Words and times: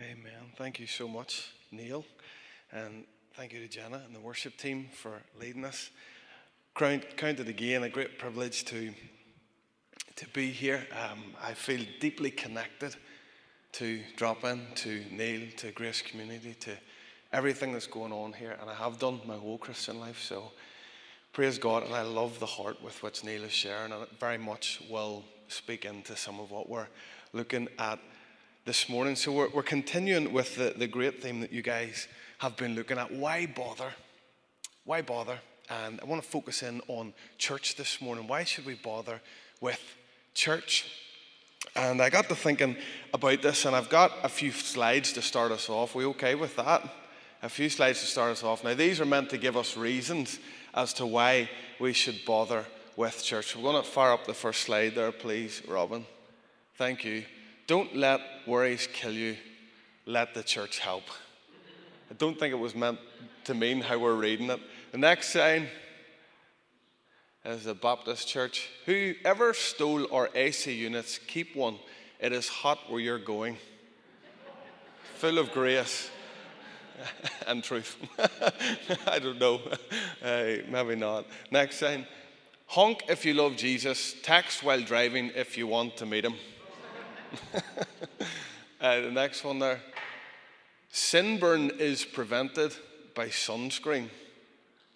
Amen. 0.00 0.52
Thank 0.54 0.78
you 0.78 0.86
so 0.86 1.08
much, 1.08 1.50
Neil. 1.72 2.04
And 2.70 3.02
thank 3.34 3.52
you 3.52 3.58
to 3.58 3.66
Jenna 3.66 4.00
and 4.06 4.14
the 4.14 4.20
worship 4.20 4.56
team 4.56 4.86
for 4.92 5.20
leading 5.40 5.64
us. 5.64 5.90
Count, 6.76 7.16
count 7.16 7.40
it 7.40 7.48
again 7.48 7.82
a 7.82 7.88
great 7.88 8.16
privilege 8.16 8.64
to, 8.66 8.94
to 10.14 10.28
be 10.28 10.52
here. 10.52 10.86
Um, 10.92 11.34
I 11.42 11.52
feel 11.52 11.84
deeply 11.98 12.30
connected 12.30 12.94
to 13.72 14.00
drop 14.14 14.44
in, 14.44 14.68
to 14.76 15.02
Neil, 15.10 15.48
to 15.56 15.72
Grace 15.72 16.00
Community, 16.00 16.54
to 16.60 16.76
everything 17.32 17.72
that's 17.72 17.88
going 17.88 18.12
on 18.12 18.34
here. 18.34 18.56
And 18.60 18.70
I 18.70 18.74
have 18.74 19.00
done 19.00 19.20
my 19.26 19.34
whole 19.34 19.58
Christian 19.58 19.98
life. 19.98 20.22
So 20.22 20.52
praise 21.32 21.58
God. 21.58 21.82
And 21.82 21.92
I 21.92 22.02
love 22.02 22.38
the 22.38 22.46
heart 22.46 22.80
with 22.84 23.02
which 23.02 23.24
Neil 23.24 23.42
is 23.42 23.50
sharing. 23.50 23.90
And 23.90 24.04
it 24.04 24.10
very 24.20 24.38
much 24.38 24.80
will 24.88 25.24
speak 25.48 25.84
into 25.84 26.14
some 26.14 26.38
of 26.38 26.52
what 26.52 26.68
we're 26.68 26.86
looking 27.32 27.66
at 27.80 27.98
this 28.68 28.86
morning. 28.86 29.16
So 29.16 29.32
we're, 29.32 29.48
we're 29.48 29.62
continuing 29.62 30.30
with 30.30 30.56
the, 30.56 30.74
the 30.76 30.86
great 30.86 31.22
theme 31.22 31.40
that 31.40 31.50
you 31.50 31.62
guys 31.62 32.06
have 32.36 32.54
been 32.58 32.74
looking 32.74 32.98
at. 32.98 33.10
Why 33.10 33.46
bother? 33.46 33.94
Why 34.84 35.00
bother? 35.00 35.38
And 35.70 35.98
I 36.02 36.04
want 36.04 36.22
to 36.22 36.28
focus 36.28 36.62
in 36.62 36.82
on 36.86 37.14
church 37.38 37.76
this 37.76 38.02
morning. 38.02 38.28
Why 38.28 38.44
should 38.44 38.66
we 38.66 38.74
bother 38.74 39.22
with 39.62 39.80
church? 40.34 40.84
And 41.76 42.02
I 42.02 42.10
got 42.10 42.28
to 42.28 42.34
thinking 42.34 42.76
about 43.14 43.40
this, 43.40 43.64
and 43.64 43.74
I've 43.74 43.88
got 43.88 44.12
a 44.22 44.28
few 44.28 44.52
slides 44.52 45.14
to 45.14 45.22
start 45.22 45.50
us 45.50 45.70
off. 45.70 45.94
We 45.94 46.04
okay 46.04 46.34
with 46.34 46.54
that? 46.56 46.82
A 47.42 47.48
few 47.48 47.70
slides 47.70 48.00
to 48.00 48.06
start 48.06 48.32
us 48.32 48.44
off. 48.44 48.64
Now, 48.64 48.74
these 48.74 49.00
are 49.00 49.06
meant 49.06 49.30
to 49.30 49.38
give 49.38 49.56
us 49.56 49.78
reasons 49.78 50.38
as 50.74 50.92
to 50.94 51.06
why 51.06 51.48
we 51.80 51.94
should 51.94 52.22
bother 52.26 52.66
with 52.96 53.24
church. 53.24 53.56
We're 53.56 53.62
going 53.62 53.82
to 53.82 53.90
fire 53.90 54.12
up 54.12 54.26
the 54.26 54.34
first 54.34 54.60
slide 54.60 54.94
there, 54.94 55.10
please, 55.10 55.62
Robin. 55.66 56.04
Thank 56.76 57.06
you. 57.06 57.24
Don't 57.68 57.94
let 57.94 58.22
worries 58.46 58.88
kill 58.90 59.12
you, 59.12 59.36
let 60.06 60.32
the 60.32 60.42
church 60.42 60.78
help. 60.78 61.04
I 62.10 62.14
don't 62.14 62.40
think 62.40 62.52
it 62.52 62.58
was 62.58 62.74
meant 62.74 62.98
to 63.44 63.52
mean 63.52 63.82
how 63.82 63.98
we're 63.98 64.14
reading 64.14 64.48
it. 64.48 64.58
The 64.90 64.96
next 64.96 65.28
sign 65.28 65.68
is 67.44 67.64
the 67.64 67.74
Baptist 67.74 68.26
church. 68.26 68.70
Whoever 68.86 69.52
stole 69.52 70.10
our 70.10 70.30
AC 70.34 70.72
units, 70.72 71.18
keep 71.18 71.54
one. 71.54 71.78
It 72.18 72.32
is 72.32 72.48
hot 72.48 72.78
where 72.88 73.00
you're 73.00 73.18
going. 73.18 73.58
Full 75.16 75.38
of 75.38 75.52
grace 75.52 76.08
and 77.46 77.62
truth. 77.62 77.98
I 79.06 79.18
don't 79.18 79.38
know. 79.38 79.60
Uh, 80.24 80.64
maybe 80.70 80.96
not. 80.96 81.26
Next 81.50 81.76
sign. 81.76 82.06
Honk 82.64 83.02
if 83.10 83.26
you 83.26 83.34
love 83.34 83.56
Jesus. 83.56 84.14
Text 84.22 84.62
while 84.62 84.80
driving 84.80 85.32
if 85.34 85.58
you 85.58 85.66
want 85.66 85.98
to 85.98 86.06
meet 86.06 86.24
him. 86.24 86.34
uh, 88.80 89.00
the 89.00 89.10
next 89.10 89.44
one 89.44 89.58
there. 89.58 89.80
Sunburn 90.90 91.70
is 91.78 92.04
prevented 92.04 92.74
by 93.14 93.28
sunscreen. 93.28 94.08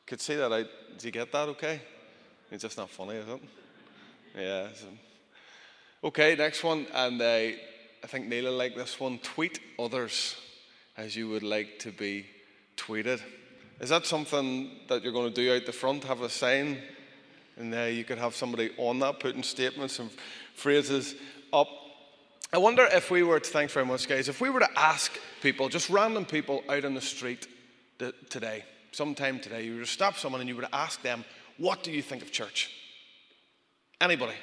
Could 0.06 0.20
see 0.20 0.36
that 0.36 0.52
out. 0.52 0.66
Did 0.92 1.04
you 1.04 1.10
get 1.10 1.32
that 1.32 1.48
okay? 1.50 1.80
It's 2.50 2.62
just 2.62 2.76
not 2.76 2.90
funny, 2.90 3.16
is 3.16 3.28
it? 3.28 3.40
Yeah. 4.36 4.68
Okay, 6.04 6.34
next 6.36 6.64
one. 6.64 6.86
And 6.92 7.20
uh, 7.20 7.24
I 7.24 8.06
think 8.06 8.26
Neil 8.26 8.44
will 8.44 8.56
like 8.58 8.74
this 8.74 8.98
one. 8.98 9.18
Tweet 9.18 9.60
others 9.78 10.36
as 10.96 11.16
you 11.16 11.28
would 11.28 11.42
like 11.42 11.78
to 11.80 11.92
be 11.92 12.26
tweeted. 12.76 13.20
Is 13.80 13.90
that 13.90 14.06
something 14.06 14.70
that 14.88 15.02
you're 15.02 15.12
going 15.12 15.32
to 15.32 15.34
do 15.34 15.54
out 15.54 15.66
the 15.66 15.72
front? 15.72 16.04
Have 16.04 16.22
a 16.22 16.28
sign? 16.28 16.78
And 17.56 17.74
uh, 17.74 17.82
you 17.82 18.04
could 18.04 18.18
have 18.18 18.34
somebody 18.34 18.70
on 18.78 18.98
that 19.00 19.20
putting 19.20 19.42
statements 19.42 19.98
and 19.98 20.10
phrases 20.54 21.14
up 21.52 21.68
I 22.54 22.58
wonder 22.58 22.86
if 22.92 23.10
we 23.10 23.22
were 23.22 23.40
to, 23.40 23.50
thanks 23.50 23.72
very 23.72 23.86
much, 23.86 24.06
guys, 24.06 24.28
if 24.28 24.42
we 24.42 24.50
were 24.50 24.60
to 24.60 24.78
ask 24.78 25.18
people, 25.40 25.70
just 25.70 25.88
random 25.88 26.26
people 26.26 26.62
out 26.68 26.84
on 26.84 26.92
the 26.92 27.00
street 27.00 27.46
today, 28.28 28.64
sometime 28.90 29.40
today, 29.40 29.64
you 29.64 29.76
were 29.76 29.80
to 29.80 29.86
stop 29.86 30.18
someone 30.18 30.42
and 30.42 30.50
you 30.50 30.56
were 30.56 30.62
to 30.62 30.74
ask 30.74 31.00
them, 31.00 31.24
what 31.56 31.82
do 31.82 31.90
you 31.90 32.02
think 32.02 32.20
of 32.20 32.30
church? 32.30 32.70
Anybody, 34.02 34.34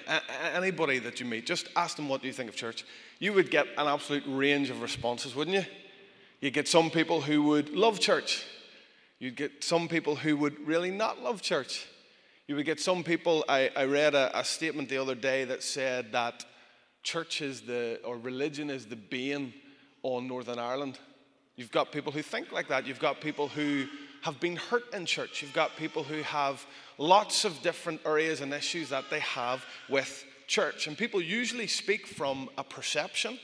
anybody 0.55 0.97
that 0.97 1.19
you 1.19 1.27
meet, 1.27 1.45
just 1.45 1.69
ask 1.75 1.97
them, 1.97 2.09
what 2.09 2.21
do 2.21 2.27
you 2.27 2.33
think 2.33 2.49
of 2.49 2.55
church? 2.55 2.83
You 3.19 3.31
would 3.33 3.51
get 3.51 3.67
an 3.77 3.85
absolute 3.85 4.23
range 4.25 4.71
of 4.71 4.81
responses, 4.81 5.35
wouldn't 5.35 5.57
you? 5.57 5.65
You'd 6.41 6.55
get 6.55 6.67
some 6.67 6.89
people 6.89 7.21
who 7.21 7.43
would 7.43 7.69
love 7.75 7.99
church. 7.99 8.43
You'd 9.19 9.35
get 9.35 9.63
some 9.63 9.87
people 9.87 10.15
who 10.15 10.35
would 10.37 10.65
really 10.65 10.89
not 10.89 11.21
love 11.21 11.43
church. 11.43 11.85
You 12.47 12.55
would 12.55 12.65
get 12.65 12.79
some 12.79 13.03
people, 13.03 13.45
I, 13.47 13.69
I 13.75 13.83
read 13.83 14.15
a, 14.15 14.35
a 14.39 14.43
statement 14.43 14.89
the 14.89 14.97
other 14.97 15.13
day 15.13 15.43
that 15.43 15.61
said 15.61 16.11
that 16.13 16.43
church 17.03 17.41
is 17.41 17.61
the, 17.61 17.99
or 18.03 18.17
religion 18.17 18.69
is 18.69 18.85
the 18.85 18.95
bane 18.95 19.53
on 20.03 20.27
Northern 20.27 20.59
Ireland. 20.59 20.99
You've 21.55 21.71
got 21.71 21.91
people 21.91 22.11
who 22.11 22.21
think 22.21 22.51
like 22.51 22.67
that. 22.69 22.87
You've 22.87 22.99
got 22.99 23.21
people 23.21 23.47
who 23.47 23.85
have 24.21 24.39
been 24.39 24.55
hurt 24.55 24.93
in 24.93 25.05
church. 25.05 25.41
You've 25.41 25.53
got 25.53 25.75
people 25.75 26.03
who 26.03 26.21
have 26.23 26.65
lots 26.97 27.45
of 27.45 27.61
different 27.61 28.01
areas 28.05 28.41
and 28.41 28.53
issues 28.53 28.89
that 28.89 29.05
they 29.09 29.19
have 29.19 29.65
with 29.89 30.25
church. 30.47 30.87
And 30.87 30.97
people 30.97 31.21
usually 31.21 31.67
speak 31.67 32.07
from 32.07 32.49
a 32.57 32.63
perception, 32.63 33.39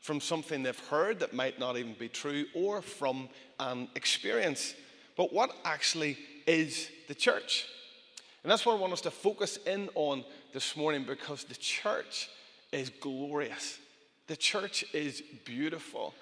from 0.00 0.20
something 0.20 0.62
they've 0.62 0.78
heard 0.88 1.20
that 1.20 1.34
might 1.34 1.58
not 1.58 1.76
even 1.76 1.94
be 1.94 2.08
true, 2.08 2.46
or 2.54 2.80
from 2.80 3.28
an 3.60 3.88
experience. 3.94 4.74
But 5.16 5.32
what 5.32 5.54
actually 5.64 6.18
is 6.46 6.90
the 7.08 7.14
church? 7.14 7.66
And 8.42 8.50
that's 8.50 8.66
what 8.66 8.76
I 8.76 8.78
want 8.78 8.92
us 8.92 9.00
to 9.02 9.10
focus 9.10 9.58
in 9.66 9.88
on 9.94 10.24
this 10.52 10.76
morning 10.76 11.04
because 11.04 11.44
the 11.44 11.54
church 11.54 12.28
is 12.74 12.90
glorious. 12.90 13.78
The 14.26 14.36
church 14.36 14.84
is 14.92 15.22
beautiful. 15.44 16.14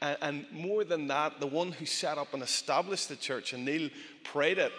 And, 0.00 0.46
more 0.52 0.84
than 0.84 1.08
that, 1.08 1.40
the 1.40 1.46
one 1.46 1.72
who 1.72 1.84
set 1.84 2.18
up 2.18 2.32
and 2.32 2.42
established 2.42 3.08
the 3.08 3.16
church, 3.16 3.52
and 3.52 3.64
Neil 3.64 3.90
prayed 4.22 4.58
it, 4.58 4.72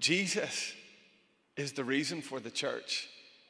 Jesus 0.00 0.74
is 1.56 1.72
the 1.72 1.84
reason 1.84 2.20
for 2.20 2.40
the 2.40 2.50
church. 2.50 3.08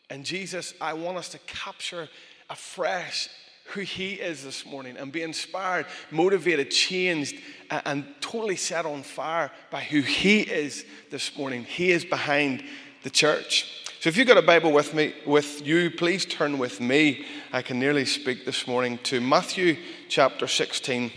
And 0.08 0.24
Jesus, 0.24 0.74
I 0.80 0.92
want 0.92 1.18
us 1.18 1.30
to 1.30 1.38
capture 1.46 2.08
afresh 2.48 3.28
who 3.72 3.80
he 3.80 4.12
is 4.12 4.44
this 4.44 4.64
morning 4.66 4.96
and 4.96 5.10
be 5.10 5.22
inspired, 5.22 5.86
motivated, 6.10 6.70
changed, 6.70 7.40
and 7.70 8.04
totally 8.20 8.56
set 8.56 8.86
on 8.86 9.02
fire 9.02 9.50
by 9.70 9.80
who 9.80 10.00
he 10.00 10.42
is 10.42 10.84
this 11.10 11.36
morning. 11.36 11.64
He 11.64 11.90
is 11.90 12.04
behind 12.04 12.62
the 13.02 13.10
church. 13.10 13.83
So 14.04 14.08
if 14.08 14.18
you've 14.18 14.28
got 14.28 14.36
a 14.36 14.42
Bible 14.42 14.70
with 14.70 14.92
me, 14.92 15.14
with 15.24 15.66
you, 15.66 15.90
please 15.90 16.26
turn 16.26 16.58
with 16.58 16.78
me. 16.78 17.24
I 17.54 17.62
can 17.62 17.78
nearly 17.78 18.04
speak 18.04 18.44
this 18.44 18.66
morning 18.66 18.98
to 19.04 19.18
Matthew 19.18 19.78
chapter 20.10 20.46
16. 20.46 21.10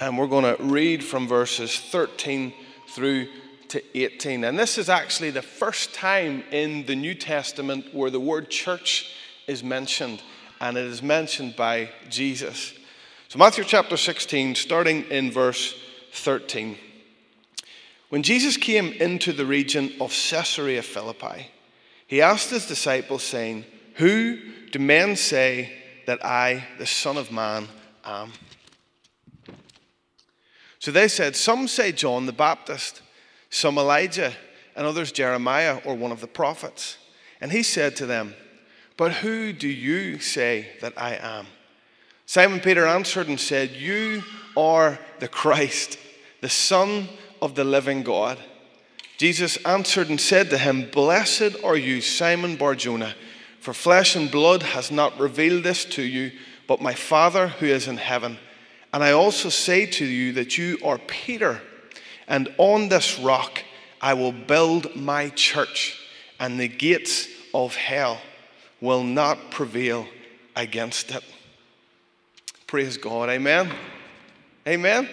And 0.00 0.18
we're 0.18 0.26
going 0.26 0.56
to 0.56 0.60
read 0.64 1.04
from 1.04 1.28
verses 1.28 1.78
13 1.78 2.52
through 2.88 3.28
to 3.68 3.80
18. 3.96 4.42
And 4.42 4.58
this 4.58 4.78
is 4.78 4.88
actually 4.88 5.30
the 5.30 5.42
first 5.42 5.94
time 5.94 6.42
in 6.50 6.86
the 6.86 6.96
New 6.96 7.14
Testament 7.14 7.94
where 7.94 8.10
the 8.10 8.18
word 8.18 8.50
church 8.50 9.14
is 9.46 9.62
mentioned, 9.62 10.24
and 10.60 10.76
it 10.76 10.86
is 10.86 11.04
mentioned 11.04 11.54
by 11.54 11.90
Jesus. 12.08 12.74
So, 13.28 13.38
Matthew 13.38 13.62
chapter 13.62 13.96
16, 13.96 14.56
starting 14.56 15.04
in 15.04 15.30
verse 15.30 15.76
13. 16.14 16.76
When 18.08 18.24
Jesus 18.24 18.56
came 18.56 18.92
into 18.94 19.32
the 19.32 19.46
region 19.46 19.92
of 20.00 20.10
Caesarea 20.10 20.82
Philippi, 20.82 21.46
he 22.10 22.22
asked 22.22 22.50
his 22.50 22.66
disciples, 22.66 23.22
saying, 23.22 23.64
Who 23.94 24.36
do 24.72 24.80
men 24.80 25.14
say 25.14 25.72
that 26.06 26.24
I, 26.24 26.66
the 26.76 26.84
Son 26.84 27.16
of 27.16 27.30
Man, 27.30 27.68
am? 28.04 28.32
So 30.80 30.90
they 30.90 31.06
said, 31.06 31.36
Some 31.36 31.68
say 31.68 31.92
John 31.92 32.26
the 32.26 32.32
Baptist, 32.32 33.00
some 33.48 33.78
Elijah, 33.78 34.32
and 34.74 34.88
others 34.88 35.12
Jeremiah 35.12 35.78
or 35.84 35.94
one 35.94 36.10
of 36.10 36.20
the 36.20 36.26
prophets. 36.26 36.98
And 37.40 37.52
he 37.52 37.62
said 37.62 37.94
to 37.96 38.06
them, 38.06 38.34
But 38.96 39.12
who 39.12 39.52
do 39.52 39.68
you 39.68 40.18
say 40.18 40.66
that 40.80 40.94
I 40.96 41.14
am? 41.14 41.46
Simon 42.26 42.58
Peter 42.58 42.88
answered 42.88 43.28
and 43.28 43.38
said, 43.38 43.70
You 43.70 44.24
are 44.56 44.98
the 45.20 45.28
Christ, 45.28 45.96
the 46.40 46.48
Son 46.48 47.08
of 47.40 47.54
the 47.54 47.62
living 47.62 48.02
God. 48.02 48.36
Jesus 49.20 49.58
answered 49.66 50.08
and 50.08 50.18
said 50.18 50.48
to 50.48 50.56
him, 50.56 50.88
Blessed 50.90 51.62
are 51.62 51.76
you, 51.76 52.00
Simon 52.00 52.56
Barjona, 52.56 53.14
for 53.58 53.74
flesh 53.74 54.16
and 54.16 54.30
blood 54.30 54.62
has 54.62 54.90
not 54.90 55.20
revealed 55.20 55.62
this 55.62 55.84
to 55.84 56.02
you, 56.02 56.32
but 56.66 56.80
my 56.80 56.94
Father 56.94 57.48
who 57.48 57.66
is 57.66 57.86
in 57.86 57.98
heaven. 57.98 58.38
And 58.94 59.04
I 59.04 59.12
also 59.12 59.50
say 59.50 59.84
to 59.84 60.06
you 60.06 60.32
that 60.32 60.56
you 60.56 60.78
are 60.82 60.96
Peter, 60.96 61.60
and 62.28 62.48
on 62.56 62.88
this 62.88 63.18
rock 63.18 63.62
I 64.00 64.14
will 64.14 64.32
build 64.32 64.96
my 64.96 65.28
church, 65.28 66.00
and 66.38 66.58
the 66.58 66.68
gates 66.68 67.28
of 67.52 67.76
hell 67.76 68.22
will 68.80 69.04
not 69.04 69.50
prevail 69.50 70.06
against 70.56 71.10
it. 71.10 71.24
Praise 72.66 72.96
God. 72.96 73.28
Amen. 73.28 73.70
Amen. 74.66 75.10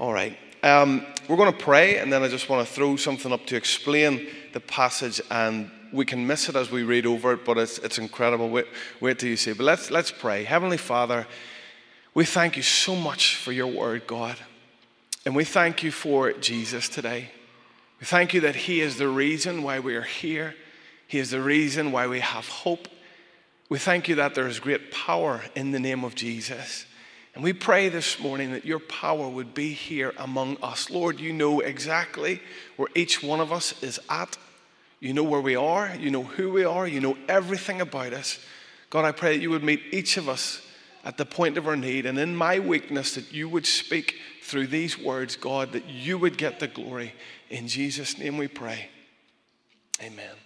All 0.00 0.14
right. 0.14 0.34
Um, 0.62 1.04
we're 1.28 1.36
going 1.36 1.52
to 1.52 1.58
pray, 1.58 1.98
and 1.98 2.10
then 2.10 2.22
I 2.22 2.28
just 2.28 2.48
want 2.48 2.66
to 2.66 2.74
throw 2.74 2.96
something 2.96 3.32
up 3.32 3.44
to 3.48 3.56
explain 3.56 4.28
the 4.54 4.60
passage 4.60 5.20
and 5.30 5.70
we 5.92 6.06
can 6.06 6.26
miss 6.26 6.48
it 6.48 6.56
as 6.56 6.70
we 6.70 6.84
read 6.84 7.04
over 7.04 7.34
it, 7.34 7.44
but 7.44 7.58
it's, 7.58 7.76
it's 7.80 7.98
incredible. 7.98 8.48
Wait, 8.48 8.64
wait 9.02 9.18
till 9.18 9.28
you 9.28 9.36
see. 9.36 9.52
But 9.52 9.64
let's, 9.64 9.90
let's 9.90 10.10
pray. 10.10 10.44
Heavenly 10.44 10.78
Father, 10.78 11.26
we 12.14 12.24
thank 12.24 12.56
you 12.56 12.62
so 12.62 12.96
much 12.96 13.36
for 13.36 13.52
your 13.52 13.66
word, 13.66 14.06
God. 14.06 14.38
And 15.26 15.36
we 15.36 15.44
thank 15.44 15.82
you 15.82 15.90
for 15.90 16.32
Jesus 16.32 16.88
today. 16.88 17.28
We 18.00 18.06
thank 18.06 18.32
you 18.32 18.40
that 18.40 18.56
he 18.56 18.80
is 18.80 18.96
the 18.96 19.08
reason 19.08 19.62
why 19.62 19.80
we 19.80 19.96
are 19.96 20.00
here, 20.00 20.54
he 21.08 21.18
is 21.18 21.30
the 21.32 21.42
reason 21.42 21.92
why 21.92 22.06
we 22.06 22.20
have 22.20 22.48
hope. 22.48 22.88
We 23.68 23.78
thank 23.78 24.08
you 24.08 24.14
that 24.14 24.34
there 24.34 24.46
is 24.46 24.60
great 24.60 24.92
power 24.92 25.42
in 25.54 25.72
the 25.72 25.78
name 25.78 26.04
of 26.04 26.14
Jesus. 26.14 26.86
And 27.40 27.44
we 27.46 27.54
pray 27.54 27.88
this 27.88 28.20
morning 28.20 28.52
that 28.52 28.66
your 28.66 28.80
power 28.80 29.26
would 29.26 29.54
be 29.54 29.72
here 29.72 30.12
among 30.18 30.58
us. 30.62 30.90
Lord, 30.90 31.18
you 31.18 31.32
know 31.32 31.60
exactly 31.60 32.42
where 32.76 32.90
each 32.94 33.22
one 33.22 33.40
of 33.40 33.50
us 33.50 33.82
is 33.82 33.98
at. 34.10 34.36
You 34.98 35.14
know 35.14 35.24
where 35.24 35.40
we 35.40 35.56
are. 35.56 35.90
You 35.98 36.10
know 36.10 36.24
who 36.24 36.50
we 36.50 36.64
are. 36.64 36.86
You 36.86 37.00
know 37.00 37.16
everything 37.30 37.80
about 37.80 38.12
us. 38.12 38.38
God, 38.90 39.06
I 39.06 39.12
pray 39.12 39.38
that 39.38 39.42
you 39.42 39.48
would 39.48 39.64
meet 39.64 39.80
each 39.90 40.18
of 40.18 40.28
us 40.28 40.60
at 41.02 41.16
the 41.16 41.24
point 41.24 41.56
of 41.56 41.66
our 41.66 41.76
need. 41.76 42.04
And 42.04 42.18
in 42.18 42.36
my 42.36 42.58
weakness, 42.58 43.14
that 43.14 43.32
you 43.32 43.48
would 43.48 43.64
speak 43.64 44.16
through 44.42 44.66
these 44.66 44.98
words, 44.98 45.36
God, 45.36 45.72
that 45.72 45.88
you 45.88 46.18
would 46.18 46.36
get 46.36 46.60
the 46.60 46.68
glory. 46.68 47.14
In 47.48 47.68
Jesus' 47.68 48.18
name 48.18 48.36
we 48.36 48.48
pray. 48.48 48.90
Amen. 50.02 50.36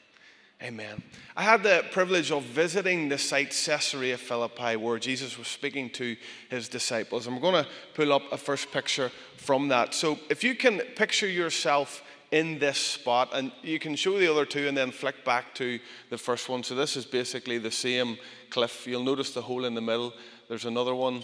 Amen. 0.65 1.03
I 1.37 1.43
had 1.43 1.63
the 1.63 1.85
privilege 1.91 2.31
of 2.31 2.43
visiting 2.43 3.11
the 3.11 3.19
site 3.19 3.51
Caesarea 3.51 4.17
Philippi 4.17 4.77
where 4.77 4.99
Jesus 4.99 5.37
was 5.37 5.47
speaking 5.47 5.91
to 5.91 6.17
his 6.49 6.71
disciples. 6.71 7.27
And 7.27 7.37
we're 7.37 7.43
going 7.43 7.65
to 7.65 7.71
pull 7.93 8.15
up 8.15 8.23
a 8.33 8.39
first 8.39 8.73
picture 8.73 9.11
from 9.37 9.69
that. 9.69 9.93
So 9.93 10.19
if 10.31 10.43
you 10.43 10.55
can 10.55 10.79
picture 10.97 11.29
yourself 11.29 12.03
in 12.31 12.59
this 12.59 12.79
spot, 12.79 13.29
and 13.35 13.53
you 13.63 13.79
can 13.79 13.95
show 13.95 14.19
the 14.19 14.27
other 14.27 14.47
two 14.47 14.67
and 14.67 14.75
then 14.75 14.91
flick 14.91 15.23
back 15.23 15.55
to 15.57 15.79
the 16.09 16.17
first 16.17 16.49
one. 16.49 16.63
So 16.63 16.75
this 16.75 16.97
is 16.97 17.05
basically 17.05 17.59
the 17.59 17.71
same 17.71 18.17
cliff. 18.49 18.87
You'll 18.87 19.05
notice 19.05 19.33
the 19.33 19.43
hole 19.43 19.67
in 19.67 19.75
the 19.75 19.83
middle. 19.83 20.15
There's 20.49 20.65
another 20.65 20.95
one. 20.95 21.23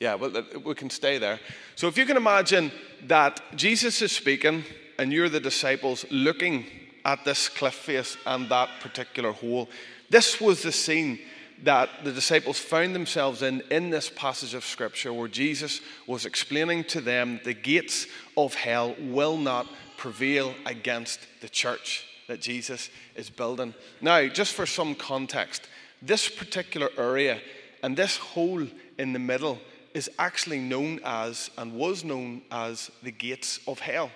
Yeah, 0.00 0.14
well, 0.14 0.42
we 0.64 0.74
can 0.74 0.88
stay 0.88 1.18
there. 1.18 1.38
So 1.74 1.86
if 1.86 1.98
you 1.98 2.06
can 2.06 2.16
imagine 2.16 2.72
that 3.08 3.42
Jesus 3.54 4.00
is 4.00 4.12
speaking 4.12 4.64
and 4.98 5.12
you're 5.12 5.28
the 5.28 5.38
disciples 5.38 6.06
looking 6.10 6.64
at 7.06 7.24
this 7.24 7.48
cliff 7.48 7.74
face 7.74 8.16
and 8.26 8.48
that 8.48 8.68
particular 8.80 9.30
hole. 9.30 9.70
This 10.10 10.40
was 10.40 10.62
the 10.62 10.72
scene 10.72 11.20
that 11.62 11.88
the 12.04 12.12
disciples 12.12 12.58
found 12.58 12.94
themselves 12.94 13.42
in 13.42 13.62
in 13.70 13.88
this 13.90 14.10
passage 14.10 14.54
of 14.54 14.64
scripture 14.64 15.12
where 15.12 15.28
Jesus 15.28 15.80
was 16.06 16.26
explaining 16.26 16.84
to 16.84 17.00
them 17.00 17.40
the 17.44 17.54
gates 17.54 18.06
of 18.36 18.54
hell 18.54 18.94
will 18.98 19.38
not 19.38 19.66
prevail 19.96 20.52
against 20.66 21.20
the 21.40 21.48
church 21.48 22.04
that 22.26 22.40
Jesus 22.40 22.90
is 23.14 23.30
building. 23.30 23.72
Now, 24.00 24.26
just 24.26 24.52
for 24.52 24.66
some 24.66 24.94
context, 24.96 25.68
this 26.02 26.28
particular 26.28 26.90
area 26.98 27.40
and 27.82 27.96
this 27.96 28.16
hole 28.16 28.66
in 28.98 29.12
the 29.12 29.18
middle 29.20 29.58
is 29.94 30.10
actually 30.18 30.58
known 30.58 31.00
as 31.04 31.50
and 31.56 31.72
was 31.72 32.04
known 32.04 32.42
as 32.50 32.90
the 33.02 33.12
gates 33.12 33.60
of 33.68 33.78
hell. 33.78 34.10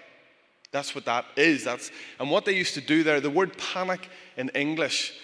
That's 0.72 0.94
what 0.94 1.05
that 1.06 1.26
is. 1.37 1.64
That's, 1.64 1.90
and 2.19 2.31
what 2.31 2.44
they 2.44 2.56
used 2.56 2.75
to 2.75 2.81
do 2.81 3.02
there, 3.02 3.20
the 3.20 3.31
word 3.31 3.56
panic 3.58 4.08
in 4.37 4.50
English, 4.50 5.14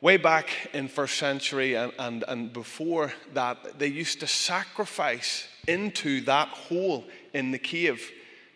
way 0.00 0.16
back 0.16 0.48
in 0.72 0.88
first 0.88 1.16
century 1.16 1.74
and, 1.74 1.92
and, 1.98 2.24
and 2.28 2.52
before 2.52 3.12
that, 3.32 3.78
they 3.78 3.86
used 3.86 4.20
to 4.20 4.26
sacrifice 4.26 5.46
into 5.66 6.20
that 6.22 6.48
hole 6.48 7.04
in 7.32 7.50
the 7.50 7.58
cave 7.58 8.10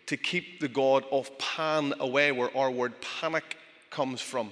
to 0.05 0.17
keep 0.17 0.59
the 0.59 0.67
god 0.67 1.05
of 1.11 1.35
Pan 1.37 1.93
away, 1.99 2.31
where 2.31 2.55
our 2.57 2.71
word 2.71 2.93
panic 3.01 3.57
comes 3.89 4.21
from. 4.21 4.51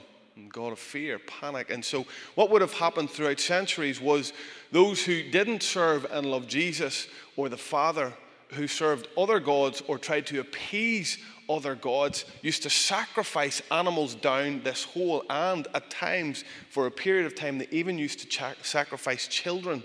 God 0.50 0.72
of 0.72 0.80
fear, 0.80 1.18
panic. 1.18 1.72
And 1.72 1.84
so, 1.84 2.06
what 2.36 2.52
would 2.52 2.62
have 2.62 2.74
happened 2.74 3.10
throughout 3.10 3.40
centuries 3.40 4.00
was 4.00 4.34
those 4.72 5.04
who 5.04 5.24
didn't 5.24 5.64
serve 5.64 6.06
and 6.12 6.28
love 6.28 6.48
Jesus 6.48 7.08
or 7.36 7.50
the 7.50 7.58
Father, 7.58 8.14
who 8.50 8.68
served 8.68 9.08
other 9.18 9.40
gods 9.40 9.82
or 9.88 9.98
tried 9.98 10.26
to 10.28 10.40
appease 10.40 11.18
other 11.50 11.76
gods, 11.76 12.26
used 12.42 12.64
to 12.64 12.70
sacrifice 12.70 13.62
animals 13.72 14.16
down 14.16 14.62
this 14.64 14.84
hole, 14.84 15.24
and 15.30 15.68
at 15.74 15.90
times, 15.90 16.44
for 16.70 16.88
a 16.88 16.92
period 16.92 17.26
of 17.26 17.36
time, 17.36 17.58
they 17.58 17.68
even 17.72 17.98
used 17.98 18.20
to 18.20 18.56
sacrifice 18.62 19.28
children 19.28 19.84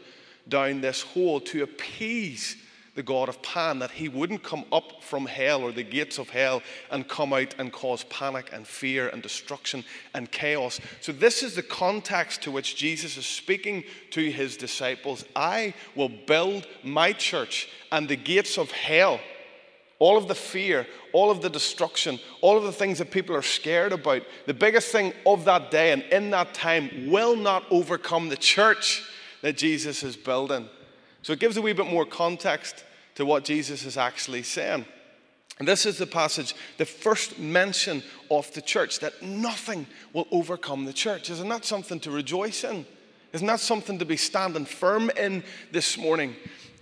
down 0.48 0.80
this 0.80 1.02
hole 1.02 1.40
to 1.40 1.62
appease 1.62 2.56
the 2.94 3.02
god 3.02 3.28
of 3.28 3.40
Pan, 3.42 3.78
that 3.78 3.90
he 3.90 4.08
wouldn't 4.08 4.42
come 4.42 4.64
up 4.70 5.02
from 5.02 5.26
hell 5.26 5.62
or 5.62 5.72
the 5.72 5.82
gates 5.82 6.18
of 6.18 6.28
hell 6.28 6.62
and 6.90 7.08
come 7.08 7.32
out 7.32 7.54
and 7.58 7.72
cause 7.72 8.04
panic 8.04 8.50
and 8.52 8.66
fear 8.66 9.08
and 9.08 9.22
destruction 9.22 9.84
and 10.14 10.30
chaos. 10.30 10.80
So, 11.00 11.12
this 11.12 11.42
is 11.42 11.54
the 11.54 11.62
context 11.62 12.42
to 12.42 12.50
which 12.50 12.76
Jesus 12.76 13.16
is 13.16 13.26
speaking 13.26 13.84
to 14.10 14.30
his 14.30 14.56
disciples. 14.56 15.24
I 15.34 15.74
will 15.94 16.10
build 16.10 16.66
my 16.82 17.12
church, 17.12 17.68
and 17.90 18.08
the 18.08 18.16
gates 18.16 18.58
of 18.58 18.70
hell 18.70 19.20
all 20.02 20.16
of 20.16 20.26
the 20.26 20.34
fear, 20.34 20.84
all 21.12 21.30
of 21.30 21.42
the 21.42 21.48
destruction, 21.48 22.18
all 22.40 22.56
of 22.56 22.64
the 22.64 22.72
things 22.72 22.98
that 22.98 23.12
people 23.12 23.36
are 23.36 23.40
scared 23.40 23.92
about, 23.92 24.22
the 24.46 24.52
biggest 24.52 24.90
thing 24.90 25.12
of 25.24 25.44
that 25.44 25.70
day 25.70 25.92
and 25.92 26.02
in 26.10 26.28
that 26.30 26.52
time 26.52 27.08
will 27.08 27.36
not 27.36 27.62
overcome 27.70 28.28
the 28.28 28.36
church 28.36 29.08
that 29.42 29.56
Jesus 29.56 30.02
is 30.02 30.16
building. 30.16 30.68
So 31.22 31.32
it 31.32 31.38
gives 31.38 31.56
a 31.56 31.62
wee 31.62 31.72
bit 31.72 31.86
more 31.86 32.04
context 32.04 32.84
to 33.14 33.24
what 33.24 33.44
Jesus 33.44 33.84
is 33.84 33.96
actually 33.96 34.42
saying. 34.42 34.84
And 35.58 35.68
this 35.68 35.86
is 35.86 35.98
the 35.98 36.06
passage, 36.06 36.54
the 36.78 36.84
first 36.84 37.38
mention 37.38 38.02
of 38.30 38.52
the 38.54 38.62
church, 38.62 39.00
that 39.00 39.22
nothing 39.22 39.86
will 40.12 40.26
overcome 40.30 40.84
the 40.84 40.92
church. 40.92 41.30
Isn't 41.30 41.48
that 41.48 41.64
something 41.64 42.00
to 42.00 42.10
rejoice 42.10 42.64
in? 42.64 42.86
Isn't 43.32 43.46
that 43.46 43.60
something 43.60 43.98
to 43.98 44.04
be 44.04 44.16
standing 44.16 44.64
firm 44.64 45.10
in 45.10 45.44
this 45.70 45.96
morning? 45.96 46.34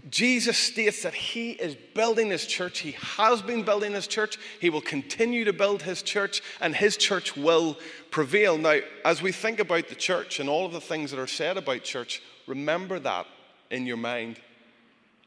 Jesus 0.08 0.56
states 0.56 1.02
that 1.02 1.12
he 1.12 1.50
is 1.50 1.76
building 1.94 2.30
his 2.30 2.46
church. 2.46 2.78
He 2.78 2.92
has 2.92 3.42
been 3.42 3.64
building 3.64 3.92
his 3.92 4.06
church. 4.06 4.38
He 4.60 4.70
will 4.70 4.80
continue 4.80 5.44
to 5.44 5.52
build 5.52 5.82
his 5.82 6.00
church, 6.00 6.40
and 6.60 6.74
his 6.74 6.96
church 6.96 7.36
will 7.36 7.76
prevail. 8.10 8.56
Now, 8.56 8.78
as 9.04 9.20
we 9.20 9.30
think 9.30 9.60
about 9.60 9.88
the 9.88 9.94
church 9.94 10.40
and 10.40 10.48
all 10.48 10.64
of 10.64 10.72
the 10.72 10.80
things 10.80 11.10
that 11.10 11.20
are 11.20 11.26
said 11.26 11.58
about 11.58 11.84
church, 11.84 12.22
remember 12.46 12.98
that 13.00 13.26
in 13.70 13.86
your 13.86 13.96
mind 13.96 14.40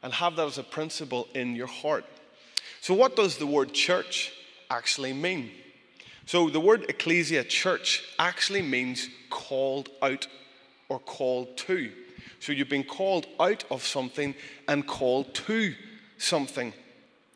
and 0.02 0.12
have 0.12 0.36
that 0.36 0.46
as 0.46 0.58
a 0.58 0.62
principle 0.62 1.28
in 1.34 1.56
your 1.56 1.66
heart. 1.66 2.04
So, 2.80 2.94
what 2.94 3.16
does 3.16 3.38
the 3.38 3.46
word 3.46 3.72
church 3.72 4.32
actually 4.70 5.12
mean? 5.12 5.50
So, 6.26 6.50
the 6.50 6.60
word 6.60 6.86
ecclesia, 6.88 7.44
church, 7.44 8.04
actually 8.18 8.62
means 8.62 9.08
called 9.30 9.88
out 10.02 10.26
or 10.88 10.98
called 10.98 11.56
to. 11.56 11.90
So 12.44 12.52
you've 12.52 12.68
been 12.68 12.84
called 12.84 13.26
out 13.40 13.64
of 13.70 13.82
something 13.82 14.34
and 14.68 14.86
called 14.86 15.34
to 15.34 15.74
something. 16.18 16.74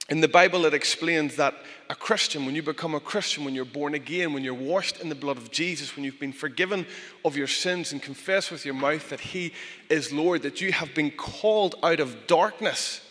In 0.08 0.22
the 0.22 0.28
Bible, 0.28 0.64
it 0.64 0.72
explains 0.72 1.36
that 1.36 1.54
a 1.90 1.94
Christian, 1.94 2.46
when 2.46 2.54
you 2.54 2.62
become 2.62 2.94
a 2.94 3.00
Christian, 3.00 3.44
when 3.44 3.54
you're 3.54 3.66
born 3.66 3.92
again, 3.92 4.32
when 4.32 4.42
you're 4.42 4.54
washed 4.54 5.00
in 5.00 5.10
the 5.10 5.14
blood 5.14 5.36
of 5.36 5.50
Jesus, 5.50 5.94
when 5.94 6.04
you've 6.04 6.18
been 6.18 6.32
forgiven 6.32 6.86
of 7.26 7.36
your 7.36 7.46
sins 7.46 7.92
and 7.92 8.02
confess 8.02 8.50
with 8.50 8.64
your 8.64 8.74
mouth 8.74 9.10
that 9.10 9.20
He 9.20 9.52
is 9.90 10.10
Lord, 10.10 10.42
that 10.42 10.62
you 10.62 10.72
have 10.72 10.94
been 10.94 11.10
called 11.10 11.74
out 11.82 12.00
of 12.00 12.26
darkness, 12.26 13.02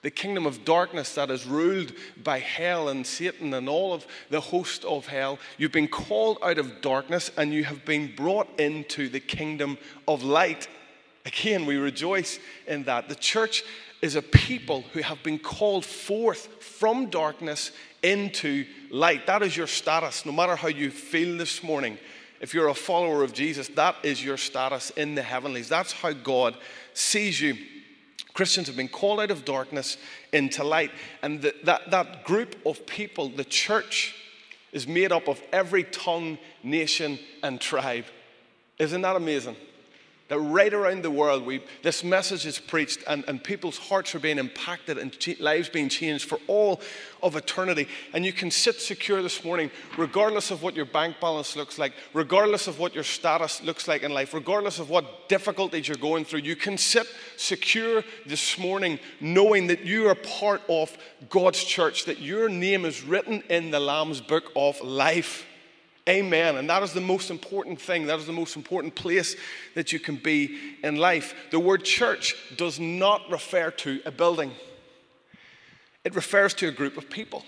the 0.00 0.10
kingdom 0.10 0.46
of 0.46 0.64
darkness 0.64 1.14
that 1.16 1.30
is 1.30 1.46
ruled 1.46 1.92
by 2.22 2.38
hell 2.38 2.88
and 2.88 3.06
Satan 3.06 3.52
and 3.52 3.68
all 3.68 3.92
of 3.92 4.06
the 4.30 4.40
host 4.40 4.82
of 4.86 5.06
hell. 5.06 5.38
You've 5.58 5.72
been 5.72 5.88
called 5.88 6.38
out 6.42 6.56
of 6.56 6.80
darkness 6.80 7.30
and 7.36 7.52
you 7.52 7.64
have 7.64 7.84
been 7.84 8.14
brought 8.16 8.48
into 8.58 9.10
the 9.10 9.20
kingdom 9.20 9.76
of 10.08 10.22
light. 10.22 10.68
Again, 11.26 11.66
we 11.66 11.76
rejoice 11.76 12.38
in 12.66 12.84
that. 12.84 13.08
The 13.08 13.16
church 13.16 13.64
is 14.06 14.14
a 14.16 14.22
people 14.22 14.82
who 14.92 15.00
have 15.00 15.20
been 15.24 15.38
called 15.38 15.84
forth 15.84 16.46
from 16.62 17.10
darkness 17.10 17.72
into 18.02 18.64
light. 18.90 19.26
That 19.26 19.42
is 19.42 19.56
your 19.56 19.66
status, 19.66 20.24
no 20.24 20.30
matter 20.30 20.54
how 20.54 20.68
you 20.68 20.90
feel 20.90 21.36
this 21.36 21.62
morning. 21.62 21.98
If 22.40 22.54
you're 22.54 22.68
a 22.68 22.74
follower 22.74 23.24
of 23.24 23.32
Jesus, 23.32 23.66
that 23.70 23.96
is 24.04 24.24
your 24.24 24.36
status 24.36 24.90
in 24.90 25.16
the 25.16 25.22
heavenlies. 25.22 25.68
That's 25.68 25.92
how 25.92 26.12
God 26.12 26.56
sees 26.94 27.40
you. 27.40 27.56
Christians 28.32 28.68
have 28.68 28.76
been 28.76 28.88
called 28.88 29.20
out 29.20 29.32
of 29.32 29.44
darkness 29.44 29.96
into 30.32 30.62
light. 30.62 30.92
And 31.22 31.42
the, 31.42 31.54
that, 31.64 31.90
that 31.90 32.24
group 32.24 32.54
of 32.64 32.86
people, 32.86 33.28
the 33.30 33.44
church, 33.44 34.14
is 34.72 34.86
made 34.86 35.10
up 35.10 35.26
of 35.26 35.42
every 35.52 35.82
tongue, 35.82 36.38
nation, 36.62 37.18
and 37.42 37.60
tribe. 37.60 38.04
Isn't 38.78 39.02
that 39.02 39.16
amazing? 39.16 39.56
That 40.28 40.40
right 40.40 40.74
around 40.74 41.02
the 41.02 41.10
world, 41.10 41.46
we, 41.46 41.62
this 41.82 42.02
message 42.02 42.46
is 42.46 42.58
preached 42.58 43.04
and, 43.06 43.24
and 43.28 43.42
people's 43.42 43.78
hearts 43.78 44.12
are 44.12 44.18
being 44.18 44.38
impacted 44.38 44.98
and 44.98 45.14
lives 45.38 45.68
being 45.68 45.88
changed 45.88 46.28
for 46.28 46.40
all 46.48 46.80
of 47.22 47.36
eternity. 47.36 47.86
And 48.12 48.26
you 48.26 48.32
can 48.32 48.50
sit 48.50 48.80
secure 48.80 49.22
this 49.22 49.44
morning, 49.44 49.70
regardless 49.96 50.50
of 50.50 50.64
what 50.64 50.74
your 50.74 50.84
bank 50.84 51.20
balance 51.20 51.54
looks 51.54 51.78
like, 51.78 51.92
regardless 52.12 52.66
of 52.66 52.80
what 52.80 52.92
your 52.92 53.04
status 53.04 53.62
looks 53.62 53.86
like 53.86 54.02
in 54.02 54.12
life, 54.12 54.34
regardless 54.34 54.80
of 54.80 54.90
what 54.90 55.28
difficulties 55.28 55.86
you're 55.86 55.96
going 55.96 56.24
through. 56.24 56.40
You 56.40 56.56
can 56.56 56.76
sit 56.76 57.06
secure 57.36 58.02
this 58.26 58.58
morning 58.58 58.98
knowing 59.20 59.68
that 59.68 59.84
you 59.84 60.08
are 60.08 60.16
part 60.16 60.62
of 60.68 60.96
God's 61.28 61.62
church, 61.62 62.04
that 62.06 62.18
your 62.18 62.48
name 62.48 62.84
is 62.84 63.04
written 63.04 63.44
in 63.48 63.70
the 63.70 63.78
Lamb's 63.78 64.20
book 64.20 64.50
of 64.56 64.80
life. 64.80 65.46
Amen. 66.08 66.56
And 66.56 66.70
that 66.70 66.82
is 66.84 66.92
the 66.92 67.00
most 67.00 67.30
important 67.30 67.80
thing. 67.80 68.06
That 68.06 68.20
is 68.20 68.26
the 68.26 68.32
most 68.32 68.54
important 68.54 68.94
place 68.94 69.34
that 69.74 69.92
you 69.92 69.98
can 69.98 70.16
be 70.16 70.56
in 70.84 70.96
life. 70.96 71.34
The 71.50 71.58
word 71.58 71.84
church 71.84 72.36
does 72.56 72.78
not 72.78 73.22
refer 73.28 73.72
to 73.72 74.00
a 74.06 74.10
building, 74.10 74.52
it 76.04 76.14
refers 76.14 76.54
to 76.54 76.68
a 76.68 76.72
group 76.72 76.96
of 76.96 77.10
people. 77.10 77.44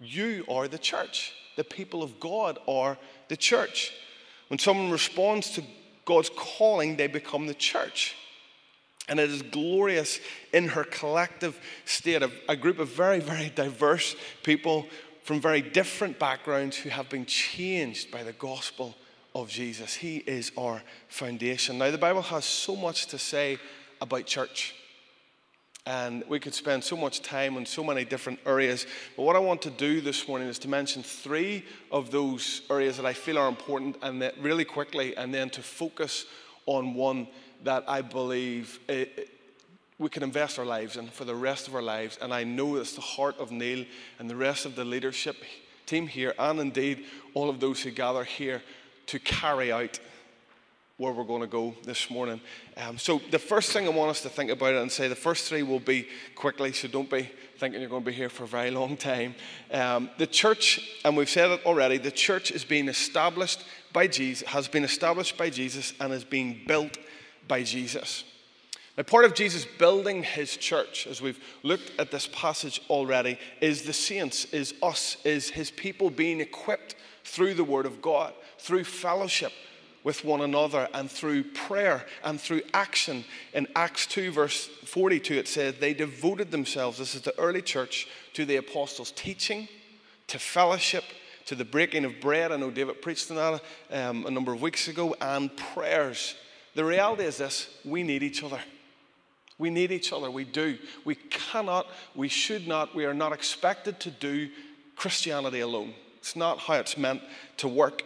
You 0.00 0.44
are 0.48 0.68
the 0.68 0.78
church. 0.78 1.32
The 1.56 1.64
people 1.64 2.02
of 2.02 2.18
God 2.18 2.58
are 2.66 2.98
the 3.28 3.36
church. 3.36 3.92
When 4.48 4.58
someone 4.58 4.90
responds 4.90 5.50
to 5.50 5.62
God's 6.04 6.30
calling, 6.34 6.96
they 6.96 7.06
become 7.06 7.46
the 7.46 7.54
church. 7.54 8.16
And 9.08 9.20
it 9.20 9.30
is 9.30 9.42
glorious 9.42 10.18
in 10.52 10.68
her 10.68 10.84
collective 10.84 11.58
state 11.84 12.22
of 12.22 12.32
a 12.48 12.56
group 12.56 12.78
of 12.78 12.88
very, 12.88 13.20
very 13.20 13.50
diverse 13.54 14.16
people 14.42 14.86
from 15.24 15.40
very 15.40 15.62
different 15.62 16.18
backgrounds 16.18 16.76
who 16.76 16.90
have 16.90 17.08
been 17.08 17.24
changed 17.24 18.10
by 18.10 18.22
the 18.22 18.34
gospel 18.34 18.94
of 19.34 19.48
Jesus. 19.48 19.94
He 19.94 20.18
is 20.18 20.52
our 20.56 20.82
foundation. 21.08 21.78
Now, 21.78 21.90
the 21.90 21.98
Bible 21.98 22.22
has 22.22 22.44
so 22.44 22.76
much 22.76 23.06
to 23.06 23.18
say 23.18 23.58
about 24.00 24.26
church. 24.26 24.74
And 25.86 26.24
we 26.28 26.40
could 26.40 26.54
spend 26.54 26.84
so 26.84 26.96
much 26.96 27.22
time 27.22 27.56
on 27.56 27.66
so 27.66 27.82
many 27.82 28.04
different 28.04 28.38
areas. 28.46 28.86
But 29.16 29.22
what 29.22 29.36
I 29.36 29.38
want 29.38 29.60
to 29.62 29.70
do 29.70 30.00
this 30.00 30.28
morning 30.28 30.48
is 30.48 30.58
to 30.60 30.68
mention 30.68 31.02
three 31.02 31.64
of 31.90 32.10
those 32.10 32.62
areas 32.70 32.96
that 32.98 33.06
I 33.06 33.12
feel 33.14 33.38
are 33.38 33.48
important 33.48 33.96
and 34.02 34.20
that 34.22 34.34
really 34.38 34.64
quickly, 34.64 35.16
and 35.16 35.32
then 35.32 35.50
to 35.50 35.62
focus 35.62 36.26
on 36.66 36.94
one 36.94 37.28
that 37.64 37.84
I 37.88 38.02
believe 38.02 38.78
we 39.98 40.08
can 40.08 40.22
invest 40.22 40.58
our 40.58 40.64
lives 40.64 40.96
in 40.96 41.08
for 41.08 41.24
the 41.24 41.34
rest 41.34 41.68
of 41.68 41.74
our 41.74 41.82
lives. 41.82 42.18
And 42.20 42.34
I 42.34 42.44
know 42.44 42.76
it's 42.76 42.94
the 42.94 43.00
heart 43.00 43.38
of 43.38 43.50
Neil 43.50 43.84
and 44.18 44.28
the 44.28 44.36
rest 44.36 44.66
of 44.66 44.74
the 44.74 44.84
leadership 44.84 45.36
team 45.86 46.06
here, 46.06 46.34
and 46.38 46.58
indeed 46.60 47.04
all 47.34 47.48
of 47.48 47.60
those 47.60 47.82
who 47.82 47.90
gather 47.90 48.24
here 48.24 48.62
to 49.06 49.18
carry 49.18 49.70
out 49.70 49.98
where 50.96 51.12
we're 51.12 51.24
going 51.24 51.40
to 51.40 51.48
go 51.48 51.74
this 51.84 52.08
morning. 52.08 52.40
Um, 52.76 52.98
so, 52.98 53.20
the 53.30 53.38
first 53.38 53.72
thing 53.72 53.86
I 53.86 53.90
want 53.90 54.10
us 54.10 54.22
to 54.22 54.28
think 54.28 54.50
about 54.50 54.74
and 54.74 54.90
say 54.90 55.08
the 55.08 55.16
first 55.16 55.48
three 55.48 55.64
will 55.64 55.80
be 55.80 56.06
quickly, 56.36 56.72
so 56.72 56.86
don't 56.86 57.10
be 57.10 57.28
thinking 57.58 57.80
you're 57.80 57.90
going 57.90 58.04
to 58.04 58.10
be 58.10 58.16
here 58.16 58.28
for 58.28 58.44
a 58.44 58.48
very 58.48 58.70
long 58.70 58.96
time. 58.96 59.34
Um, 59.72 60.08
the 60.18 60.26
church, 60.26 60.98
and 61.04 61.16
we've 61.16 61.28
said 61.28 61.50
it 61.50 61.66
already, 61.66 61.98
the 61.98 62.12
church 62.12 62.52
is 62.52 62.64
being 62.64 62.88
established 62.88 63.64
by 63.92 64.06
Jesus, 64.06 64.46
has 64.48 64.68
been 64.68 64.84
established 64.84 65.36
by 65.36 65.50
Jesus, 65.50 65.92
and 65.98 66.12
is 66.12 66.24
being 66.24 66.60
built 66.66 66.96
by 67.48 67.64
Jesus. 67.64 68.24
Now, 68.96 69.02
part 69.02 69.24
of 69.24 69.34
Jesus 69.34 69.64
building 69.64 70.22
his 70.22 70.56
church, 70.56 71.08
as 71.08 71.20
we've 71.20 71.42
looked 71.64 71.92
at 71.98 72.12
this 72.12 72.28
passage 72.32 72.80
already, 72.88 73.38
is 73.60 73.82
the 73.82 73.92
saints, 73.92 74.44
is 74.46 74.74
us, 74.82 75.16
is 75.24 75.50
his 75.50 75.70
people 75.72 76.10
being 76.10 76.40
equipped 76.40 76.94
through 77.24 77.54
the 77.54 77.64
word 77.64 77.86
of 77.86 78.00
God, 78.00 78.32
through 78.58 78.84
fellowship 78.84 79.52
with 80.04 80.24
one 80.24 80.42
another 80.42 80.86
and 80.94 81.10
through 81.10 81.42
prayer 81.42 82.04
and 82.22 82.40
through 82.40 82.62
action. 82.72 83.24
In 83.52 83.66
Acts 83.74 84.06
2, 84.06 84.30
verse 84.30 84.68
42, 84.84 85.34
it 85.34 85.48
says, 85.48 85.74
They 85.80 85.94
devoted 85.94 86.52
themselves, 86.52 86.98
this 86.98 87.16
is 87.16 87.22
the 87.22 87.36
early 87.38 87.62
church, 87.62 88.06
to 88.34 88.44
the 88.44 88.56
apostles' 88.56 89.10
teaching, 89.10 89.66
to 90.28 90.38
fellowship, 90.38 91.04
to 91.46 91.56
the 91.56 91.64
breaking 91.64 92.04
of 92.04 92.20
bread. 92.20 92.52
I 92.52 92.56
know 92.56 92.70
David 92.70 93.02
preached 93.02 93.30
on 93.30 93.36
that 93.38 93.62
um, 93.90 94.26
a 94.26 94.30
number 94.30 94.52
of 94.52 94.62
weeks 94.62 94.86
ago, 94.86 95.16
and 95.20 95.54
prayers. 95.56 96.36
The 96.74 96.84
reality 96.84 97.24
is 97.24 97.38
this 97.38 97.68
we 97.84 98.02
need 98.02 98.22
each 98.22 98.44
other. 98.44 98.60
We 99.58 99.70
need 99.70 99.92
each 99.92 100.12
other. 100.12 100.30
We 100.30 100.44
do. 100.44 100.78
We 101.04 101.14
cannot, 101.14 101.86
we 102.14 102.28
should 102.28 102.66
not, 102.66 102.94
we 102.94 103.04
are 103.04 103.14
not 103.14 103.32
expected 103.32 104.00
to 104.00 104.10
do 104.10 104.48
Christianity 104.96 105.60
alone. 105.60 105.94
It's 106.18 106.36
not 106.36 106.58
how 106.58 106.74
it's 106.74 106.96
meant 106.96 107.22
to 107.58 107.68
work. 107.68 108.02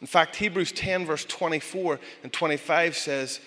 In 0.00 0.06
fact, 0.06 0.36
Hebrews 0.36 0.72
10, 0.72 1.06
verse 1.06 1.24
24 1.24 1.98
and 2.22 2.32
25 2.32 2.96
says, 2.96 3.40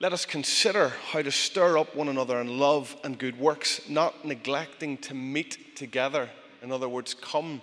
Let 0.00 0.12
us 0.12 0.24
consider 0.24 0.92
how 1.10 1.22
to 1.22 1.30
stir 1.30 1.78
up 1.78 1.94
one 1.94 2.08
another 2.08 2.40
in 2.40 2.58
love 2.58 2.96
and 3.04 3.18
good 3.18 3.38
works, 3.38 3.88
not 3.88 4.24
neglecting 4.24 4.96
to 4.98 5.14
meet 5.14 5.76
together. 5.76 6.28
In 6.62 6.72
other 6.72 6.88
words, 6.88 7.14
come 7.14 7.60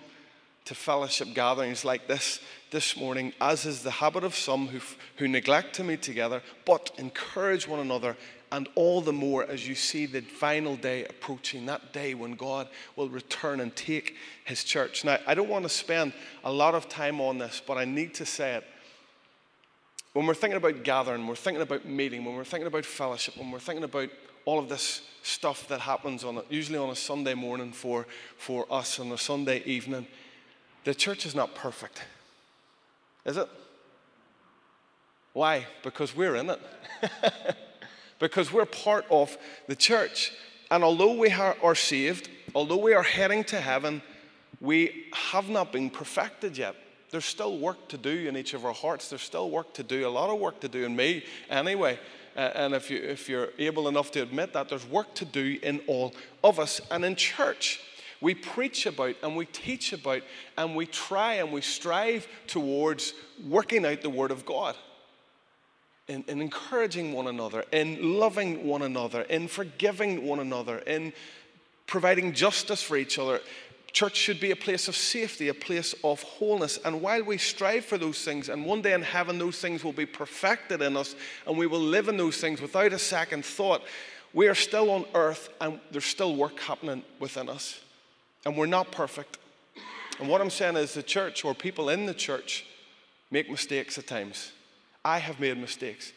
to 0.66 0.74
fellowship 0.74 1.28
gatherings 1.34 1.84
like 1.84 2.08
this 2.08 2.40
this 2.70 2.96
morning, 2.96 3.32
as 3.40 3.64
is 3.64 3.82
the 3.82 3.90
habit 3.90 4.24
of 4.24 4.34
some 4.34 4.66
who, 4.66 4.80
who 5.16 5.28
neglect 5.28 5.74
to 5.76 5.84
meet 5.84 6.02
together, 6.02 6.42
but 6.64 6.90
encourage 6.98 7.68
one 7.68 7.80
another 7.80 8.16
and 8.52 8.68
all 8.74 9.00
the 9.00 9.12
more 9.12 9.44
as 9.44 9.66
you 9.66 9.74
see 9.74 10.06
the 10.06 10.20
final 10.20 10.76
day 10.76 11.04
approaching, 11.04 11.66
that 11.66 11.92
day 11.92 12.14
when 12.14 12.32
God 12.32 12.68
will 12.94 13.08
return 13.08 13.60
and 13.60 13.74
take 13.74 14.16
his 14.44 14.64
church. 14.64 15.04
Now, 15.04 15.18
I 15.26 15.34
don't 15.34 15.48
want 15.48 15.64
to 15.64 15.68
spend 15.68 16.12
a 16.44 16.52
lot 16.52 16.74
of 16.74 16.88
time 16.88 17.20
on 17.20 17.38
this, 17.38 17.60
but 17.66 17.76
I 17.76 17.84
need 17.84 18.14
to 18.14 18.26
say 18.26 18.54
it. 18.54 18.64
When 20.12 20.26
we're 20.26 20.34
thinking 20.34 20.56
about 20.56 20.82
gathering, 20.82 21.26
we're 21.26 21.36
thinking 21.36 21.62
about 21.62 21.84
meeting, 21.84 22.24
when 22.24 22.36
we're 22.36 22.44
thinking 22.44 22.66
about 22.66 22.84
fellowship, 22.84 23.36
when 23.36 23.50
we're 23.50 23.58
thinking 23.58 23.84
about 23.84 24.08
all 24.44 24.58
of 24.58 24.68
this 24.68 25.02
stuff 25.22 25.66
that 25.68 25.80
happens 25.80 26.22
on 26.22 26.40
usually 26.48 26.78
on 26.78 26.88
a 26.88 26.96
Sunday 26.96 27.34
morning 27.34 27.72
for, 27.72 28.06
for 28.38 28.64
us 28.70 29.00
on 29.00 29.10
a 29.12 29.18
Sunday 29.18 29.62
evening, 29.64 30.06
the 30.84 30.94
church 30.94 31.26
is 31.26 31.34
not 31.34 31.54
perfect. 31.54 32.02
Is 33.24 33.36
it? 33.36 33.48
Why? 35.32 35.66
Because 35.82 36.16
we're 36.16 36.36
in 36.36 36.48
it. 36.48 36.60
because 38.18 38.52
we're 38.52 38.66
part 38.66 39.04
of 39.10 39.36
the 39.66 39.76
church. 39.76 40.32
And 40.70 40.82
although 40.82 41.14
we 41.14 41.30
are 41.30 41.74
saved, 41.74 42.28
although 42.54 42.78
we 42.78 42.94
are 42.94 43.02
heading 43.02 43.44
to 43.44 43.60
heaven, 43.60 44.02
we 44.60 45.06
have 45.12 45.48
not 45.48 45.72
been 45.72 45.90
perfected 45.90 46.56
yet. 46.56 46.74
There's 47.10 47.24
still 47.24 47.58
work 47.58 47.88
to 47.88 47.98
do 47.98 48.28
in 48.28 48.36
each 48.36 48.54
of 48.54 48.64
our 48.64 48.72
hearts. 48.72 49.08
There's 49.08 49.22
still 49.22 49.50
work 49.50 49.72
to 49.74 49.82
do, 49.82 50.06
a 50.06 50.10
lot 50.10 50.30
of 50.30 50.40
work 50.40 50.60
to 50.60 50.68
do 50.68 50.84
in 50.84 50.96
me 50.96 51.24
anyway. 51.48 51.98
And 52.34 52.74
if, 52.74 52.90
you, 52.90 52.98
if 52.98 53.28
you're 53.28 53.50
able 53.58 53.88
enough 53.88 54.10
to 54.12 54.22
admit 54.22 54.52
that, 54.52 54.68
there's 54.68 54.86
work 54.86 55.14
to 55.14 55.24
do 55.24 55.58
in 55.62 55.80
all 55.86 56.14
of 56.42 56.58
us. 56.58 56.80
And 56.90 57.04
in 57.04 57.16
church, 57.16 57.80
we 58.20 58.34
preach 58.34 58.86
about 58.86 59.14
and 59.22 59.36
we 59.36 59.46
teach 59.46 59.92
about 59.92 60.22
and 60.58 60.74
we 60.74 60.86
try 60.86 61.34
and 61.34 61.52
we 61.52 61.60
strive 61.60 62.26
towards 62.46 63.14
working 63.46 63.86
out 63.86 64.02
the 64.02 64.10
Word 64.10 64.30
of 64.30 64.44
God 64.44 64.74
in, 66.08 66.24
in 66.28 66.40
encouraging 66.40 67.12
one 67.12 67.26
another, 67.26 67.64
in 67.72 68.18
loving 68.18 68.66
one 68.66 68.82
another, 68.82 69.22
in 69.22 69.48
forgiving 69.48 70.26
one 70.26 70.38
another, 70.38 70.78
in 70.78 71.12
providing 71.86 72.32
justice 72.32 72.82
for 72.82 72.96
each 72.96 73.18
other. 73.18 73.40
Church 73.92 74.16
should 74.16 74.40
be 74.40 74.50
a 74.50 74.56
place 74.56 74.88
of 74.88 74.96
safety, 74.96 75.48
a 75.48 75.54
place 75.54 75.94
of 76.04 76.22
wholeness. 76.22 76.78
And 76.84 77.00
while 77.00 77.24
we 77.24 77.38
strive 77.38 77.84
for 77.84 77.96
those 77.96 78.22
things, 78.22 78.48
and 78.48 78.64
one 78.64 78.82
day 78.82 78.92
in 78.92 79.02
heaven 79.02 79.38
those 79.38 79.58
things 79.58 79.82
will 79.82 79.92
be 79.92 80.06
perfected 80.06 80.82
in 80.82 80.96
us, 80.96 81.16
and 81.46 81.56
we 81.56 81.66
will 81.66 81.80
live 81.80 82.08
in 82.08 82.16
those 82.16 82.36
things 82.36 82.60
without 82.60 82.92
a 82.92 82.98
second 82.98 83.44
thought, 83.44 83.82
we 84.34 84.48
are 84.48 84.54
still 84.54 84.90
on 84.90 85.06
earth 85.14 85.48
and 85.60 85.80
there's 85.90 86.04
still 86.04 86.36
work 86.36 86.60
happening 86.60 87.02
within 87.18 87.48
us. 87.48 87.80
And 88.44 88.56
we're 88.56 88.66
not 88.66 88.92
perfect. 88.92 89.38
And 90.20 90.28
what 90.28 90.40
I'm 90.40 90.50
saying 90.50 90.76
is 90.76 90.94
the 90.94 91.02
church 91.02 91.44
or 91.44 91.54
people 91.54 91.88
in 91.88 92.06
the 92.06 92.14
church 92.14 92.66
make 93.30 93.50
mistakes 93.50 93.96
at 93.98 94.06
times. 94.06 94.52
I 95.06 95.18
have 95.18 95.38
made 95.38 95.56
mistakes. 95.56 96.12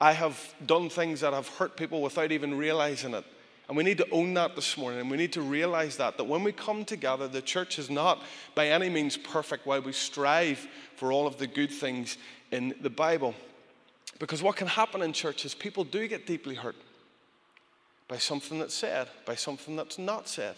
I 0.00 0.14
have 0.14 0.54
done 0.64 0.88
things 0.88 1.20
that 1.20 1.34
have 1.34 1.46
hurt 1.46 1.76
people 1.76 2.00
without 2.00 2.32
even 2.32 2.56
realizing 2.56 3.12
it. 3.12 3.24
And 3.68 3.76
we 3.76 3.84
need 3.84 3.98
to 3.98 4.10
own 4.10 4.32
that 4.32 4.56
this 4.56 4.78
morning. 4.78 5.00
And 5.00 5.10
we 5.10 5.18
need 5.18 5.34
to 5.34 5.42
realize 5.42 5.98
that, 5.98 6.16
that 6.16 6.24
when 6.24 6.42
we 6.42 6.52
come 6.52 6.86
together, 6.86 7.28
the 7.28 7.42
church 7.42 7.78
is 7.78 7.90
not 7.90 8.22
by 8.54 8.68
any 8.68 8.88
means 8.88 9.18
perfect 9.18 9.66
while 9.66 9.82
we 9.82 9.92
strive 9.92 10.66
for 10.96 11.12
all 11.12 11.26
of 11.26 11.36
the 11.36 11.46
good 11.46 11.70
things 11.70 12.16
in 12.50 12.74
the 12.80 12.88
Bible. 12.88 13.34
Because 14.18 14.42
what 14.42 14.56
can 14.56 14.68
happen 14.68 15.02
in 15.02 15.12
church 15.12 15.44
is 15.44 15.54
people 15.54 15.84
do 15.84 16.08
get 16.08 16.26
deeply 16.26 16.54
hurt 16.54 16.76
by 18.08 18.16
something 18.16 18.58
that's 18.58 18.72
said, 18.72 19.08
by 19.26 19.34
something 19.34 19.76
that's 19.76 19.98
not 19.98 20.30
said, 20.30 20.54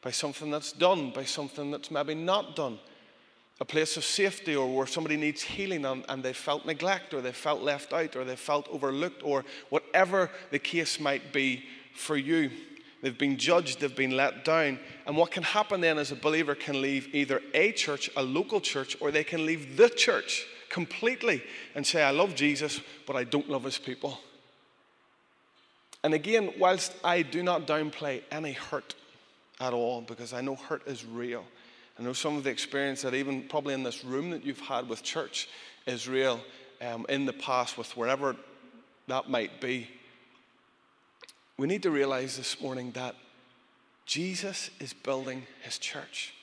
by 0.00 0.12
something 0.12 0.48
that's 0.48 0.70
done, 0.70 1.10
by 1.10 1.24
something 1.24 1.72
that's 1.72 1.90
maybe 1.90 2.14
not 2.14 2.54
done 2.54 2.78
a 3.60 3.64
place 3.64 3.96
of 3.96 4.04
safety 4.04 4.56
or 4.56 4.74
where 4.74 4.86
somebody 4.86 5.16
needs 5.16 5.42
healing 5.42 5.84
and, 5.84 6.04
and, 6.08 6.22
they 6.22 6.32
felt 6.32 6.66
neglect 6.66 7.14
or 7.14 7.20
they 7.20 7.32
felt 7.32 7.62
left 7.62 7.92
out 7.92 8.16
or 8.16 8.24
they 8.24 8.36
felt 8.36 8.68
overlooked 8.68 9.22
or 9.22 9.44
whatever 9.70 10.30
the 10.50 10.58
case 10.58 10.98
might 10.98 11.32
be 11.32 11.64
for 11.94 12.16
you. 12.16 12.50
They've 13.00 13.16
been 13.16 13.36
judged, 13.36 13.80
they've 13.80 13.94
been 13.94 14.16
let 14.16 14.44
down. 14.44 14.80
And 15.06 15.16
what 15.16 15.30
can 15.30 15.42
happen 15.42 15.80
then 15.82 15.98
is 15.98 16.10
a 16.10 16.16
believer 16.16 16.54
can 16.54 16.80
leave 16.80 17.14
either 17.14 17.40
a 17.52 17.70
church, 17.72 18.10
a 18.16 18.22
local 18.22 18.60
church, 18.60 18.96
or 19.00 19.10
they 19.10 19.24
can 19.24 19.46
leave 19.46 19.76
the 19.76 19.88
church 19.88 20.46
completely 20.68 21.42
and 21.74 21.86
say, 21.86 22.02
I 22.02 22.10
love 22.10 22.34
Jesus, 22.34 22.80
but 23.06 23.14
I 23.14 23.24
don't 23.24 23.48
love 23.48 23.62
his 23.62 23.78
people. 23.78 24.18
And 26.02 26.12
again, 26.12 26.52
whilst 26.58 26.94
I 27.04 27.22
do 27.22 27.42
not 27.42 27.66
downplay 27.66 28.22
any 28.30 28.52
hurt 28.52 28.94
at 29.60 29.72
all, 29.72 30.00
because 30.00 30.32
I 30.32 30.40
know 30.40 30.56
hurt 30.56 30.86
is 30.86 31.04
real, 31.04 31.44
I 31.98 32.02
know 32.02 32.12
some 32.12 32.36
of 32.36 32.44
the 32.44 32.50
experience 32.50 33.02
that 33.02 33.14
even 33.14 33.42
probably 33.42 33.74
in 33.74 33.82
this 33.82 34.04
room 34.04 34.30
that 34.30 34.44
you've 34.44 34.60
had 34.60 34.88
with 34.88 35.02
church 35.02 35.48
is 35.86 36.08
real 36.08 36.40
um, 36.82 37.06
in 37.08 37.26
the 37.26 37.32
past 37.32 37.78
with 37.78 37.96
wherever 37.96 38.36
that 39.06 39.28
might 39.28 39.60
be. 39.60 39.88
We 41.56 41.66
need 41.68 41.84
to 41.84 41.90
realize 41.90 42.36
this 42.36 42.60
morning 42.60 42.90
that 42.92 43.14
Jesus 44.06 44.70
is 44.80 44.92
building 44.92 45.46
his 45.62 45.78
church. 45.78 46.34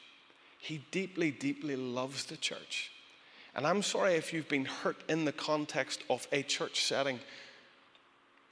He 0.57 0.83
deeply, 0.91 1.31
deeply 1.31 1.75
loves 1.75 2.25
the 2.25 2.37
church. 2.37 2.91
And 3.55 3.67
I'm 3.67 3.83
sorry 3.83 4.13
if 4.13 4.31
you've 4.31 4.47
been 4.47 4.65
hurt 4.65 4.97
in 5.09 5.25
the 5.25 5.31
context 5.31 6.03
of 6.09 6.27
a 6.31 6.43
church 6.43 6.85
setting. 6.85 7.19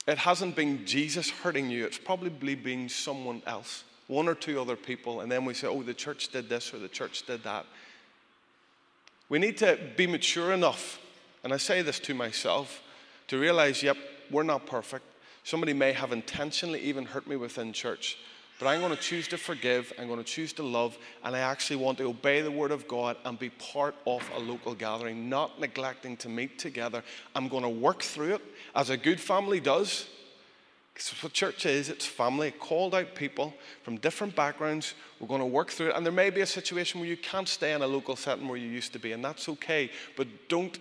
It 0.07 0.17
hasn't 0.17 0.55
been 0.55 0.85
Jesus 0.85 1.29
hurting 1.29 1.69
you, 1.69 1.85
it's 1.85 1.97
probably 1.97 2.55
been 2.55 2.89
someone 2.89 3.41
else, 3.45 3.83
one 4.09 4.27
or 4.27 4.35
two 4.35 4.59
other 4.59 4.75
people. 4.75 5.21
And 5.21 5.31
then 5.31 5.45
we 5.45 5.53
say, 5.53 5.67
oh, 5.67 5.81
the 5.81 5.93
church 5.93 6.27
did 6.29 6.49
this 6.49 6.73
or 6.73 6.79
the 6.79 6.89
church 6.89 7.25
did 7.25 7.43
that. 7.43 7.65
We 9.29 9.39
need 9.39 9.57
to 9.57 9.79
be 9.95 10.07
mature 10.07 10.51
enough, 10.51 10.99
and 11.43 11.53
I 11.53 11.57
say 11.57 11.83
this 11.83 11.99
to 11.99 12.15
myself, 12.15 12.81
to 13.27 13.39
realize, 13.39 13.83
yep, 13.83 13.95
we're 14.31 14.41
not 14.41 14.65
perfect. 14.65 15.05
Somebody 15.43 15.71
may 15.71 15.93
have 15.93 16.11
intentionally 16.11 16.79
even 16.81 17.05
hurt 17.05 17.27
me 17.27 17.35
within 17.35 17.71
church. 17.71 18.17
But 18.57 18.67
I'm 18.67 18.81
going 18.81 18.93
to 18.93 19.01
choose 19.01 19.27
to 19.29 19.37
forgive, 19.37 19.93
I'm 19.97 20.07
going 20.07 20.19
to 20.19 20.25
choose 20.25 20.51
to 20.53 20.63
love, 20.63 20.97
and 21.23 21.35
I 21.35 21.39
actually 21.39 21.77
want 21.77 21.99
to 21.99 22.05
obey 22.05 22.41
the 22.41 22.51
Word 22.51 22.71
of 22.71 22.87
God 22.87 23.17
and 23.23 23.37
be 23.37 23.51
part 23.51 23.95
of 24.07 24.27
a 24.35 24.39
local 24.39 24.73
gathering, 24.73 25.29
not 25.29 25.61
neglecting 25.61 26.17
to 26.17 26.27
meet 26.27 26.57
together. 26.57 27.03
I'm 27.35 27.47
going 27.47 27.63
to 27.63 27.69
work 27.69 28.01
through 28.01 28.33
it 28.33 28.41
as 28.75 28.89
a 28.89 28.97
good 28.97 29.19
family 29.19 29.59
does. 29.59 30.07
Because 30.99 31.23
what 31.23 31.31
church 31.31 31.65
is, 31.65 31.87
it's 31.87 32.05
family, 32.05 32.49
it 32.49 32.59
called 32.59 32.93
out 32.93 33.15
people 33.15 33.53
from 33.83 33.95
different 33.99 34.35
backgrounds. 34.35 34.95
We're 35.21 35.29
going 35.29 35.39
to 35.39 35.45
work 35.45 35.69
through 35.69 35.91
it. 35.91 35.95
And 35.95 36.05
there 36.05 36.11
may 36.11 36.29
be 36.29 36.41
a 36.41 36.45
situation 36.45 36.99
where 36.99 37.07
you 37.07 37.15
can't 37.15 37.47
stay 37.47 37.71
in 37.71 37.81
a 37.81 37.87
local 37.87 38.17
setting 38.17 38.49
where 38.49 38.57
you 38.57 38.67
used 38.67 38.91
to 38.91 38.99
be, 38.99 39.13
and 39.13 39.23
that's 39.23 39.47
okay. 39.47 39.91
But 40.17 40.27
don't 40.49 40.77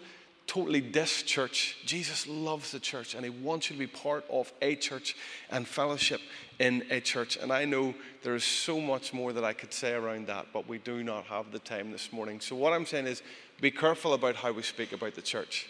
totally 0.49 0.81
dis 0.81 1.23
church. 1.23 1.77
Jesus 1.87 2.27
loves 2.27 2.73
the 2.73 2.81
church 2.81 3.15
and 3.15 3.23
he 3.23 3.31
wants 3.31 3.71
you 3.71 3.77
to 3.77 3.79
be 3.79 3.87
part 3.87 4.25
of 4.29 4.53
a 4.61 4.75
church 4.75 5.15
and 5.51 5.69
fellowship 5.69 6.21
in 6.59 6.85
a 6.91 7.01
church. 7.01 7.37
And 7.37 7.53
I 7.53 7.65
know 7.65 7.95
there 8.25 8.35
is 8.35 8.43
so 8.43 8.81
much 8.81 9.15
more 9.15 9.33
that 9.33 9.45
I 9.45 9.53
could 9.53 9.73
say 9.73 9.93
around 9.93 10.27
that, 10.27 10.47
but 10.53 10.67
we 10.67 10.79
do 10.79 11.05
not 11.05 11.27
have 11.27 11.53
the 11.53 11.61
time 11.61 11.93
this 11.93 12.13
morning. 12.13 12.41
So, 12.41 12.57
what 12.57 12.73
I'm 12.73 12.87
saying 12.87 13.07
is 13.07 13.23
be 13.61 13.71
careful 13.71 14.15
about 14.15 14.35
how 14.35 14.51
we 14.51 14.63
speak 14.63 14.93
about 14.93 15.15
the 15.15 15.23
church. 15.23 15.69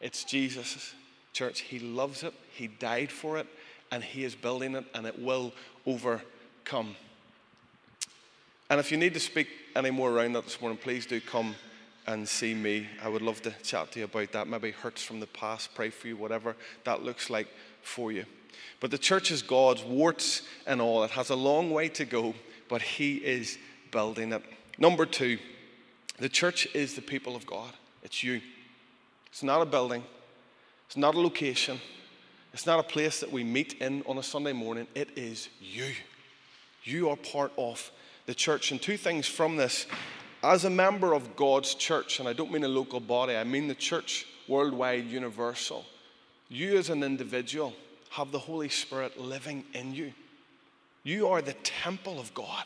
It's 0.00 0.22
Jesus' 0.22 0.94
church. 1.32 1.60
He 1.60 1.80
loves 1.80 2.22
it, 2.22 2.34
He 2.52 2.68
died 2.68 3.10
for 3.10 3.36
it, 3.38 3.48
and 3.90 4.02
He 4.02 4.24
is 4.24 4.34
building 4.34 4.74
it, 4.74 4.84
and 4.94 5.06
it 5.06 5.18
will 5.18 5.52
overcome. 5.86 6.96
And 8.68 8.78
if 8.78 8.92
you 8.92 8.96
need 8.96 9.14
to 9.14 9.20
speak 9.20 9.48
any 9.74 9.90
more 9.90 10.10
around 10.10 10.34
that 10.34 10.44
this 10.44 10.60
morning, 10.60 10.78
please 10.78 11.06
do 11.06 11.20
come 11.20 11.54
and 12.06 12.28
see 12.28 12.54
me. 12.54 12.86
I 13.02 13.08
would 13.08 13.22
love 13.22 13.42
to 13.42 13.54
chat 13.62 13.92
to 13.92 14.00
you 14.00 14.04
about 14.04 14.32
that. 14.32 14.48
Maybe 14.48 14.70
hurts 14.70 15.02
from 15.02 15.20
the 15.20 15.26
past, 15.26 15.74
pray 15.74 15.90
for 15.90 16.08
you, 16.08 16.16
whatever 16.16 16.56
that 16.84 17.02
looks 17.02 17.30
like 17.30 17.48
for 17.82 18.12
you. 18.12 18.24
But 18.80 18.90
the 18.90 18.98
church 18.98 19.30
is 19.30 19.42
God's, 19.42 19.82
warts 19.82 20.42
and 20.66 20.80
all. 20.80 21.04
It 21.04 21.10
has 21.12 21.30
a 21.30 21.36
long 21.36 21.70
way 21.70 21.88
to 21.90 22.04
go, 22.04 22.34
but 22.68 22.82
He 22.82 23.16
is 23.16 23.58
building 23.90 24.32
it. 24.32 24.42
Number 24.78 25.04
two, 25.04 25.38
the 26.18 26.28
church 26.28 26.66
is 26.74 26.94
the 26.94 27.02
people 27.02 27.36
of 27.36 27.46
God. 27.46 27.72
It's 28.02 28.22
you. 28.22 28.40
It's 29.26 29.42
not 29.42 29.62
a 29.62 29.66
building, 29.66 30.02
it's 30.86 30.96
not 30.96 31.14
a 31.14 31.20
location, 31.20 31.80
it's 32.52 32.66
not 32.66 32.80
a 32.80 32.82
place 32.82 33.20
that 33.20 33.30
we 33.30 33.44
meet 33.44 33.74
in 33.74 34.02
on 34.06 34.18
a 34.18 34.22
Sunday 34.22 34.52
morning. 34.52 34.86
It 34.94 35.10
is 35.16 35.48
you. 35.60 35.86
You 36.84 37.10
are 37.10 37.16
part 37.16 37.52
of 37.56 37.90
the 38.26 38.34
church. 38.34 38.72
And 38.72 38.80
two 38.80 38.96
things 38.96 39.26
from 39.26 39.56
this 39.56 39.86
as 40.42 40.64
a 40.64 40.70
member 40.70 41.12
of 41.12 41.36
God's 41.36 41.74
church, 41.74 42.18
and 42.18 42.28
I 42.28 42.32
don't 42.32 42.50
mean 42.50 42.64
a 42.64 42.68
local 42.68 43.00
body, 43.00 43.36
I 43.36 43.44
mean 43.44 43.68
the 43.68 43.74
church 43.74 44.26
worldwide, 44.48 45.06
universal, 45.06 45.84
you 46.48 46.76
as 46.78 46.90
an 46.90 47.02
individual 47.02 47.74
have 48.10 48.32
the 48.32 48.38
Holy 48.38 48.68
Spirit 48.68 49.20
living 49.20 49.64
in 49.74 49.94
you. 49.94 50.12
You 51.04 51.28
are 51.28 51.40
the 51.40 51.52
temple 51.52 52.18
of 52.18 52.34
God. 52.34 52.64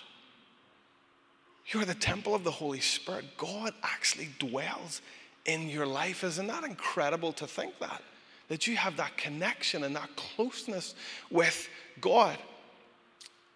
You 1.69 1.81
are 1.81 1.85
the 1.85 1.95
temple 1.95 2.35
of 2.35 2.45
the 2.45 2.51
Holy 2.51 2.81
Spirit. 2.81 3.25
God 3.37 3.75
actually 3.83 4.31
dwells 4.39 5.03
in 5.45 5.69
your 5.69 5.87
life. 5.87 6.25
Isn't 6.25 6.47
that 6.47 6.65
incredible 6.65 7.33
to 7.35 7.47
think 7.47 7.79
that? 7.81 8.03
That 8.49 8.67
you 8.67 8.77
have 8.77 8.97
that 8.99 9.17
connection 9.17 9.85
and 9.85 9.97
that 9.97 10.11
closeness 10.17 10.95
with 11.31 11.69
God. 12.01 12.37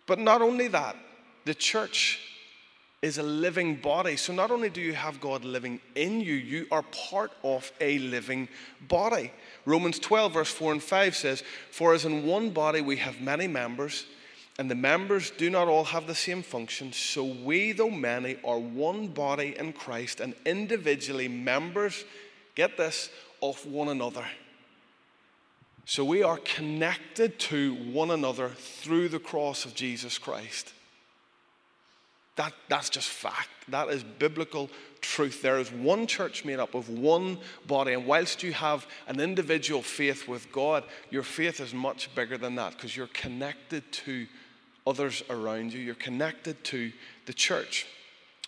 But 0.06 0.18
not 0.18 0.40
only 0.40 0.68
that, 0.68 0.96
the 1.44 1.54
church 1.54 2.20
is 3.00 3.18
a 3.18 3.22
living 3.22 3.76
body. 3.76 4.16
So 4.16 4.32
not 4.32 4.50
only 4.50 4.70
do 4.70 4.80
you 4.80 4.92
have 4.92 5.20
God 5.20 5.44
living 5.44 5.80
in 5.94 6.20
you, 6.20 6.34
you 6.34 6.66
are 6.72 6.82
part 6.82 7.30
of 7.44 7.70
a 7.80 7.98
living 7.98 8.48
body. 8.88 9.30
Romans 9.66 9.98
12, 9.98 10.32
verse 10.32 10.50
4 10.50 10.72
and 10.72 10.82
5 10.82 11.14
says, 11.14 11.42
For 11.70 11.94
as 11.94 12.04
in 12.04 12.26
one 12.26 12.50
body 12.50 12.80
we 12.80 12.96
have 12.96 13.20
many 13.20 13.46
members, 13.46 14.06
and 14.58 14.68
the 14.68 14.74
members 14.74 15.30
do 15.30 15.48
not 15.48 15.68
all 15.68 15.84
have 15.84 16.08
the 16.08 16.14
same 16.14 16.42
function, 16.42 16.92
so 16.92 17.24
we, 17.24 17.70
though 17.70 17.90
many, 17.90 18.38
are 18.44 18.58
one 18.58 19.06
body 19.06 19.54
in 19.56 19.72
Christ 19.72 20.18
and 20.18 20.34
individually 20.44 21.28
members, 21.28 22.04
get 22.56 22.76
this, 22.76 23.10
of 23.40 23.64
one 23.64 23.88
another. 23.88 24.24
So 25.88 26.04
we 26.04 26.22
are 26.22 26.36
connected 26.36 27.38
to 27.38 27.72
one 27.72 28.10
another 28.10 28.50
through 28.50 29.08
the 29.08 29.18
cross 29.18 29.64
of 29.64 29.74
Jesus 29.74 30.18
Christ. 30.18 30.74
That, 32.36 32.52
that's 32.68 32.90
just 32.90 33.08
fact. 33.08 33.48
That 33.68 33.88
is 33.88 34.04
biblical 34.04 34.68
truth. 35.00 35.40
There 35.40 35.58
is 35.58 35.72
one 35.72 36.06
church 36.06 36.44
made 36.44 36.58
up 36.58 36.74
of 36.74 36.90
one 36.90 37.38
body. 37.66 37.94
And 37.94 38.06
whilst 38.06 38.42
you 38.42 38.52
have 38.52 38.86
an 39.06 39.18
individual 39.18 39.80
faith 39.80 40.28
with 40.28 40.52
God, 40.52 40.84
your 41.08 41.22
faith 41.22 41.58
is 41.58 41.72
much 41.72 42.14
bigger 42.14 42.36
than 42.36 42.56
that 42.56 42.74
because 42.74 42.94
you're 42.94 43.06
connected 43.14 43.90
to 43.90 44.26
others 44.86 45.22
around 45.30 45.72
you, 45.72 45.80
you're 45.80 45.94
connected 45.94 46.62
to 46.64 46.92
the 47.24 47.32
church. 47.32 47.86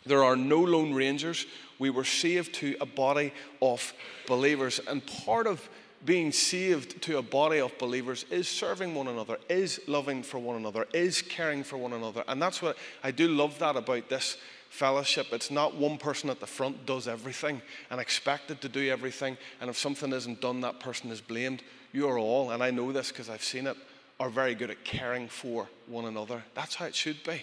There 0.04 0.22
are 0.22 0.36
no 0.36 0.60
lone 0.60 0.92
rangers. 0.92 1.46
We 1.78 1.88
were 1.88 2.04
saved 2.04 2.52
to 2.56 2.76
a 2.82 2.86
body 2.86 3.32
of 3.62 3.94
believers. 4.26 4.78
And 4.86 5.06
part 5.24 5.46
of 5.46 5.66
being 6.04 6.32
saved 6.32 7.02
to 7.02 7.18
a 7.18 7.22
body 7.22 7.58
of 7.58 7.76
believers 7.78 8.24
is 8.30 8.48
serving 8.48 8.94
one 8.94 9.08
another, 9.08 9.38
is 9.48 9.80
loving 9.86 10.22
for 10.22 10.38
one 10.38 10.56
another, 10.56 10.86
is 10.94 11.22
caring 11.22 11.62
for 11.62 11.76
one 11.76 11.92
another. 11.92 12.24
And 12.26 12.40
that's 12.40 12.62
what 12.62 12.76
I 13.02 13.10
do 13.10 13.28
love 13.28 13.58
that 13.58 13.76
about 13.76 14.08
this 14.08 14.36
fellowship. 14.70 15.26
It's 15.32 15.50
not 15.50 15.76
one 15.76 15.98
person 15.98 16.30
at 16.30 16.40
the 16.40 16.46
front 16.46 16.86
does 16.86 17.06
everything 17.06 17.60
and 17.90 18.00
expected 18.00 18.60
to 18.62 18.68
do 18.68 18.88
everything. 18.90 19.36
And 19.60 19.68
if 19.68 19.76
something 19.76 20.12
isn't 20.12 20.40
done, 20.40 20.60
that 20.62 20.80
person 20.80 21.10
is 21.10 21.20
blamed. 21.20 21.62
You 21.92 22.08
are 22.08 22.18
all, 22.18 22.52
and 22.52 22.62
I 22.62 22.70
know 22.70 22.92
this 22.92 23.10
because 23.10 23.28
I've 23.28 23.42
seen 23.42 23.66
it, 23.66 23.76
are 24.18 24.30
very 24.30 24.54
good 24.54 24.70
at 24.70 24.84
caring 24.84 25.28
for 25.28 25.68
one 25.86 26.04
another. 26.04 26.44
That's 26.54 26.74
how 26.74 26.86
it 26.86 26.94
should 26.94 27.22
be 27.24 27.42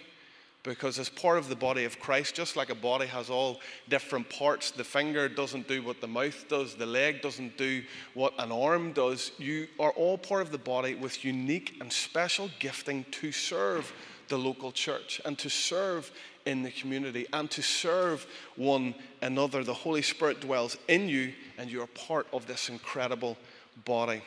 because 0.67 0.99
as 0.99 1.08
part 1.08 1.38
of 1.38 1.47
the 1.47 1.56
body 1.56 1.86
of 1.86 1.97
Christ, 1.97 2.36
just 2.36 2.58
like 2.58 2.69
a 2.69 2.75
body 2.75 3.08
has 3.08 3.30
all 3.30 3.62
different 3.88 4.30
parts, 4.30 4.69
the 4.69 4.84
finger 4.84 5.30
doesn't 5.30 5.65
do 5.65 5.82
what 5.82 6.01
the 6.01 6.10
mouth 6.10 6.45
does, 6.49 6.75
the 6.75 6.86
leg 6.86 7.21
doesn't 7.21 7.58
do 7.58 7.82
what 8.13 8.34
an 8.38 8.51
arm 8.51 8.91
does. 8.91 9.32
You 9.38 9.67
are 9.80 9.91
all 9.91 10.17
part 10.17 10.41
of 10.41 10.51
the 10.51 10.58
body 10.58 10.93
with 10.93 11.23
unique 11.23 11.77
and 11.80 11.91
special 11.91 12.49
gifting 12.60 13.06
to 13.12 13.32
serve 13.32 13.93
the 14.27 14.38
local 14.38 14.73
church 14.73 15.21
and 15.23 15.38
to 15.39 15.49
serve 15.49 16.12
in 16.45 16.63
the 16.63 16.71
community 16.71 17.25
and 17.32 17.49
to 17.51 17.62
serve 17.62 18.27
one 18.58 18.93
another. 19.21 19.63
The 19.63 19.73
Holy 19.73 20.01
Spirit 20.01 20.41
dwells 20.41 20.77
in 20.89 21.08
you, 21.08 21.32
and 21.58 21.71
you 21.71 21.82
are 21.82 21.88
part 21.88 22.27
of 22.34 22.45
this 22.45 22.67
incredible 22.67 23.38
body. 23.86 24.21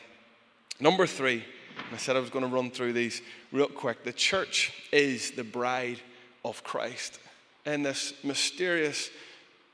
Number 0.79 1.05
three, 1.05 1.45
I 1.93 1.97
said 1.97 2.15
I 2.15 2.19
was 2.19 2.31
going 2.31 2.45
to 2.45 2.51
run 2.51 2.71
through 2.71 2.93
these 2.93 3.21
real 3.51 3.67
quick. 3.67 4.03
The 4.03 4.11
church 4.11 4.73
is 4.91 5.29
the 5.31 5.43
bride 5.43 6.01
of 6.43 6.63
Christ. 6.63 7.19
In 7.65 7.83
this 7.83 8.13
mysterious, 8.23 9.09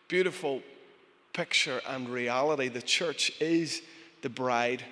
beautiful 0.08 0.62
picture 1.34 1.82
and 1.88 2.10
reality, 2.10 2.68
the 2.68 2.82
church 2.82 3.32
is 3.40 3.82
the 4.22 4.30
bride 4.30 4.84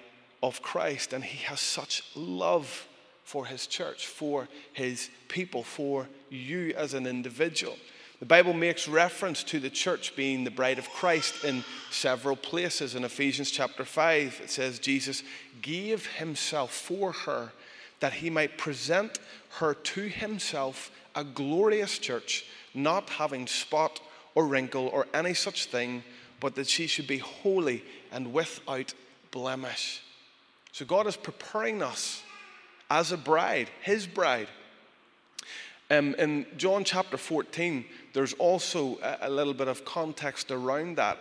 of 0.43 0.61
Christ, 0.61 1.13
and 1.13 1.23
He 1.23 1.43
has 1.45 1.59
such 1.59 2.03
love 2.15 2.87
for 3.23 3.45
His 3.45 3.67
church, 3.67 4.07
for 4.07 4.47
His 4.73 5.09
people, 5.27 5.63
for 5.63 6.07
you 6.29 6.73
as 6.77 6.93
an 6.93 7.07
individual. 7.07 7.75
The 8.19 8.25
Bible 8.25 8.53
makes 8.53 8.87
reference 8.87 9.43
to 9.45 9.59
the 9.59 9.69
church 9.69 10.15
being 10.15 10.43
the 10.43 10.51
bride 10.51 10.79
of 10.79 10.89
Christ 10.89 11.43
in 11.43 11.65
several 11.91 12.35
places. 12.35 12.95
In 12.95 13.03
Ephesians 13.03 13.51
chapter 13.51 13.83
5, 13.83 14.41
it 14.43 14.49
says, 14.49 14.79
Jesus 14.79 15.23
gave 15.61 16.07
himself 16.07 16.73
for 16.73 17.11
her 17.11 17.51
that 17.99 18.13
he 18.13 18.29
might 18.29 18.57
present 18.57 19.19
her 19.59 19.73
to 19.73 20.01
himself 20.01 20.91
a 21.15 21.23
glorious 21.23 21.97
church, 21.97 22.45
not 22.73 23.09
having 23.09 23.47
spot 23.47 23.99
or 24.35 24.45
wrinkle 24.45 24.87
or 24.87 25.07
any 25.13 25.33
such 25.33 25.65
thing, 25.65 26.03
but 26.39 26.55
that 26.55 26.67
she 26.67 26.87
should 26.87 27.07
be 27.07 27.17
holy 27.17 27.83
and 28.11 28.33
without 28.33 28.93
blemish. 29.31 30.01
So 30.71 30.85
God 30.85 31.07
is 31.07 31.15
preparing 31.15 31.81
us 31.81 32.21
as 32.89 33.11
a 33.11 33.17
bride, 33.17 33.69
his 33.81 34.05
bride. 34.05 34.47
Um, 35.89 36.15
in 36.15 36.45
John 36.57 36.83
chapter 36.83 37.17
14, 37.17 37.85
there's 38.13 38.33
also 38.33 38.97
a, 39.01 39.17
a 39.21 39.29
little 39.29 39.53
bit 39.53 39.67
of 39.67 39.85
context 39.85 40.51
around 40.51 40.97
that. 40.97 41.17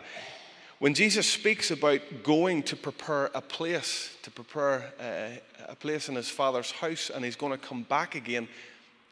When 0.78 0.94
Jesus 0.94 1.28
speaks 1.28 1.70
about 1.70 2.00
going 2.22 2.62
to 2.64 2.76
prepare 2.76 3.30
a 3.35 3.40
place, 3.40 4.16
to 4.22 4.30
prepare 4.30 4.92
a, 5.00 5.04
uh, 5.04 5.66
a 5.68 5.74
place 5.76 6.09
in 6.09 6.14
his 6.14 6.28
Father's 6.28 6.70
house, 6.70 7.11
and 7.11 7.24
he's 7.24 7.37
going 7.37 7.52
to 7.52 7.59
come 7.59 7.85
back 7.85 8.14
again, 8.14 8.48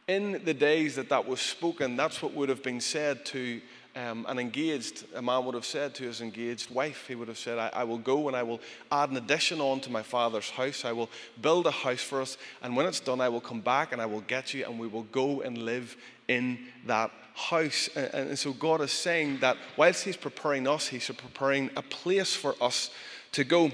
In 0.07 0.41
the 0.43 0.53
days 0.53 0.95
that 0.95 1.09
that 1.09 1.27
was 1.27 1.39
spoken, 1.39 1.95
that's 1.95 2.21
what 2.21 2.33
would 2.33 2.49
have 2.49 2.61
been 2.61 2.81
said 2.81 3.25
to 3.27 3.61
um, 3.95 4.25
an 4.27 4.39
engaged, 4.39 5.05
a 5.13 5.21
man 5.21 5.45
would 5.45 5.53
have 5.53 5.65
said 5.65 5.93
to 5.95 6.03
his 6.03 6.19
engaged 6.19 6.71
wife, 6.71 7.05
he 7.07 7.15
would 7.15 7.27
have 7.27 7.37
said, 7.37 7.59
I, 7.59 7.69
I, 7.73 7.83
will 7.83 7.99
go 7.99 8.27
and 8.27 8.35
I 8.35 8.43
will 8.43 8.59
add 8.91 9.11
an 9.11 9.17
addition 9.17 9.61
on 9.61 9.81
to 9.81 9.91
my 9.91 10.01
father's 10.01 10.49
house. 10.49 10.83
I 10.83 10.91
will 10.91 11.09
build 11.41 11.67
a 11.67 11.71
house 11.71 12.01
for 12.01 12.21
us. 12.21 12.37
And 12.61 12.75
when 12.75 12.87
it's 12.87 12.99
done, 12.99 13.21
I 13.21 13.29
will 13.29 13.41
come 13.41 13.61
back 13.61 13.93
and 13.93 14.01
I 14.01 14.07
will 14.07 14.21
get 14.21 14.53
you 14.53 14.65
and 14.65 14.79
we 14.79 14.87
will 14.87 15.03
go 15.03 15.41
and 15.41 15.59
live 15.59 15.95
in 16.27 16.57
that 16.87 17.11
house. 17.35 17.89
And, 17.95 18.13
and 18.13 18.39
so 18.39 18.53
God 18.53 18.81
is 18.81 18.91
saying 18.91 19.39
that 19.41 19.57
whilst 19.77 20.03
He's 20.03 20.17
preparing 20.17 20.67
us, 20.67 20.87
He's 20.87 21.07
preparing 21.07 21.69
a 21.77 21.81
place 21.83 22.35
for 22.35 22.55
us 22.61 22.89
to 23.33 23.43
go. 23.43 23.71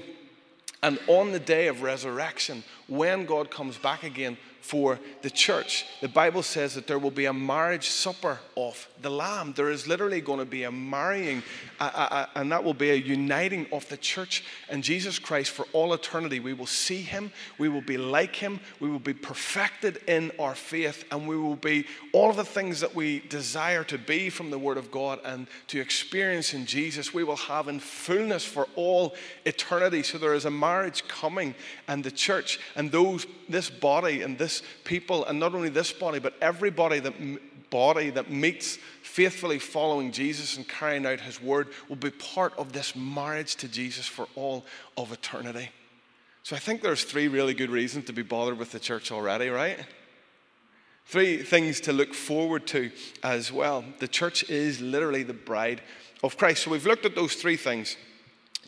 And 0.82 0.98
on 1.08 1.32
the 1.32 1.40
day 1.40 1.68
of 1.68 1.82
resurrection, 1.82 2.62
when 2.88 3.26
God 3.26 3.50
comes 3.50 3.76
back 3.78 4.02
again, 4.02 4.36
for 4.60 4.98
the 5.22 5.30
church. 5.30 5.86
The 6.00 6.08
Bible 6.08 6.42
says 6.42 6.74
that 6.74 6.86
there 6.86 6.98
will 6.98 7.10
be 7.10 7.24
a 7.24 7.32
marriage 7.32 7.88
supper 7.88 8.38
of 8.56 8.88
the 9.02 9.10
Lamb. 9.10 9.52
There 9.56 9.70
is 9.70 9.86
literally 9.86 10.20
going 10.20 10.38
to 10.38 10.44
be 10.44 10.64
a 10.64 10.70
marrying, 10.70 11.42
a, 11.80 11.84
a, 11.84 11.88
a, 11.88 12.28
and 12.38 12.52
that 12.52 12.62
will 12.62 12.74
be 12.74 12.90
a 12.90 12.94
uniting 12.94 13.66
of 13.72 13.88
the 13.88 13.96
church 13.96 14.44
and 14.68 14.84
Jesus 14.84 15.18
Christ 15.18 15.50
for 15.50 15.66
all 15.72 15.94
eternity. 15.94 16.40
We 16.40 16.52
will 16.52 16.66
see 16.66 17.00
Him, 17.00 17.32
we 17.58 17.68
will 17.68 17.80
be 17.80 17.96
like 17.96 18.36
Him, 18.36 18.60
we 18.80 18.90
will 18.90 18.98
be 18.98 19.14
perfected 19.14 20.00
in 20.06 20.30
our 20.38 20.54
faith, 20.54 21.04
and 21.10 21.26
we 21.26 21.36
will 21.36 21.56
be 21.56 21.86
all 22.12 22.30
of 22.30 22.36
the 22.36 22.44
things 22.44 22.80
that 22.80 22.94
we 22.94 23.20
desire 23.28 23.84
to 23.84 23.98
be 23.98 24.30
from 24.30 24.50
the 24.50 24.58
Word 24.58 24.76
of 24.76 24.90
God 24.90 25.20
and 25.24 25.46
to 25.68 25.80
experience 25.80 26.52
in 26.54 26.66
Jesus, 26.66 27.14
we 27.14 27.24
will 27.24 27.36
have 27.36 27.68
in 27.68 27.80
fullness 27.80 28.44
for 28.44 28.68
all 28.76 29.14
eternity. 29.44 30.02
So 30.02 30.18
there 30.18 30.34
is 30.34 30.44
a 30.44 30.50
marriage 30.50 31.06
coming, 31.08 31.54
and 31.88 32.04
the 32.04 32.10
church 32.10 32.60
and 32.76 32.92
those, 32.92 33.26
this 33.48 33.70
body 33.70 34.22
and 34.22 34.36
this 34.36 34.49
this 34.50 34.62
people, 34.84 35.24
and 35.26 35.38
not 35.38 35.54
only 35.54 35.68
this 35.68 35.92
body, 35.92 36.18
but 36.18 36.34
everybody 36.40 36.98
that 37.00 37.14
body 37.70 38.10
that 38.10 38.30
meets 38.30 38.78
faithfully 39.02 39.60
following 39.60 40.10
Jesus 40.10 40.56
and 40.56 40.68
carrying 40.68 41.06
out 41.06 41.20
his 41.20 41.40
word 41.40 41.68
will 41.88 41.96
be 41.96 42.10
part 42.10 42.52
of 42.58 42.72
this 42.72 42.96
marriage 42.96 43.54
to 43.56 43.68
Jesus 43.68 44.06
for 44.06 44.26
all 44.34 44.64
of 44.96 45.12
eternity. 45.12 45.70
So 46.42 46.56
I 46.56 46.58
think 46.58 46.82
there's 46.82 47.04
three 47.04 47.28
really 47.28 47.54
good 47.54 47.70
reasons 47.70 48.06
to 48.06 48.12
be 48.12 48.22
bothered 48.22 48.58
with 48.58 48.72
the 48.72 48.80
church 48.80 49.12
already, 49.12 49.48
right? 49.50 49.78
Three 51.06 51.42
things 51.42 51.80
to 51.82 51.92
look 51.92 52.12
forward 52.12 52.66
to 52.68 52.90
as 53.22 53.52
well. 53.52 53.84
The 54.00 54.08
church 54.08 54.48
is 54.50 54.80
literally 54.80 55.22
the 55.22 55.32
bride 55.32 55.80
of 56.24 56.36
Christ. 56.36 56.64
So 56.64 56.72
we've 56.72 56.86
looked 56.86 57.04
at 57.04 57.14
those 57.14 57.34
three 57.34 57.56
things. 57.56 57.96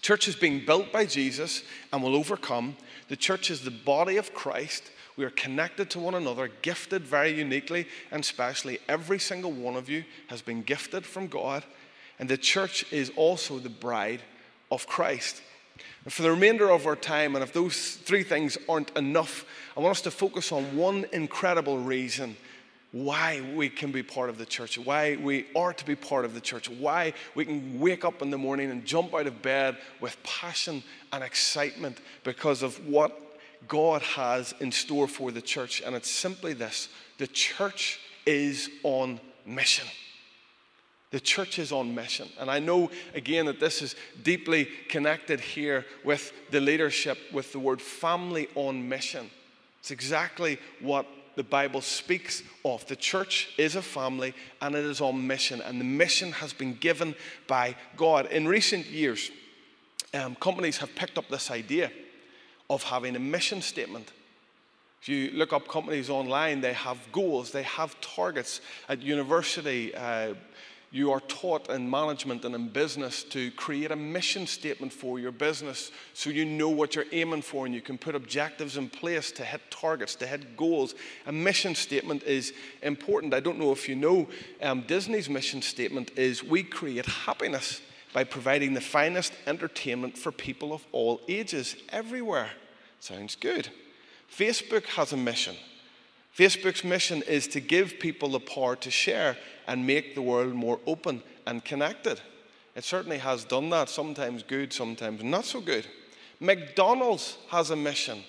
church 0.00 0.28
is 0.28 0.36
being 0.36 0.64
built 0.64 0.92
by 0.92 1.06
Jesus 1.06 1.62
and 1.92 2.02
will 2.02 2.14
overcome. 2.14 2.76
The 3.08 3.16
church 3.16 3.50
is 3.50 3.62
the 3.62 3.70
body 3.70 4.16
of 4.16 4.34
Christ 4.34 4.90
we 5.16 5.24
are 5.24 5.30
connected 5.30 5.90
to 5.90 5.98
one 5.98 6.14
another, 6.14 6.50
gifted 6.62 7.02
very 7.02 7.32
uniquely 7.32 7.86
and 8.10 8.24
specially. 8.24 8.78
Every 8.88 9.18
single 9.18 9.52
one 9.52 9.76
of 9.76 9.88
you 9.88 10.04
has 10.28 10.42
been 10.42 10.62
gifted 10.62 11.04
from 11.04 11.26
God, 11.26 11.64
and 12.18 12.28
the 12.28 12.36
church 12.36 12.90
is 12.92 13.10
also 13.16 13.58
the 13.58 13.68
bride 13.68 14.22
of 14.70 14.86
Christ. 14.86 15.42
And 16.04 16.12
for 16.12 16.22
the 16.22 16.30
remainder 16.30 16.70
of 16.70 16.86
our 16.86 16.96
time, 16.96 17.34
and 17.34 17.42
if 17.42 17.52
those 17.52 17.96
three 17.96 18.22
things 18.22 18.58
aren't 18.68 18.96
enough, 18.96 19.44
I 19.76 19.80
want 19.80 19.92
us 19.92 20.02
to 20.02 20.10
focus 20.10 20.50
on 20.52 20.76
one 20.76 21.06
incredible 21.12 21.78
reason 21.78 22.36
why 22.92 23.40
we 23.54 23.70
can 23.70 23.90
be 23.90 24.02
part 24.02 24.28
of 24.28 24.36
the 24.36 24.44
church, 24.44 24.78
why 24.78 25.16
we 25.16 25.46
are 25.56 25.72
to 25.72 25.84
be 25.84 25.96
part 25.96 26.26
of 26.26 26.34
the 26.34 26.40
church, 26.40 26.68
why 26.68 27.14
we 27.34 27.44
can 27.44 27.80
wake 27.80 28.04
up 28.04 28.20
in 28.20 28.30
the 28.30 28.36
morning 28.36 28.70
and 28.70 28.84
jump 28.84 29.14
out 29.14 29.26
of 29.26 29.40
bed 29.40 29.78
with 30.00 30.16
passion 30.22 30.82
and 31.10 31.24
excitement 31.24 31.98
because 32.22 32.62
of 32.62 32.86
what 32.86 33.31
God 33.68 34.02
has 34.02 34.54
in 34.60 34.72
store 34.72 35.08
for 35.08 35.30
the 35.30 35.42
church. 35.42 35.82
And 35.84 35.94
it's 35.94 36.10
simply 36.10 36.52
this 36.52 36.88
the 37.18 37.26
church 37.26 38.00
is 38.26 38.68
on 38.82 39.20
mission. 39.46 39.86
The 41.10 41.20
church 41.20 41.58
is 41.58 41.72
on 41.72 41.94
mission. 41.94 42.28
And 42.40 42.50
I 42.50 42.58
know, 42.58 42.90
again, 43.14 43.46
that 43.46 43.60
this 43.60 43.82
is 43.82 43.94
deeply 44.22 44.66
connected 44.88 45.40
here 45.40 45.84
with 46.04 46.32
the 46.50 46.60
leadership, 46.60 47.18
with 47.32 47.52
the 47.52 47.58
word 47.58 47.82
family 47.82 48.48
on 48.54 48.88
mission. 48.88 49.30
It's 49.80 49.90
exactly 49.90 50.58
what 50.80 51.06
the 51.36 51.42
Bible 51.42 51.82
speaks 51.82 52.42
of. 52.64 52.86
The 52.86 52.96
church 52.96 53.50
is 53.58 53.76
a 53.76 53.82
family 53.82 54.32
and 54.62 54.74
it 54.74 54.84
is 54.84 55.00
on 55.02 55.26
mission, 55.26 55.60
and 55.60 55.78
the 55.78 55.84
mission 55.84 56.32
has 56.32 56.52
been 56.52 56.74
given 56.74 57.14
by 57.46 57.76
God. 57.96 58.26
In 58.26 58.48
recent 58.48 58.86
years, 58.86 59.30
um, 60.14 60.34
companies 60.36 60.78
have 60.78 60.94
picked 60.94 61.18
up 61.18 61.28
this 61.28 61.50
idea 61.50 61.90
of 62.72 62.82
having 62.82 63.14
a 63.16 63.18
mission 63.18 63.60
statement. 63.60 64.12
If 65.02 65.08
you 65.08 65.30
look 65.32 65.52
up 65.52 65.68
companies 65.68 66.08
online, 66.08 66.62
they 66.62 66.72
have 66.72 66.96
goals, 67.12 67.50
they 67.50 67.64
have 67.64 68.00
targets. 68.00 68.62
At 68.88 69.02
university, 69.02 69.94
uh, 69.94 70.34
you 70.90 71.10
are 71.12 71.20
taught 71.20 71.68
in 71.68 71.90
management 71.90 72.44
and 72.44 72.54
in 72.54 72.68
business 72.68 73.24
to 73.24 73.50
create 73.52 73.90
a 73.90 73.96
mission 73.96 74.46
statement 74.46 74.92
for 74.92 75.18
your 75.18 75.32
business 75.32 75.90
so 76.14 76.30
you 76.30 76.44
know 76.44 76.68
what 76.68 76.94
you're 76.94 77.06
aiming 77.12 77.42
for 77.42 77.66
and 77.66 77.74
you 77.74 77.80
can 77.80 77.98
put 77.98 78.14
objectives 78.14 78.76
in 78.76 78.88
place 78.88 79.32
to 79.32 79.44
hit 79.44 79.60
targets, 79.70 80.14
to 80.14 80.26
hit 80.26 80.56
goals. 80.56 80.94
A 81.26 81.32
mission 81.32 81.74
statement 81.74 82.22
is 82.22 82.54
important. 82.82 83.34
I 83.34 83.40
don't 83.40 83.58
know 83.58 83.72
if 83.72 83.88
you 83.88 83.96
know, 83.96 84.28
um, 84.62 84.82
Disney's 84.86 85.28
mission 85.28 85.60
statement 85.60 86.12
is 86.16 86.42
we 86.42 86.62
create 86.62 87.06
happiness 87.06 87.82
by 88.12 88.24
providing 88.24 88.74
the 88.74 88.80
finest 88.80 89.32
entertainment 89.46 90.16
for 90.16 90.30
people 90.30 90.72
of 90.72 90.86
all 90.92 91.20
ages 91.28 91.76
everywhere. 91.90 92.50
Sounds 93.02 93.34
good. 93.34 93.68
Facebook 94.32 94.84
has 94.84 95.12
a 95.12 95.16
mission. 95.16 95.56
Facebook's 96.38 96.84
mission 96.84 97.20
is 97.22 97.48
to 97.48 97.58
give 97.58 97.98
people 97.98 98.28
the 98.28 98.38
power 98.38 98.76
to 98.76 98.92
share 98.92 99.36
and 99.66 99.84
make 99.84 100.14
the 100.14 100.22
world 100.22 100.54
more 100.54 100.78
open 100.86 101.20
and 101.44 101.64
connected. 101.64 102.20
It 102.76 102.84
certainly 102.84 103.18
has 103.18 103.42
done 103.42 103.70
that, 103.70 103.88
sometimes 103.88 104.44
good, 104.44 104.72
sometimes 104.72 105.24
not 105.24 105.46
so 105.46 105.60
good. 105.60 105.84
McDonald's 106.38 107.38
has 107.48 107.70
a 107.70 107.76
mission. 107.76 108.22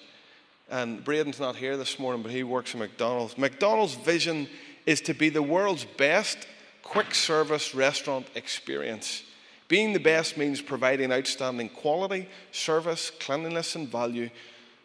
And 0.72 1.04
Braden's 1.04 1.40
not 1.40 1.56
here 1.56 1.78
this 1.78 2.00
morning, 2.00 2.24
but 2.24 2.32
he 2.32 2.42
works 2.42 2.74
at 2.74 2.80
McDonald's. 2.80 3.38
McDonald's 3.38 3.94
vision 3.94 4.50
is 4.88 5.02
to 5.02 5.14
be 5.14 5.30
the 5.30 5.44
world's 5.44 5.86
best 5.86 6.48
quick 6.82 7.14
service 7.14 7.76
restaurant 7.76 8.26
experience. 8.34 9.22
Being 9.68 9.94
the 9.94 10.00
best 10.00 10.36
means 10.36 10.64
providing 10.64 11.12
outstanding 11.12 11.70
quality, 11.70 12.28
service, 12.52 13.12
cleanliness, 13.12 13.76
and 13.76 13.88
value 13.88 14.32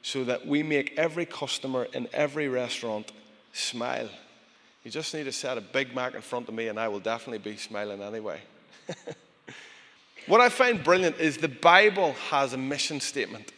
so 0.03 0.25
that 0.25 0.47
we 0.47 0.63
make 0.63 0.95
every 0.97 1.27
customer 1.27 1.87
in 1.93 2.09
every 2.13 2.49
restaurant 2.49 3.13
smile. 3.53 4.09
You 4.85 4.91
just 4.91 5.13
need 5.13 5.25
to 5.25 5.33
set 5.33 5.59
a 5.59 5.61
Big 5.61 5.95
Mac 5.95 6.15
in 6.15 6.23
front 6.23 6.49
of 6.49 6.55
me, 6.55 6.69
and 6.69 6.79
I 6.79 6.89
will 6.89 7.01
definitely 7.01 7.39
be 7.39 7.57
smiling 7.57 8.01
anyway. 8.01 8.41
what 10.27 10.41
I 10.41 10.49
find 10.49 10.83
brilliant 10.83 11.19
is 11.19 11.37
the 11.37 11.49
Bible 11.49 12.13
has 12.31 12.53
a 12.53 12.59
mission 12.59 13.01
statement. 13.01 13.53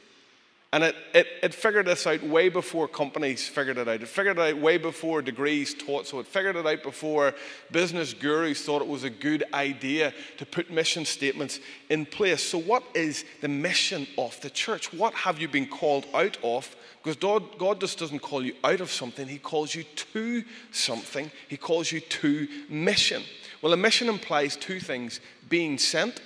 And 0.72 0.84
it, 0.84 0.94
it, 1.12 1.26
it 1.42 1.54
figured 1.54 1.86
this 1.86 2.06
out 2.06 2.22
way 2.22 2.48
before 2.48 2.86
companies 2.86 3.48
figured 3.48 3.76
it 3.76 3.88
out. 3.88 4.02
It 4.02 4.08
figured 4.08 4.38
it 4.38 4.54
out 4.54 4.58
way 4.62 4.78
before 4.78 5.20
degrees 5.20 5.74
taught. 5.74 6.06
So 6.06 6.20
it 6.20 6.28
figured 6.28 6.54
it 6.54 6.64
out 6.64 6.84
before 6.84 7.34
business 7.72 8.14
gurus 8.14 8.64
thought 8.64 8.80
it 8.80 8.86
was 8.86 9.02
a 9.02 9.10
good 9.10 9.42
idea 9.52 10.14
to 10.36 10.46
put 10.46 10.70
mission 10.70 11.04
statements 11.04 11.58
in 11.88 12.06
place. 12.06 12.40
So, 12.40 12.58
what 12.58 12.84
is 12.94 13.24
the 13.40 13.48
mission 13.48 14.06
of 14.16 14.40
the 14.42 14.50
church? 14.50 14.92
What 14.92 15.12
have 15.14 15.40
you 15.40 15.48
been 15.48 15.66
called 15.66 16.06
out 16.14 16.38
of? 16.44 16.76
Because 17.02 17.16
God, 17.16 17.58
God 17.58 17.80
just 17.80 17.98
doesn't 17.98 18.20
call 18.20 18.44
you 18.44 18.54
out 18.62 18.80
of 18.80 18.92
something, 18.92 19.26
He 19.26 19.38
calls 19.38 19.74
you 19.74 19.82
to 19.82 20.44
something. 20.70 21.32
He 21.48 21.56
calls 21.56 21.90
you 21.90 21.98
to 21.98 22.46
mission. 22.68 23.24
Well, 23.60 23.72
a 23.72 23.76
mission 23.76 24.08
implies 24.08 24.56
two 24.56 24.78
things 24.78 25.20
being 25.48 25.78
sent 25.78 26.20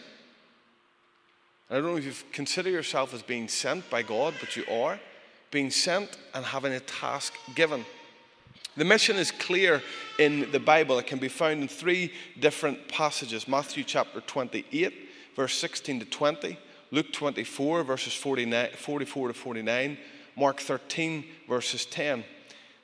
I 1.71 1.75
don't 1.75 1.85
know 1.85 1.97
if 1.97 2.05
you 2.05 2.13
consider 2.31 2.69
yourself 2.69 3.15
as 3.15 3.23
being 3.23 3.49
sent 3.49 3.89
by 3.89 4.03
God, 4.03 4.35
but 4.39 4.55
you 4.55 4.65
are 4.71 5.01
being 5.51 5.71
sent 5.71 6.19
and 6.35 6.45
having 6.45 6.75
a 6.75 6.81
task 6.81 7.33
given. 7.55 7.87
The 8.77 8.85
mission 8.85 9.17
is 9.17 9.31
clear 9.31 9.83
in 10.19 10.51
the 10.51 10.61
Bible. 10.61 10.99
It 10.99 11.07
can 11.07 11.19
be 11.19 11.29
found 11.29 11.63
in 11.63 11.69
three 11.69 12.13
different 12.39 12.89
passages 12.89 13.49
Matthew 13.49 13.83
chapter 13.83 14.21
28, 14.21 14.93
verse 15.37 15.57
16 15.57 16.01
to 16.01 16.07
20, 16.07 16.59
Luke 16.91 17.13
24, 17.13 17.83
verses 17.85 18.13
44 18.13 19.29
to 19.29 19.35
49, 19.35 19.99
Mark 20.37 20.61
13, 20.61 21.25
verses 21.49 21.87
10. 21.87 22.25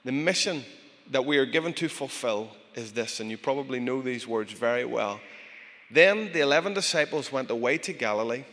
The 0.07 0.13
mission 0.13 0.65
that 1.11 1.27
we 1.27 1.37
are 1.37 1.47
given 1.47 1.75
to 1.75 1.89
fulfill 1.89 2.49
is 2.75 2.93
this, 2.93 3.21
and 3.21 3.31
you 3.31 3.37
probably 3.37 3.79
know 3.79 4.01
these 4.01 4.27
words 4.27 4.53
very 4.53 4.87
well. 4.87 5.21
Then 5.91 6.33
the 6.33 6.41
eleven 6.41 6.73
disciples 6.73 7.31
went 7.31 7.51
away 7.51 7.77
to 7.79 7.93
Galilee 7.93 8.45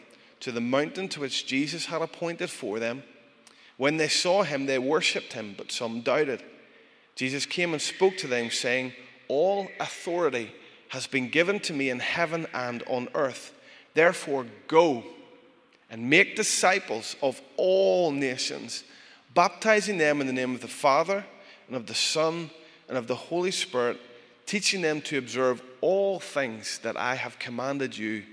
to 0.41 0.51
the 0.51 0.61
mountain 0.61 1.07
to 1.09 1.21
which 1.21 1.45
Jesus 1.45 1.85
had 1.85 2.01
appointed 2.01 2.49
for 2.49 2.79
them. 2.79 3.03
When 3.77 3.97
they 3.97 4.07
saw 4.07 4.43
him, 4.43 4.65
they 4.65 4.79
worshipped 4.79 5.33
him, 5.33 5.55
but 5.57 5.71
some 5.71 6.01
doubted. 6.01 6.43
Jesus 7.15 7.45
came 7.45 7.73
and 7.73 7.81
spoke 7.81 8.17
to 8.17 8.27
them, 8.27 8.51
saying, 8.51 8.93
All 9.27 9.67
authority 9.79 10.51
has 10.89 11.07
been 11.07 11.29
given 11.29 11.59
to 11.61 11.73
me 11.73 11.89
in 11.89 11.99
heaven 11.99 12.47
and 12.53 12.83
on 12.87 13.09
earth. 13.13 13.53
Therefore, 13.93 14.45
go 14.67 15.03
and 15.89 16.09
make 16.09 16.35
disciples 16.35 17.15
of 17.21 17.41
all 17.55 18.11
nations, 18.11 18.83
baptizing 19.33 19.97
them 19.97 20.21
in 20.21 20.27
the 20.27 20.33
name 20.33 20.53
of 20.53 20.61
the 20.61 20.67
Father 20.67 21.25
and 21.67 21.75
of 21.75 21.87
the 21.87 21.95
Son 21.95 22.49
and 22.87 22.97
of 22.97 23.07
the 23.07 23.15
Holy 23.15 23.51
Spirit, 23.51 23.99
teaching 24.45 24.81
them 24.81 25.01
to 25.01 25.17
observe 25.17 25.61
all 25.81 26.19
things 26.19 26.79
that 26.79 26.97
I 26.97 27.15
have 27.15 27.39
commanded 27.39 27.97
you. 27.97 28.23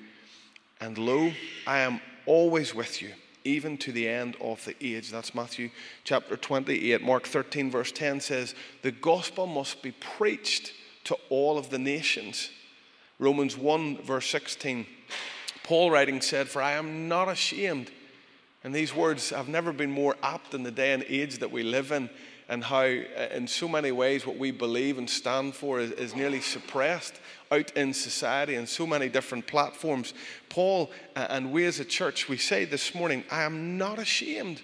And 0.85 0.99
lo, 0.99 1.33
I 1.67 1.79
am 1.79 2.03
always 2.27 2.75
with 2.75 3.01
you, 3.01 3.13
even 3.43 3.79
to 3.79 3.91
the 3.91 4.07
end 4.07 4.37
of 4.39 4.63
the 4.67 4.77
age. 4.83 5.11
That's 5.11 5.35
Matthew 5.35 5.71
chapter 6.05 6.37
28. 6.37 7.01
Mark 7.01 7.27
13, 7.27 7.71
verse 7.71 7.91
10 7.91 8.21
says, 8.21 8.55
The 8.83 8.93
gospel 8.93 9.47
must 9.47 9.83
be 9.83 9.93
preached 9.93 10.75
to 11.05 11.17
all 11.31 11.57
of 11.57 11.71
the 11.71 11.79
nations. 11.79 12.51
Romans 13.19 13.57
1, 13.57 14.03
verse 14.03 14.29
16, 14.29 14.85
Paul 15.63 15.91
writing 15.91 16.21
said, 16.21 16.49
For 16.49 16.61
I 16.61 16.73
am 16.73 17.09
not 17.09 17.31
ashamed. 17.31 17.91
And 18.63 18.75
these 18.75 18.95
words 18.95 19.31
have 19.31 19.49
never 19.49 19.73
been 19.73 19.91
more 19.91 20.17
apt 20.23 20.53
in 20.53 20.65
the 20.65 20.71
day 20.71 20.93
and 20.93 21.03
age 21.09 21.39
that 21.39 21.51
we 21.51 21.63
live 21.63 21.93
in, 21.93 22.11
and 22.49 22.65
how, 22.65 22.83
uh, 22.83 23.29
in 23.33 23.47
so 23.47 23.67
many 23.67 23.93
ways, 23.93 24.27
what 24.27 24.39
we 24.39 24.51
believe 24.51 24.99
and 24.99 25.09
stand 25.09 25.55
for 25.55 25.81
is, 25.81 25.91
is 25.93 26.15
nearly 26.15 26.41
suppressed 26.41 27.15
out 27.51 27.71
in 27.73 27.95
society 27.95 28.55
and 28.55 28.69
so 28.69 28.87
many 28.87 29.09
different 29.09 29.47
platforms. 29.47 30.15
Paul 30.49 30.91
and 31.17 31.53
we 31.53 31.65
as 31.65 31.81
a 31.81 31.85
church, 31.85 32.29
we 32.29 32.37
say 32.37 32.65
this 32.65 32.95
morning, 32.95 33.25
I 33.31 33.43
am 33.43 33.79
not 33.79 33.99
ashamed, 33.99 34.61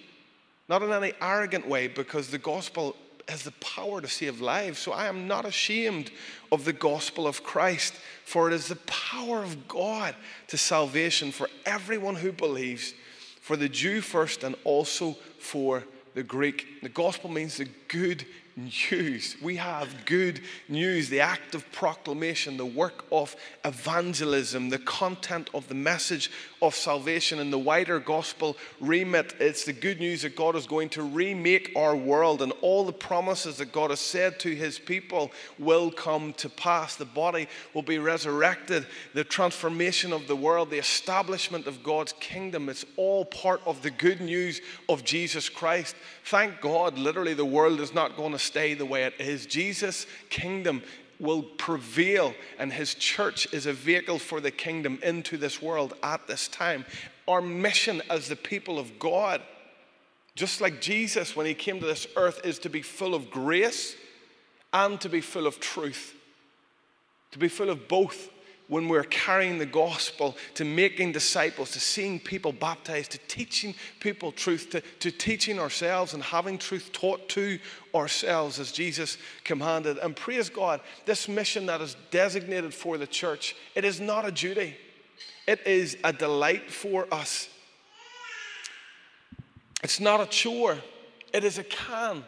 not 0.69 0.83
in 0.83 0.91
any 0.91 1.13
arrogant 1.21 1.67
way, 1.67 1.87
because 1.87 2.29
the 2.29 2.37
gospel 2.37 2.95
has 3.27 3.43
the 3.43 3.51
power 3.53 4.01
to 4.01 4.07
save 4.07 4.41
lives. 4.41 4.79
So 4.79 4.91
I 4.91 5.07
am 5.07 5.27
not 5.27 5.45
ashamed 5.45 6.11
of 6.51 6.65
the 6.65 6.73
gospel 6.73 7.27
of 7.27 7.43
Christ, 7.43 7.93
for 8.25 8.47
it 8.47 8.53
is 8.53 8.67
the 8.67 8.75
power 8.75 9.43
of 9.43 9.67
God 9.67 10.15
to 10.47 10.57
salvation 10.57 11.31
for 11.31 11.49
everyone 11.65 12.15
who 12.15 12.31
believes, 12.31 12.93
for 13.41 13.55
the 13.55 13.69
Jew 13.69 14.01
first 14.01 14.43
and 14.43 14.55
also 14.63 15.15
for 15.39 15.83
the 16.13 16.23
Greek. 16.23 16.67
The 16.81 16.89
gospel 16.89 17.29
means 17.29 17.57
the 17.57 17.67
good 17.87 18.25
news. 18.55 19.37
We 19.41 19.55
have 19.57 20.05
good 20.05 20.41
news, 20.67 21.09
the 21.09 21.21
act 21.21 21.55
of 21.55 21.69
proclamation, 21.71 22.57
the 22.57 22.65
work 22.65 23.05
of 23.11 23.35
evangelism, 23.63 24.69
the 24.69 24.79
content 24.79 25.49
of 25.53 25.67
the 25.67 25.75
message 25.75 26.31
of 26.61 26.75
salvation 26.75 27.39
in 27.39 27.49
the 27.49 27.57
wider 27.57 27.99
gospel 27.99 28.57
remit. 28.79 29.35
It's 29.39 29.65
the 29.65 29.73
good 29.73 29.99
news 29.99 30.23
that 30.23 30.35
God 30.35 30.55
is 30.55 30.67
going 30.67 30.89
to 30.89 31.03
remake 31.03 31.71
our 31.75 31.95
world 31.95 32.41
and 32.41 32.51
all 32.61 32.83
the 32.83 32.93
promises 32.93 33.57
that 33.57 33.71
God 33.71 33.89
has 33.89 33.99
said 33.99 34.39
to 34.41 34.55
his 34.55 34.77
people 34.77 35.31
will 35.57 35.91
come 35.91 36.33
to 36.33 36.49
pass. 36.49 36.95
The 36.95 37.05
body 37.05 37.47
will 37.73 37.81
be 37.81 37.99
resurrected, 37.99 38.85
the 39.13 39.23
transformation 39.23 40.13
of 40.13 40.27
the 40.27 40.35
world, 40.35 40.69
the 40.69 40.77
establishment 40.77 41.67
of 41.67 41.83
God's 41.83 42.13
kingdom. 42.13 42.69
It's 42.69 42.85
all 42.97 43.25
part 43.25 43.61
of 43.65 43.81
the 43.81 43.91
good 43.91 44.21
news 44.21 44.61
of 44.89 45.03
Jesus 45.03 45.49
Christ. 45.49 45.95
Thank 46.25 46.61
God, 46.61 46.70
literally, 46.97 47.33
the 47.33 47.45
world 47.45 47.79
is 47.79 47.93
not 47.93 48.17
going 48.17 48.31
to 48.31 48.39
stay 48.39 48.73
the 48.73 48.85
way 48.85 49.03
it 49.03 49.15
is. 49.19 49.45
Jesus' 49.45 50.05
kingdom 50.29 50.81
will 51.19 51.43
prevail, 51.43 52.33
and 52.57 52.73
his 52.73 52.95
church 52.95 53.51
is 53.53 53.65
a 53.65 53.73
vehicle 53.73 54.17
for 54.17 54.41
the 54.41 54.51
kingdom 54.51 54.99
into 55.03 55.37
this 55.37 55.61
world 55.61 55.93
at 56.01 56.27
this 56.27 56.47
time. 56.47 56.85
Our 57.27 57.41
mission 57.41 58.01
as 58.09 58.27
the 58.27 58.35
people 58.35 58.79
of 58.79 58.97
God, 58.97 59.41
just 60.35 60.61
like 60.61 60.81
Jesus 60.81 61.35
when 61.35 61.45
he 61.45 61.53
came 61.53 61.79
to 61.79 61.85
this 61.85 62.07
earth, 62.15 62.41
is 62.43 62.57
to 62.59 62.69
be 62.69 62.81
full 62.81 63.13
of 63.13 63.29
grace 63.29 63.95
and 64.73 64.99
to 65.01 65.09
be 65.09 65.21
full 65.21 65.45
of 65.45 65.59
truth, 65.59 66.15
to 67.31 67.39
be 67.39 67.47
full 67.47 67.69
of 67.69 67.87
both 67.87 68.29
when 68.71 68.87
we're 68.87 69.03
carrying 69.03 69.57
the 69.57 69.65
gospel, 69.65 70.37
to 70.53 70.63
making 70.63 71.11
disciples, 71.11 71.71
to 71.71 71.79
seeing 71.81 72.17
people 72.17 72.53
baptized, 72.53 73.11
to 73.11 73.17
teaching 73.27 73.75
people 73.99 74.31
truth, 74.31 74.69
to, 74.69 74.79
to 74.97 75.11
teaching 75.11 75.59
ourselves 75.59 76.13
and 76.13 76.23
having 76.23 76.57
truth 76.57 76.89
taught 76.93 77.27
to 77.27 77.59
ourselves 77.93 78.61
as 78.61 78.71
Jesus 78.71 79.17
commanded. 79.43 79.97
And 79.97 80.15
praise 80.15 80.49
God, 80.49 80.79
this 81.05 81.27
mission 81.27 81.65
that 81.65 81.81
is 81.81 81.97
designated 82.11 82.73
for 82.73 82.97
the 82.97 83.05
church, 83.05 83.57
it 83.75 83.83
is 83.83 83.99
not 83.99 84.23
a 84.23 84.31
duty, 84.31 84.77
it 85.47 85.67
is 85.67 85.97
a 86.05 86.13
delight 86.13 86.71
for 86.71 87.13
us. 87.13 87.49
It's 89.83 89.99
not 89.99 90.21
a 90.21 90.25
chore, 90.27 90.77
it 91.33 91.43
is 91.43 91.57
a 91.57 91.65
can. 91.65 92.23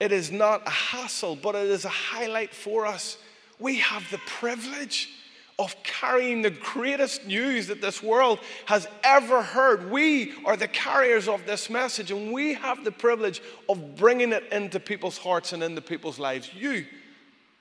It 0.00 0.10
is 0.10 0.32
not 0.32 0.66
a 0.66 0.70
hassle, 0.70 1.36
but 1.36 1.54
it 1.54 1.66
is 1.66 1.84
a 1.84 1.90
highlight 1.90 2.54
for 2.54 2.86
us. 2.86 3.18
We 3.58 3.76
have 3.76 4.10
the 4.10 4.18
privilege 4.26 5.10
of 5.58 5.74
carrying 5.84 6.42
the 6.42 6.50
greatest 6.50 7.26
news 7.26 7.68
that 7.68 7.80
this 7.80 8.02
world 8.02 8.40
has 8.66 8.88
ever 9.02 9.42
heard. 9.42 9.90
We 9.90 10.32
are 10.44 10.56
the 10.56 10.68
carriers 10.68 11.28
of 11.28 11.46
this 11.46 11.70
message, 11.70 12.10
and 12.10 12.32
we 12.32 12.54
have 12.54 12.84
the 12.84 12.90
privilege 12.90 13.40
of 13.68 13.96
bringing 13.96 14.32
it 14.32 14.44
into 14.50 14.80
people's 14.80 15.16
hearts 15.16 15.52
and 15.52 15.62
into 15.62 15.80
people's 15.80 16.18
lives. 16.18 16.50
You, 16.54 16.84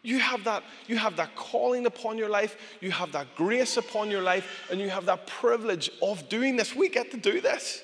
you 0.02 0.20
have 0.20 0.44
that, 0.46 0.64
you 0.88 0.98
have 0.98 1.16
that 1.18 1.36
calling 1.36 1.86
upon 1.86 2.18
your 2.18 2.30
life, 2.30 2.58
you 2.82 2.92
have 2.92 3.12
that 3.12 3.36
grace 3.36 3.78
upon 3.78 4.10
your 4.10 4.22
life, 4.22 4.68
and 4.72 4.80
you 4.80 4.90
have 4.90 5.06
that 5.06 5.28
privilege 5.28 5.92
of 6.02 6.28
doing 6.30 6.56
this. 6.56 6.76
We 6.76 6.90
get 6.90 7.12
to 7.12 7.18
do 7.18 7.42
this. 7.42 7.84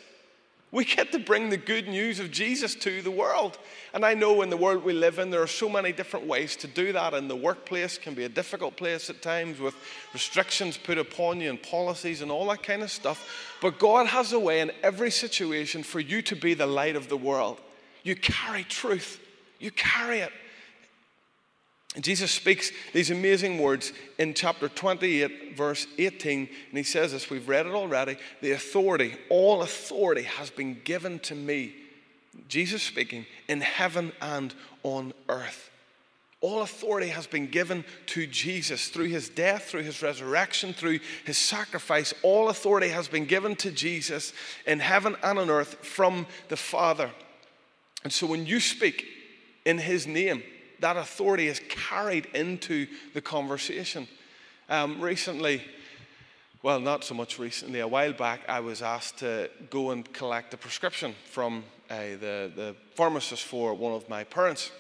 We 0.71 0.85
get 0.85 1.11
to 1.13 1.19
bring 1.19 1.49
the 1.49 1.57
good 1.57 1.87
news 1.87 2.19
of 2.19 2.29
Jesus 2.29 2.75
to 2.75 3.01
the 3.01 3.09
world. 3.09 3.57
And 3.91 4.05
I 4.05 4.13
know 4.13 4.43
in 4.43 4.51
the 4.51 4.57
world 4.57 4.83
we 4.83 4.93
live 4.93 5.17
in, 5.17 5.31
there 5.31 5.41
are 5.41 5.47
so 5.47 5.67
many 5.67 5.91
different 5.91 6.27
ways 6.27 6.55
to 6.57 6.67
do 6.67 6.93
that. 6.93 7.15
And 7.15 7.27
the 7.27 7.35
workplace 7.35 7.97
can 7.97 8.13
be 8.13 8.25
a 8.25 8.29
difficult 8.29 8.77
place 8.77 9.09
at 9.09 9.23
times 9.23 9.59
with 9.59 9.75
restrictions 10.13 10.77
put 10.77 10.99
upon 10.99 11.41
you 11.41 11.49
and 11.49 11.61
policies 11.61 12.21
and 12.21 12.29
all 12.29 12.47
that 12.49 12.61
kind 12.61 12.83
of 12.83 12.91
stuff. 12.91 13.55
But 13.61 13.79
God 13.79 14.05
has 14.07 14.31
a 14.31 14.39
way 14.39 14.61
in 14.61 14.71
every 14.83 15.09
situation 15.09 15.81
for 15.81 15.99
you 15.99 16.21
to 16.23 16.35
be 16.35 16.53
the 16.53 16.67
light 16.67 16.95
of 16.95 17.09
the 17.09 17.17
world. 17.17 17.59
You 18.03 18.15
carry 18.15 18.63
truth, 18.63 19.19
you 19.59 19.71
carry 19.71 20.19
it. 20.19 20.31
And 21.99 22.03
Jesus 22.05 22.31
speaks 22.31 22.71
these 22.93 23.11
amazing 23.11 23.57
words 23.57 23.91
in 24.17 24.33
chapter 24.33 24.69
28, 24.69 25.57
verse 25.57 25.85
18, 25.97 26.47
and 26.69 26.77
he 26.77 26.81
says 26.81 27.11
this, 27.11 27.29
we've 27.29 27.49
read 27.49 27.65
it 27.65 27.73
already. 27.73 28.15
The 28.39 28.53
authority, 28.53 29.17
all 29.27 29.63
authority 29.63 30.21
has 30.21 30.49
been 30.49 30.79
given 30.85 31.19
to 31.19 31.35
me, 31.35 31.75
Jesus 32.47 32.83
speaking, 32.83 33.25
in 33.49 33.59
heaven 33.59 34.13
and 34.21 34.53
on 34.83 35.13
earth. 35.27 35.71
All 36.39 36.61
authority 36.61 37.09
has 37.09 37.27
been 37.27 37.47
given 37.47 37.83
to 38.05 38.25
Jesus 38.25 38.87
through 38.87 39.07
his 39.07 39.27
death, 39.27 39.65
through 39.65 39.83
his 39.83 40.01
resurrection, 40.01 40.71
through 40.71 40.99
his 41.25 41.37
sacrifice. 41.37 42.13
All 42.23 42.47
authority 42.47 42.87
has 42.87 43.09
been 43.09 43.25
given 43.25 43.57
to 43.57 43.71
Jesus 43.71 44.31
in 44.65 44.79
heaven 44.79 45.17
and 45.21 45.37
on 45.37 45.49
earth 45.49 45.85
from 45.85 46.27
the 46.47 46.55
Father. 46.55 47.11
And 48.05 48.13
so 48.13 48.25
when 48.25 48.45
you 48.45 48.61
speak 48.61 49.05
in 49.65 49.79
his 49.79 50.07
name, 50.07 50.43
that 50.81 50.97
authority 50.97 51.47
is 51.47 51.61
carried 51.69 52.25
into 52.33 52.87
the 53.13 53.21
conversation. 53.21 54.07
Um, 54.69 55.01
recently, 55.01 55.63
well, 56.61 56.79
not 56.79 57.03
so 57.03 57.15
much 57.15 57.39
recently, 57.39 57.79
a 57.79 57.87
while 57.87 58.13
back, 58.13 58.41
I 58.47 58.59
was 58.59 58.81
asked 58.81 59.19
to 59.19 59.49
go 59.69 59.91
and 59.91 60.11
collect 60.13 60.53
a 60.53 60.57
prescription 60.57 61.15
from 61.25 61.63
uh, 61.89 61.95
the, 62.19 62.51
the 62.55 62.75
pharmacist 62.95 63.43
for 63.43 63.73
one 63.73 63.93
of 63.93 64.07
my 64.09 64.23
parents. 64.23 64.71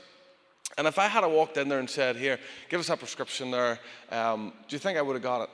And 0.77 0.87
if 0.87 0.99
I 0.99 1.07
had 1.07 1.25
walked 1.25 1.57
in 1.57 1.69
there 1.69 1.79
and 1.79 1.89
said, 1.89 2.15
Here, 2.15 2.39
give 2.69 2.79
us 2.79 2.89
a 2.89 2.97
prescription 2.97 3.51
there, 3.51 3.79
um, 4.11 4.53
do 4.67 4.75
you 4.75 4.79
think 4.79 4.97
I 4.97 5.01
would 5.01 5.13
have 5.13 5.23
got 5.23 5.43
it? 5.43 5.49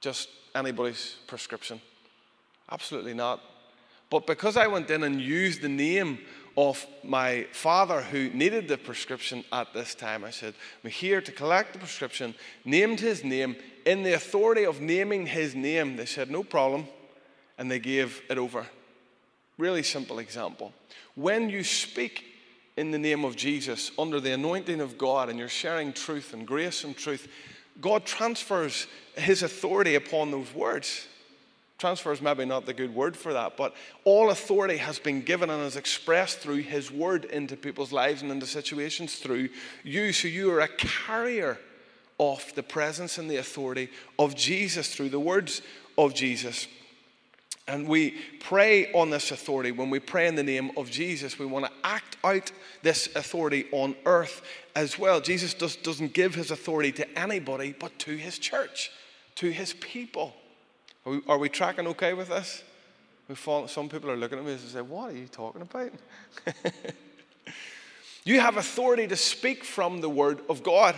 Just 0.00 0.28
anybody's 0.54 1.16
prescription? 1.26 1.80
Absolutely 2.70 3.14
not. 3.14 3.40
But 4.10 4.26
because 4.26 4.56
I 4.56 4.66
went 4.66 4.90
in 4.90 5.02
and 5.04 5.20
used 5.20 5.62
the 5.62 5.68
name 5.68 6.18
of 6.58 6.84
my 7.04 7.46
father 7.52 8.02
who 8.02 8.30
needed 8.30 8.66
the 8.66 8.76
prescription 8.76 9.44
at 9.52 9.72
this 9.72 9.94
time. 9.94 10.24
I 10.24 10.30
said, 10.30 10.54
I'm 10.82 10.90
here 10.90 11.20
to 11.20 11.30
collect 11.30 11.72
the 11.72 11.78
prescription, 11.78 12.34
named 12.64 12.98
his 12.98 13.22
name. 13.22 13.54
In 13.86 14.02
the 14.02 14.14
authority 14.14 14.66
of 14.66 14.80
naming 14.80 15.28
his 15.28 15.54
name, 15.54 15.94
they 15.94 16.04
said, 16.04 16.32
No 16.32 16.42
problem. 16.42 16.88
And 17.58 17.70
they 17.70 17.78
gave 17.78 18.22
it 18.28 18.38
over. 18.38 18.66
Really 19.56 19.84
simple 19.84 20.18
example. 20.18 20.72
When 21.14 21.48
you 21.48 21.62
speak 21.62 22.24
in 22.76 22.90
the 22.90 22.98
name 22.98 23.24
of 23.24 23.36
Jesus, 23.36 23.92
under 23.96 24.18
the 24.18 24.32
anointing 24.32 24.80
of 24.80 24.98
God, 24.98 25.28
and 25.28 25.38
you're 25.38 25.48
sharing 25.48 25.92
truth 25.92 26.34
and 26.34 26.44
grace 26.44 26.82
and 26.82 26.96
truth, 26.96 27.28
God 27.80 28.04
transfers 28.04 28.88
his 29.14 29.44
authority 29.44 29.94
upon 29.94 30.32
those 30.32 30.52
words. 30.52 31.06
Transfer 31.78 32.12
is 32.12 32.20
maybe 32.20 32.44
not 32.44 32.66
the 32.66 32.74
good 32.74 32.92
word 32.92 33.16
for 33.16 33.32
that, 33.32 33.56
but 33.56 33.74
all 34.02 34.30
authority 34.30 34.78
has 34.78 34.98
been 34.98 35.22
given 35.22 35.48
and 35.48 35.62
is 35.62 35.76
expressed 35.76 36.38
through 36.38 36.56
His 36.56 36.90
word 36.90 37.24
into 37.26 37.56
people's 37.56 37.92
lives 37.92 38.20
and 38.20 38.32
into 38.32 38.46
situations 38.46 39.16
through 39.16 39.48
you. 39.84 40.12
So 40.12 40.26
you 40.26 40.50
are 40.50 40.60
a 40.60 40.68
carrier 40.68 41.56
of 42.18 42.52
the 42.56 42.64
presence 42.64 43.16
and 43.16 43.30
the 43.30 43.36
authority 43.36 43.90
of 44.18 44.34
Jesus 44.34 44.92
through 44.92 45.10
the 45.10 45.20
words 45.20 45.62
of 45.96 46.14
Jesus. 46.14 46.66
And 47.68 47.86
we 47.86 48.16
pray 48.40 48.90
on 48.92 49.10
this 49.10 49.30
authority. 49.30 49.70
When 49.70 49.90
we 49.90 50.00
pray 50.00 50.26
in 50.26 50.34
the 50.34 50.42
name 50.42 50.72
of 50.76 50.90
Jesus, 50.90 51.38
we 51.38 51.46
want 51.46 51.66
to 51.66 51.72
act 51.84 52.16
out 52.24 52.50
this 52.82 53.14
authority 53.14 53.66
on 53.70 53.94
earth 54.04 54.42
as 54.74 54.98
well. 54.98 55.20
Jesus 55.20 55.54
just 55.54 55.84
doesn't 55.84 56.12
give 56.12 56.34
his 56.34 56.50
authority 56.50 56.90
to 56.92 57.18
anybody, 57.18 57.72
but 57.78 57.96
to 58.00 58.16
his 58.16 58.38
church, 58.38 58.90
to 59.36 59.50
his 59.50 59.74
people. 59.74 60.34
Are 61.06 61.12
we, 61.12 61.20
are 61.28 61.38
we 61.38 61.48
tracking 61.48 61.86
okay 61.88 62.12
with 62.12 62.28
this? 62.28 62.62
We 63.28 63.34
fall, 63.34 63.68
some 63.68 63.88
people 63.88 64.10
are 64.10 64.16
looking 64.16 64.38
at 64.38 64.44
me 64.44 64.52
and 64.52 64.60
say, 64.60 64.80
What 64.80 65.10
are 65.10 65.16
you 65.16 65.28
talking 65.28 65.62
about? 65.62 65.92
You 68.28 68.40
have 68.40 68.58
authority 68.58 69.06
to 69.06 69.16
speak 69.16 69.64
from 69.64 70.02
the 70.02 70.08
Word 70.10 70.40
of 70.50 70.62
God, 70.62 70.94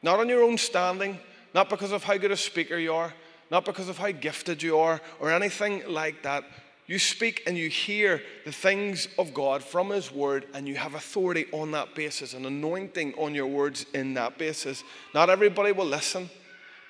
not 0.00 0.20
on 0.20 0.28
your 0.28 0.44
own 0.44 0.56
standing, 0.56 1.18
not 1.52 1.68
because 1.68 1.90
of 1.90 2.04
how 2.04 2.16
good 2.16 2.30
a 2.30 2.36
speaker 2.36 2.78
you 2.78 2.94
are, 2.94 3.12
not 3.50 3.64
because 3.64 3.88
of 3.88 3.98
how 3.98 4.12
gifted 4.12 4.62
you 4.62 4.78
are, 4.78 5.00
or 5.18 5.32
anything 5.32 5.82
like 5.88 6.22
that. 6.22 6.44
You 6.86 7.00
speak 7.00 7.42
and 7.48 7.58
you 7.58 7.68
hear 7.68 8.22
the 8.44 8.52
things 8.52 9.08
of 9.18 9.34
God 9.34 9.64
from 9.64 9.90
His 9.90 10.12
Word, 10.12 10.46
and 10.54 10.68
you 10.68 10.76
have 10.76 10.94
authority 10.94 11.46
on 11.50 11.72
that 11.72 11.96
basis, 11.96 12.32
an 12.32 12.46
anointing 12.46 13.14
on 13.14 13.34
your 13.34 13.48
words 13.48 13.84
in 13.92 14.14
that 14.14 14.38
basis. 14.38 14.84
Not 15.14 15.30
everybody 15.30 15.72
will 15.72 15.86
listen, 15.86 16.30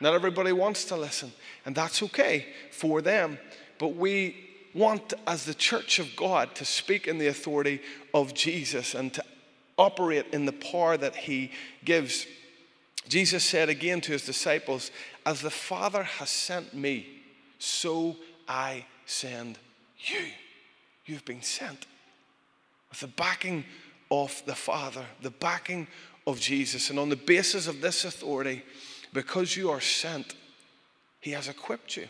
not 0.03 0.15
everybody 0.15 0.53
wants 0.53 0.85
to 0.87 0.97
listen, 0.97 1.33
and 1.65 1.75
that's 1.75 2.03
okay 2.03 2.47
for 2.71 3.01
them. 3.01 3.39
But 3.79 3.97
we 3.97 4.37
want, 4.75 5.15
as 5.27 5.45
the 5.45 5.55
church 5.55 5.99
of 5.99 6.17
God, 6.17 6.55
to 6.57 6.65
speak 6.65 7.07
in 7.07 7.19
the 7.19 7.29
authority 7.29 7.81
of 8.15 8.35
Jesus 8.35 8.95
and 8.95 9.13
to 9.15 9.25
operate 9.79 10.27
in 10.33 10.47
the 10.47 10.53
power 10.53 10.97
that 10.97 11.15
he 11.17 11.51
gives. 11.85 12.27
Jesus 13.09 13.45
said 13.45 13.69
again 13.69 14.01
to 14.03 14.13
his 14.13 14.25
disciples, 14.25 14.91
As 15.27 15.41
the 15.41 15.51
Father 15.51 16.03
has 16.03 16.31
sent 16.31 16.75
me, 16.75 17.23
so 17.59 18.17
I 18.49 18.87
send 19.07 19.59
you. 19.99 20.27
You've 21.05 21.25
been 21.25 21.43
sent 21.43 21.87
with 22.91 23.01
the 23.01 23.09
backing 23.09 23.65
of 24.11 24.43
the 24.47 24.55
Father, 24.55 25.05
the 25.21 25.31
backing 25.31 25.87
of 26.27 26.41
Jesus. 26.41 26.91
And 26.91 26.99
on 26.99 27.09
the 27.09 27.17
basis 27.17 27.67
of 27.67 27.81
this 27.81 28.05
authority, 28.05 28.63
because 29.13 29.57
you 29.57 29.71
are 29.71 29.81
sent, 29.81 30.35
He 31.21 31.33
has 31.33 31.49
equipped 31.49 31.97
you. 31.97 32.09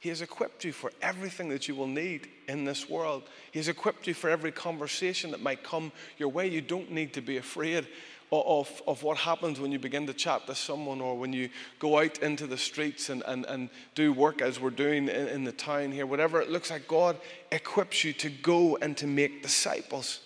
He 0.00 0.10
has 0.10 0.22
equipped 0.22 0.64
you 0.64 0.72
for 0.72 0.92
everything 1.02 1.48
that 1.48 1.66
you 1.66 1.74
will 1.74 1.88
need 1.88 2.28
in 2.46 2.64
this 2.64 2.88
world. 2.88 3.24
He 3.50 3.58
has 3.58 3.66
equipped 3.66 4.06
you 4.06 4.14
for 4.14 4.30
every 4.30 4.52
conversation 4.52 5.32
that 5.32 5.42
might 5.42 5.64
come 5.64 5.90
your 6.18 6.28
way. 6.28 6.46
You 6.46 6.60
don't 6.60 6.92
need 6.92 7.12
to 7.14 7.20
be 7.20 7.36
afraid 7.36 7.88
of, 8.30 8.82
of 8.86 9.02
what 9.02 9.16
happens 9.16 9.58
when 9.58 9.72
you 9.72 9.78
begin 9.80 10.06
to 10.06 10.12
chat 10.12 10.46
to 10.46 10.54
someone 10.54 11.00
or 11.00 11.18
when 11.18 11.32
you 11.32 11.48
go 11.80 11.98
out 11.98 12.18
into 12.18 12.46
the 12.46 12.58
streets 12.58 13.08
and, 13.08 13.24
and, 13.26 13.44
and 13.46 13.70
do 13.96 14.12
work 14.12 14.40
as 14.40 14.60
we're 14.60 14.70
doing 14.70 15.08
in, 15.08 15.28
in 15.28 15.44
the 15.44 15.52
town 15.52 15.90
here. 15.90 16.06
Whatever 16.06 16.40
it 16.40 16.50
looks 16.50 16.70
like, 16.70 16.86
God 16.86 17.16
equips 17.50 18.04
you 18.04 18.12
to 18.14 18.30
go 18.30 18.76
and 18.76 18.96
to 18.98 19.06
make 19.08 19.42
disciples. 19.42 20.20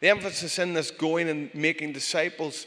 The 0.00 0.08
emphasis 0.08 0.58
in 0.58 0.74
this 0.74 0.90
going 0.90 1.28
and 1.28 1.54
making 1.54 1.92
disciples 1.92 2.66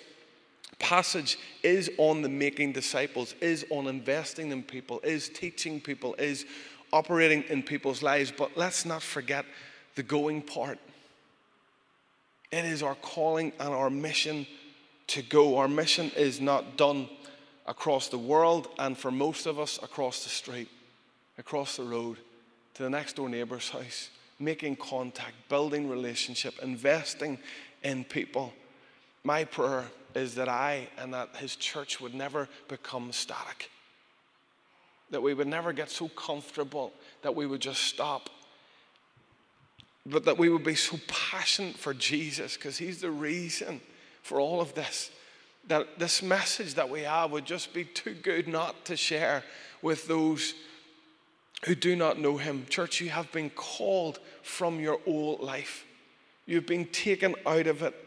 passage 0.80 1.38
is 1.64 1.90
on 1.98 2.22
the 2.22 2.30
making 2.30 2.74
disciples, 2.74 3.34
is 3.42 3.66
on 3.70 3.88
investing 3.88 4.52
in 4.52 4.64
people, 4.64 5.00
is 5.02 5.30
teaching 5.30 5.82
people, 5.82 6.16
is 6.16 6.46
operating 6.94 7.44
in 7.50 7.64
people's 7.64 8.02
lives. 8.02 8.32
But 8.36 8.58
let's 8.58 8.86
not 8.86 9.02
forget 9.02 9.46
the 9.96 10.04
going 10.04 10.42
part. 10.42 10.80
It 12.52 12.66
is 12.66 12.82
our 12.84 12.96
calling 12.96 13.52
and 13.60 13.70
our 13.70 13.90
mission 13.90 14.48
to 15.08 15.22
go. 15.22 15.58
Our 15.58 15.68
mission 15.68 16.12
is 16.16 16.40
not 16.40 16.78
done 16.78 17.10
across 17.66 18.08
the 18.08 18.18
world, 18.18 18.70
and 18.80 18.98
for 18.98 19.12
most 19.12 19.46
of 19.46 19.60
us, 19.60 19.78
across 19.84 20.24
the 20.24 20.30
street, 20.30 20.70
across 21.38 21.78
the 21.78 21.84
road, 21.84 22.18
to 22.76 22.84
the 22.84 22.90
next 22.90 23.18
door 23.18 23.28
neighbor's 23.28 23.70
house, 23.70 24.10
making 24.40 24.78
contact, 24.78 25.34
building 25.50 25.90
relationship, 25.90 26.54
investing 26.62 27.38
in 27.84 28.04
people. 28.06 28.54
My 29.28 29.44
prayer 29.44 29.84
is 30.16 30.36
that 30.36 30.48
I 30.48 30.88
and 30.98 31.14
that 31.14 31.36
his 31.36 31.58
church 31.58 32.00
would 32.00 32.14
never 32.14 32.48
become 32.70 33.12
static. 33.12 33.70
That 35.10 35.22
we 35.22 35.34
would 35.34 35.48
never 35.48 35.74
get 35.74 35.90
so 35.92 36.08
comfortable 36.08 36.94
that 37.24 37.36
we 37.36 37.46
would 37.46 37.60
just 37.60 37.84
stop. 37.84 38.30
But 40.06 40.24
that 40.24 40.38
we 40.38 40.48
would 40.48 40.64
be 40.64 40.76
so 40.76 40.98
passionate 41.10 41.76
for 41.76 41.94
Jesus 41.94 42.56
because 42.56 42.78
he's 42.78 43.02
the 43.02 43.12
reason 43.12 43.82
for 44.24 44.40
all 44.40 44.62
of 44.62 44.74
this. 44.76 45.12
That 45.68 46.00
this 46.00 46.24
message 46.24 46.76
that 46.76 46.90
we 46.90 47.02
have 47.02 47.32
would 47.32 47.44
just 47.44 47.74
be 47.74 47.84
too 47.84 48.14
good 48.14 48.48
not 48.48 48.86
to 48.86 48.96
share 48.96 49.44
with 49.82 50.08
those 50.08 50.54
who 51.66 51.76
do 51.76 51.98
not 51.98 52.18
know 52.18 52.38
him. 52.38 52.66
Church, 52.70 53.02
you 53.02 53.10
have 53.10 53.30
been 53.34 53.50
called 53.50 54.22
from 54.42 54.80
your 54.80 55.02
old 55.06 55.42
life. 55.42 55.84
You've 56.46 56.66
been 56.66 56.86
taken 56.86 57.36
out 57.46 57.68
of 57.68 57.84
it 57.84 58.07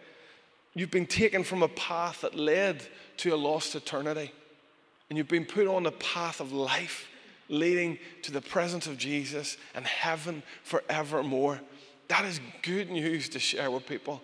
You've 0.74 0.90
been 0.90 1.06
taken 1.06 1.42
from 1.42 1.62
a 1.62 1.68
path 1.68 2.20
that 2.20 2.34
led 2.34 2.86
to 3.18 3.34
a 3.34 3.36
lost 3.36 3.74
eternity. 3.74 4.32
And 5.08 5.16
you've 5.16 5.28
been 5.28 5.44
put 5.44 5.66
on 5.66 5.86
a 5.86 5.90
path 5.90 6.40
of 6.40 6.52
life 6.52 7.08
leading 7.48 7.98
to 8.22 8.30
the 8.32 8.40
presence 8.40 8.86
of 8.86 8.96
Jesus 8.96 9.56
and 9.74 9.84
heaven 9.84 10.42
forevermore. 10.62 11.60
That 12.08 12.24
is 12.24 12.40
good 12.62 12.90
news 12.90 13.28
to 13.30 13.40
share 13.40 13.70
with 13.70 13.86
people. 13.86 14.22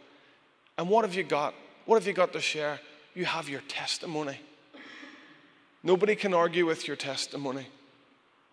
And 0.78 0.88
what 0.88 1.04
have 1.04 1.14
you 1.14 1.24
got? 1.24 1.54
What 1.86 1.96
have 1.96 2.06
you 2.06 2.12
got 2.12 2.32
to 2.34 2.40
share? 2.40 2.78
You 3.14 3.24
have 3.24 3.48
your 3.48 3.62
testimony. 3.62 4.38
Nobody 5.82 6.14
can 6.14 6.34
argue 6.34 6.66
with 6.66 6.86
your 6.86 6.96
testimony. 6.96 7.66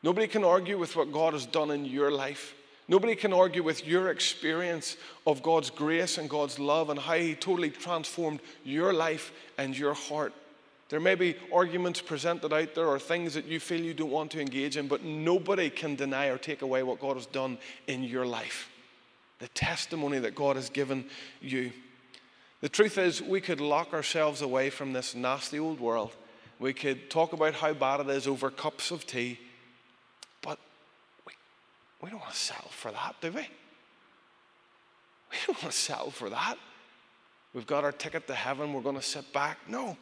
Nobody 0.02 0.28
can 0.28 0.44
argue 0.44 0.78
with 0.78 0.96
what 0.96 1.12
God 1.12 1.34
has 1.34 1.46
done 1.46 1.72
in 1.72 1.86
your 1.86 2.12
life. 2.12 2.56
Nobody 2.88 3.16
can 3.16 3.32
argue 3.32 3.64
with 3.64 3.88
your 3.88 4.10
experience 4.10 4.98
of 5.26 5.42
God's 5.42 5.70
grace 5.70 6.18
and 6.18 6.30
God's 6.30 6.60
love 6.60 6.90
and 6.90 7.00
how 7.00 7.16
He 7.16 7.34
totally 7.36 7.70
transformed 7.70 8.42
your 8.64 8.94
life 8.94 9.32
and 9.58 9.78
your 9.78 9.94
heart. 9.94 10.34
There 10.90 11.00
may 11.00 11.16
be 11.16 11.36
arguments 11.54 12.02
presented 12.02 12.54
out 12.54 12.76
there 12.76 12.88
or 12.88 13.00
things 13.00 13.34
that 13.34 13.46
you 13.46 13.60
feel 13.60 13.82
you 13.82 13.94
don't 13.94 14.12
want 14.12 14.32
to 14.32 14.42
engage 14.42 14.78
in, 14.78 14.88
but 14.88 15.04
nobody 15.04 15.70
can 15.70 15.96
deny 15.96 16.28
or 16.28 16.38
take 16.38 16.62
away 16.62 16.84
what 16.84 17.00
God 17.00 17.16
has 17.16 17.26
done 17.26 17.58
in 17.88 18.04
your 18.04 18.26
life. 18.26 18.70
The 19.40 19.48
testimony 19.50 20.20
that 20.20 20.36
God 20.36 20.56
has 20.58 20.70
given 20.70 21.06
you. 21.42 21.72
The 22.62 22.70
truth 22.70 22.98
is, 22.98 23.22
we 23.22 23.42
could 23.42 23.60
lock 23.60 23.94
ourselves 23.94 24.42
away 24.42 24.70
from 24.70 24.94
this 24.94 25.16
nasty 25.16 25.58
old 25.58 25.80
world. 25.80 26.12
We 26.60 26.74
could 26.74 27.10
talk 27.10 27.34
about 27.34 27.56
how 27.56 27.74
bad 27.74 28.02
it 28.02 28.10
is 28.10 28.28
over 28.28 28.52
cups 28.52 28.92
of 28.92 29.08
tea 29.08 29.40
we 32.04 32.10
don't 32.10 32.20
want 32.20 32.34
to 32.34 32.38
settle 32.38 32.70
for 32.70 32.92
that, 32.92 33.16
do 33.22 33.32
we? 33.32 33.48
We 35.32 35.38
don't 35.48 35.64
want 35.64 35.74
to 35.74 35.80
settle 35.80 36.12
for 36.12 36.30
that. 36.30 36.58
We've 37.54 37.66
got 37.66 37.86
our 37.86 37.94
ticket 37.94 38.28
to 38.28 38.36
heaven, 38.36 38.74
we're 38.74 38.82
going 38.82 38.98
to 38.98 39.02
sit 39.02 39.32
back. 39.32 39.58
No. 39.70 39.96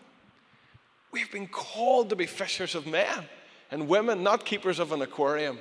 We've 1.11 1.31
been 1.31 1.47
called 1.47 2.09
to 2.09 2.15
be 2.15 2.25
fishers 2.25 2.73
of 2.73 2.87
men 2.87 3.25
and 3.69 3.87
women, 3.87 4.23
not 4.23 4.45
keepers 4.45 4.79
of 4.79 4.91
an 4.93 5.01
aquarium. 5.03 5.59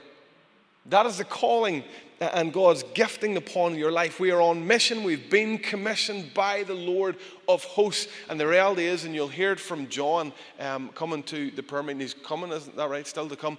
That 0.87 1.05
is 1.05 1.19
the 1.19 1.25
calling 1.25 1.85
and 2.21 2.53
God's 2.53 2.85
gifting 2.95 3.37
upon 3.37 3.75
your 3.75 3.93
life. 3.93 4.19
We 4.19 4.31
are 4.31 4.41
on 4.41 4.67
mission. 4.67 5.05
We've 5.05 5.29
been 5.29 5.59
commissioned 5.59 6.33
by 6.33 6.63
the 6.63 6.75
Lord 6.75 7.17
of 7.49 7.65
hosts. 7.65 8.11
And 8.31 8.41
the 8.41 8.47
reality 8.47 8.87
is, 8.87 9.05
and 9.05 9.15
you'll 9.15 9.29
hear 9.29 9.53
it 9.53 9.61
from 9.61 9.89
John 9.89 10.33
um, 10.59 10.89
coming 10.95 11.23
to 11.25 11.51
the 11.51 11.63
permit, 11.63 12.01
he's 12.01 12.15
coming, 12.15 12.51
isn't 12.51 12.77
that 12.77 12.89
right? 12.89 13.07
Still 13.07 13.29
to 13.29 13.37
come. 13.37 13.59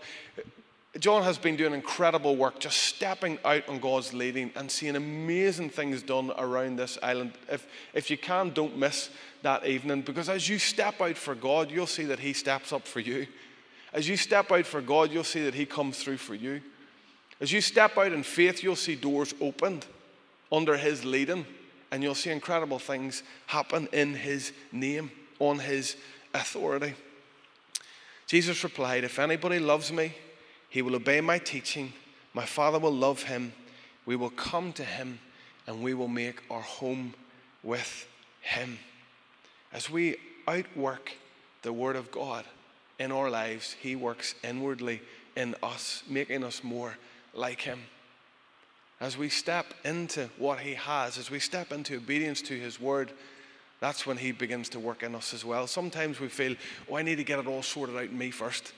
John 1.00 1.24
has 1.24 1.38
been 1.38 1.56
doing 1.56 1.74
incredible 1.74 2.36
work, 2.36 2.60
just 2.60 2.78
stepping 2.78 3.40
out 3.46 3.68
on 3.70 3.80
God's 3.80 4.14
leading 4.14 4.52
and 4.56 4.70
seeing 4.70 4.98
amazing 4.98 5.70
things 5.70 6.04
done 6.04 6.32
around 6.38 6.76
this 6.76 6.98
island. 7.02 7.32
If, 7.50 7.66
if 7.94 8.10
you 8.12 8.18
can, 8.18 8.50
don't 8.50 8.78
miss 8.78 9.10
that 9.42 9.66
evening 9.66 10.02
because 10.02 10.28
as 10.28 10.50
you 10.50 10.60
step 10.60 11.00
out 11.00 11.16
for 11.16 11.34
God, 11.34 11.72
you'll 11.72 11.88
see 11.88 12.04
that 12.06 12.20
He 12.20 12.34
steps 12.34 12.74
up 12.74 12.86
for 12.86 13.00
you. 13.00 13.26
As 13.94 14.08
you 14.08 14.18
step 14.18 14.52
out 14.52 14.66
for 14.66 14.82
God, 14.82 15.12
you'll 15.12 15.24
see 15.24 15.44
that 15.46 15.54
He 15.54 15.66
comes 15.66 15.98
through 16.04 16.18
for 16.18 16.36
you. 16.36 16.62
As 17.40 17.54
you 17.54 17.62
step 17.62 17.98
out 17.98 18.12
in 18.12 18.24
faith, 18.24 18.62
you'll 18.62 18.76
see 18.76 18.96
doors 18.96 19.34
opened 19.40 19.86
under 20.52 20.76
His 20.76 21.06
leading 21.06 21.46
and 21.92 22.04
you'll 22.04 22.16
see 22.16 22.32
incredible 22.32 22.80
things 22.80 23.24
happen 23.48 23.88
in 23.94 24.14
His 24.14 24.52
name, 24.74 25.10
on 25.40 25.60
His 25.60 25.96
authority. 26.34 26.96
Jesus 28.28 28.62
replied, 28.64 29.06
If 29.06 29.20
anybody 29.20 29.60
loves 29.60 29.92
me, 29.92 30.14
he 30.72 30.82
will 30.82 30.96
obey 30.96 31.22
my 31.22 31.38
teaching. 31.38 31.94
My 32.34 32.46
Father 32.46 32.80
will 32.80 32.94
love 32.94 33.24
him. 33.24 33.54
We 34.08 34.16
will 34.16 34.32
come 34.32 34.74
to 34.74 34.84
him 34.84 35.20
and 35.68 35.84
we 35.84 35.94
will 35.94 36.08
make 36.08 36.42
our 36.50 36.62
home 36.62 37.14
with 37.62 38.08
him. 38.42 38.80
As 39.72 39.90
we 39.90 40.18
outwork 40.48 41.12
the 41.62 41.74
Word 41.74 41.96
of 41.96 42.12
God 42.12 42.46
in 43.00 43.12
our 43.12 43.30
lives, 43.30 43.76
He 43.80 43.96
works 43.96 44.36
inwardly 44.44 45.02
in 45.36 45.56
us, 45.64 46.04
making 46.08 46.44
us 46.44 46.64
more 46.64 46.98
like 47.34 47.62
Him. 47.62 47.80
As 49.00 49.18
we 49.18 49.30
step 49.30 49.74
into 49.84 50.30
what 50.38 50.60
He 50.60 50.74
has, 50.76 51.18
as 51.18 51.32
we 51.32 51.40
step 51.40 51.72
into 51.72 51.98
obedience 51.98 52.42
to 52.44 52.60
His 52.60 52.80
Word, 52.80 53.12
that's 53.80 54.06
when 54.06 54.18
He 54.18 54.32
begins 54.32 54.70
to 54.70 54.80
work 54.80 55.04
in 55.04 55.16
us 55.16 55.34
as 55.34 55.46
well. 55.46 55.68
Sometimes 55.68 56.20
we 56.20 56.28
feel, 56.28 56.56
oh, 56.90 56.96
I 56.96 57.02
need 57.02 57.16
to 57.16 57.24
get 57.24 57.40
it 57.40 57.48
all 57.48 57.64
sorted 57.64 57.96
out 57.96 58.04
in 58.04 58.18
me 58.18 58.32
first. 58.32 58.74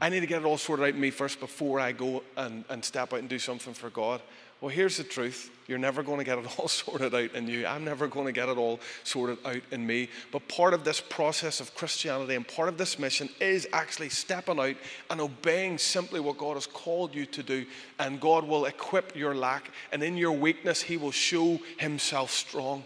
I 0.00 0.08
need 0.08 0.20
to 0.20 0.26
get 0.26 0.42
it 0.42 0.44
all 0.44 0.58
sorted 0.58 0.84
out 0.84 0.94
in 0.94 1.00
me 1.00 1.10
first 1.10 1.40
before 1.40 1.80
I 1.80 1.92
go 1.92 2.22
and, 2.36 2.64
and 2.68 2.84
step 2.84 3.12
out 3.12 3.18
and 3.18 3.28
do 3.28 3.38
something 3.38 3.74
for 3.74 3.90
God. 3.90 4.20
Well, 4.60 4.70
here's 4.70 4.96
the 4.96 5.04
truth. 5.04 5.50
You're 5.68 5.78
never 5.78 6.02
going 6.02 6.18
to 6.18 6.24
get 6.24 6.38
it 6.38 6.46
all 6.58 6.68
sorted 6.68 7.14
out 7.14 7.32
in 7.34 7.46
you. 7.46 7.66
I'm 7.66 7.84
never 7.84 8.08
going 8.08 8.26
to 8.26 8.32
get 8.32 8.48
it 8.48 8.56
all 8.56 8.80
sorted 9.04 9.38
out 9.44 9.62
in 9.70 9.86
me. 9.86 10.08
But 10.32 10.48
part 10.48 10.74
of 10.74 10.84
this 10.84 11.00
process 11.00 11.60
of 11.60 11.74
Christianity 11.74 12.34
and 12.34 12.46
part 12.46 12.68
of 12.68 12.78
this 12.78 12.98
mission 12.98 13.28
is 13.40 13.68
actually 13.72 14.08
stepping 14.08 14.58
out 14.58 14.76
and 15.10 15.20
obeying 15.20 15.78
simply 15.78 16.20
what 16.20 16.38
God 16.38 16.54
has 16.54 16.66
called 16.66 17.14
you 17.14 17.26
to 17.26 17.42
do. 17.42 17.66
And 17.98 18.20
God 18.20 18.44
will 18.44 18.66
equip 18.66 19.16
your 19.16 19.34
lack. 19.34 19.70
And 19.92 20.02
in 20.02 20.16
your 20.16 20.32
weakness, 20.32 20.82
He 20.82 20.96
will 20.96 21.12
show 21.12 21.58
Himself 21.78 22.30
strong. 22.30 22.84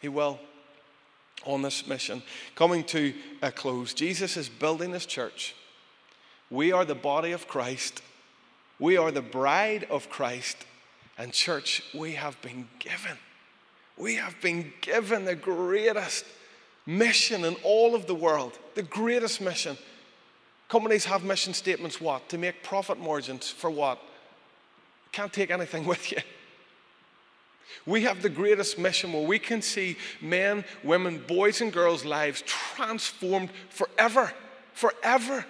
He 0.00 0.08
will 0.08 0.40
on 1.44 1.62
this 1.62 1.86
mission. 1.86 2.22
Coming 2.54 2.84
to 2.84 3.14
a 3.42 3.52
close, 3.52 3.94
Jesus 3.94 4.36
is 4.36 4.48
building 4.48 4.92
his 4.92 5.06
church. 5.06 5.54
We 6.50 6.72
are 6.72 6.84
the 6.84 6.94
body 6.94 7.32
of 7.32 7.48
Christ. 7.48 8.02
We 8.78 8.96
are 8.96 9.10
the 9.10 9.22
bride 9.22 9.86
of 9.90 10.08
Christ. 10.08 10.56
And, 11.18 11.32
church, 11.32 11.82
we 11.94 12.12
have 12.12 12.40
been 12.42 12.68
given. 12.78 13.16
We 13.96 14.16
have 14.16 14.40
been 14.40 14.72
given 14.82 15.24
the 15.24 15.34
greatest 15.34 16.24
mission 16.84 17.44
in 17.44 17.56
all 17.62 17.94
of 17.94 18.06
the 18.06 18.14
world. 18.14 18.58
The 18.74 18.82
greatest 18.82 19.40
mission. 19.40 19.76
Companies 20.68 21.04
have 21.06 21.24
mission 21.24 21.54
statements 21.54 22.00
what? 22.00 22.28
To 22.28 22.38
make 22.38 22.62
profit 22.62 22.98
margins 22.98 23.48
for 23.48 23.70
what? 23.70 24.00
Can't 25.12 25.32
take 25.32 25.50
anything 25.50 25.86
with 25.86 26.12
you. 26.12 26.18
We 27.84 28.02
have 28.02 28.22
the 28.22 28.28
greatest 28.28 28.78
mission 28.78 29.12
where 29.12 29.26
we 29.26 29.38
can 29.38 29.62
see 29.62 29.96
men, 30.20 30.64
women, 30.84 31.22
boys, 31.26 31.60
and 31.60 31.72
girls' 31.72 32.04
lives 32.04 32.42
transformed 32.42 33.50
forever. 33.70 34.32
Forever. 34.72 35.44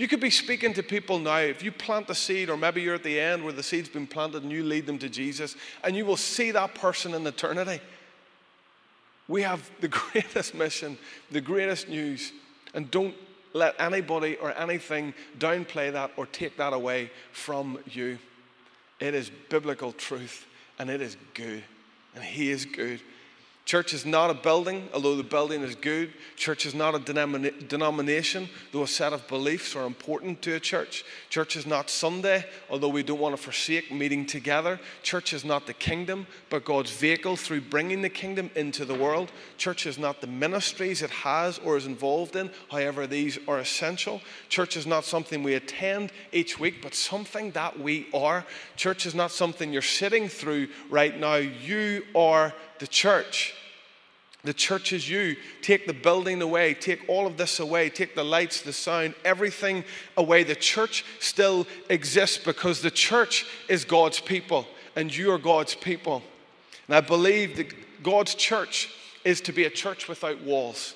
You 0.00 0.08
could 0.08 0.18
be 0.18 0.30
speaking 0.30 0.72
to 0.72 0.82
people 0.82 1.18
now. 1.18 1.40
If 1.40 1.62
you 1.62 1.70
plant 1.70 2.08
a 2.08 2.14
seed, 2.14 2.48
or 2.48 2.56
maybe 2.56 2.80
you're 2.80 2.94
at 2.94 3.02
the 3.02 3.20
end 3.20 3.44
where 3.44 3.52
the 3.52 3.62
seed's 3.62 3.90
been 3.90 4.06
planted 4.06 4.42
and 4.42 4.50
you 4.50 4.64
lead 4.64 4.86
them 4.86 4.98
to 4.98 5.10
Jesus, 5.10 5.56
and 5.84 5.94
you 5.94 6.06
will 6.06 6.16
see 6.16 6.52
that 6.52 6.74
person 6.74 7.12
in 7.12 7.26
eternity. 7.26 7.82
We 9.28 9.42
have 9.42 9.70
the 9.82 9.88
greatest 10.12 10.54
mission, 10.54 10.96
the 11.30 11.42
greatest 11.42 11.90
news, 11.90 12.32
and 12.72 12.90
don't 12.90 13.14
let 13.52 13.74
anybody 13.78 14.38
or 14.38 14.56
anything 14.56 15.12
downplay 15.38 15.92
that 15.92 16.12
or 16.16 16.24
take 16.24 16.56
that 16.56 16.72
away 16.72 17.10
from 17.32 17.78
you. 17.84 18.18
It 19.00 19.14
is 19.14 19.30
biblical 19.50 19.92
truth 19.92 20.46
and 20.78 20.88
it 20.88 21.02
is 21.02 21.18
good. 21.34 21.62
And 22.14 22.24
He 22.24 22.50
is 22.50 22.64
good. 22.64 23.02
Church 23.66 23.94
is 23.94 24.04
not 24.04 24.30
a 24.30 24.34
building, 24.34 24.88
although 24.92 25.14
the 25.14 25.22
building 25.22 25.62
is 25.62 25.76
good. 25.76 26.12
Church 26.34 26.66
is 26.66 26.74
not 26.74 26.94
a 26.94 26.98
denomina- 26.98 27.68
denomination, 27.68 28.48
though 28.72 28.82
a 28.82 28.88
set 28.88 29.12
of 29.12 29.28
beliefs 29.28 29.76
are 29.76 29.86
important 29.86 30.42
to 30.42 30.54
a 30.54 30.60
church. 30.60 31.04
Church 31.28 31.54
is 31.54 31.66
not 31.66 31.88
Sunday, 31.88 32.44
although 32.68 32.88
we 32.88 33.04
don't 33.04 33.20
want 33.20 33.36
to 33.36 33.40
forsake 33.40 33.92
meeting 33.92 34.26
together. 34.26 34.80
Church 35.04 35.32
is 35.32 35.44
not 35.44 35.68
the 35.68 35.72
kingdom, 35.74 36.26
but 36.48 36.64
God's 36.64 36.90
vehicle 36.90 37.36
through 37.36 37.60
bringing 37.60 38.02
the 38.02 38.08
kingdom 38.08 38.50
into 38.56 38.84
the 38.84 38.94
world. 38.94 39.30
Church 39.56 39.86
is 39.86 39.98
not 39.98 40.20
the 40.20 40.26
ministries 40.26 41.02
it 41.02 41.10
has 41.10 41.58
or 41.58 41.76
is 41.76 41.86
involved 41.86 42.34
in, 42.34 42.50
however, 42.72 43.06
these 43.06 43.38
are 43.46 43.60
essential. 43.60 44.20
Church 44.48 44.76
is 44.76 44.86
not 44.86 45.04
something 45.04 45.44
we 45.44 45.54
attend 45.54 46.10
each 46.32 46.58
week, 46.58 46.82
but 46.82 46.94
something 46.94 47.52
that 47.52 47.78
we 47.78 48.08
are. 48.12 48.44
Church 48.74 49.06
is 49.06 49.14
not 49.14 49.30
something 49.30 49.72
you're 49.72 49.82
sitting 49.82 50.28
through 50.28 50.66
right 50.88 51.16
now. 51.16 51.36
You 51.36 52.04
are 52.16 52.52
the 52.80 52.86
church. 52.86 53.54
The 54.42 54.54
church 54.54 54.92
is 54.92 55.08
you. 55.08 55.36
Take 55.60 55.86
the 55.86 55.92
building 55.92 56.40
away, 56.40 56.72
take 56.74 57.06
all 57.08 57.26
of 57.26 57.36
this 57.36 57.60
away, 57.60 57.90
take 57.90 58.14
the 58.14 58.24
lights, 58.24 58.62
the 58.62 58.72
sound, 58.72 59.14
everything 59.24 59.84
away. 60.16 60.44
The 60.44 60.54
church 60.54 61.04
still 61.18 61.66
exists 61.90 62.38
because 62.38 62.80
the 62.80 62.90
church 62.90 63.46
is 63.68 63.84
God's 63.84 64.18
people 64.18 64.66
and 64.96 65.14
you 65.14 65.30
are 65.32 65.38
God's 65.38 65.74
people. 65.74 66.22
And 66.88 66.96
I 66.96 67.02
believe 67.02 67.56
that 67.56 68.02
God's 68.02 68.34
church 68.34 68.88
is 69.24 69.42
to 69.42 69.52
be 69.52 69.64
a 69.64 69.70
church 69.70 70.08
without 70.08 70.40
walls. 70.42 70.94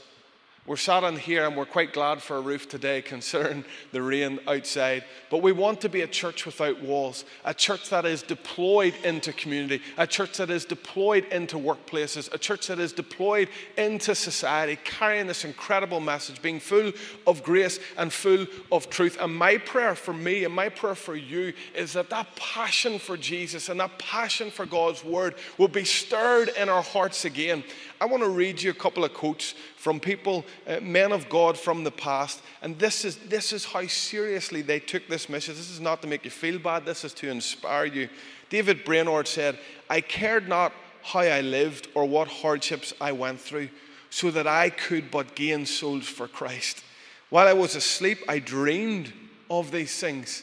We're 0.66 0.76
sat 0.76 1.04
in 1.04 1.18
here 1.18 1.44
and 1.44 1.58
we're 1.58 1.66
quite 1.66 1.92
glad 1.92 2.22
for 2.22 2.38
a 2.38 2.40
roof 2.40 2.70
today, 2.70 3.02
considering 3.06 3.66
the 3.92 4.00
rain 4.00 4.38
outside. 4.48 5.04
But 5.30 5.42
we 5.42 5.52
want 5.52 5.82
to 5.82 5.90
be 5.90 6.00
a 6.00 6.06
church 6.06 6.46
without 6.46 6.80
walls, 6.80 7.26
a 7.44 7.52
church 7.52 7.90
that 7.90 8.06
is 8.06 8.22
deployed 8.22 8.94
into 9.04 9.34
community, 9.34 9.82
a 9.98 10.06
church 10.06 10.38
that 10.38 10.48
is 10.48 10.64
deployed 10.64 11.26
into 11.26 11.58
workplaces, 11.58 12.32
a 12.32 12.38
church 12.38 12.68
that 12.68 12.78
is 12.78 12.94
deployed 12.94 13.50
into 13.76 14.14
society, 14.14 14.78
carrying 14.84 15.26
this 15.26 15.44
incredible 15.44 16.00
message, 16.00 16.40
being 16.40 16.60
full 16.60 16.92
of 17.26 17.42
grace 17.42 17.78
and 17.98 18.10
full 18.10 18.46
of 18.72 18.88
truth. 18.88 19.18
And 19.20 19.36
my 19.36 19.58
prayer 19.58 19.94
for 19.94 20.14
me 20.14 20.44
and 20.44 20.54
my 20.54 20.70
prayer 20.70 20.94
for 20.94 21.14
you 21.14 21.52
is 21.74 21.92
that 21.92 22.08
that 22.08 22.34
passion 22.36 22.98
for 22.98 23.18
Jesus 23.18 23.68
and 23.68 23.80
that 23.80 23.98
passion 23.98 24.50
for 24.50 24.64
God's 24.64 25.04
word 25.04 25.34
will 25.58 25.68
be 25.68 25.84
stirred 25.84 26.48
in 26.58 26.70
our 26.70 26.82
hearts 26.82 27.26
again. 27.26 27.64
I 28.00 28.06
want 28.06 28.22
to 28.22 28.28
read 28.28 28.60
you 28.60 28.70
a 28.70 28.74
couple 28.74 29.04
of 29.04 29.14
quotes 29.14 29.54
from 29.76 30.00
people, 30.00 30.44
uh, 30.66 30.80
men 30.80 31.12
of 31.12 31.28
God 31.28 31.58
from 31.58 31.84
the 31.84 31.90
past. 31.90 32.42
And 32.62 32.78
this 32.78 33.04
is, 33.04 33.16
this 33.16 33.52
is 33.52 33.64
how 33.64 33.86
seriously 33.86 34.62
they 34.62 34.80
took 34.80 35.06
this 35.08 35.28
mission. 35.28 35.54
This 35.54 35.70
is 35.70 35.80
not 35.80 36.02
to 36.02 36.08
make 36.08 36.24
you 36.24 36.30
feel 36.30 36.58
bad, 36.58 36.84
this 36.84 37.04
is 37.04 37.14
to 37.14 37.30
inspire 37.30 37.86
you. 37.86 38.08
David 38.50 38.84
Brainerd 38.84 39.26
said, 39.26 39.58
I 39.88 40.00
cared 40.00 40.48
not 40.48 40.72
how 41.02 41.20
I 41.20 41.40
lived 41.40 41.88
or 41.94 42.06
what 42.06 42.28
hardships 42.28 42.92
I 43.00 43.12
went 43.12 43.40
through, 43.40 43.68
so 44.10 44.30
that 44.30 44.46
I 44.46 44.70
could 44.70 45.10
but 45.10 45.34
gain 45.34 45.66
souls 45.66 46.06
for 46.06 46.26
Christ. 46.28 46.82
While 47.30 47.48
I 47.48 47.52
was 47.52 47.74
asleep, 47.74 48.18
I 48.28 48.38
dreamed 48.38 49.12
of 49.50 49.70
these 49.70 49.98
things. 49.98 50.42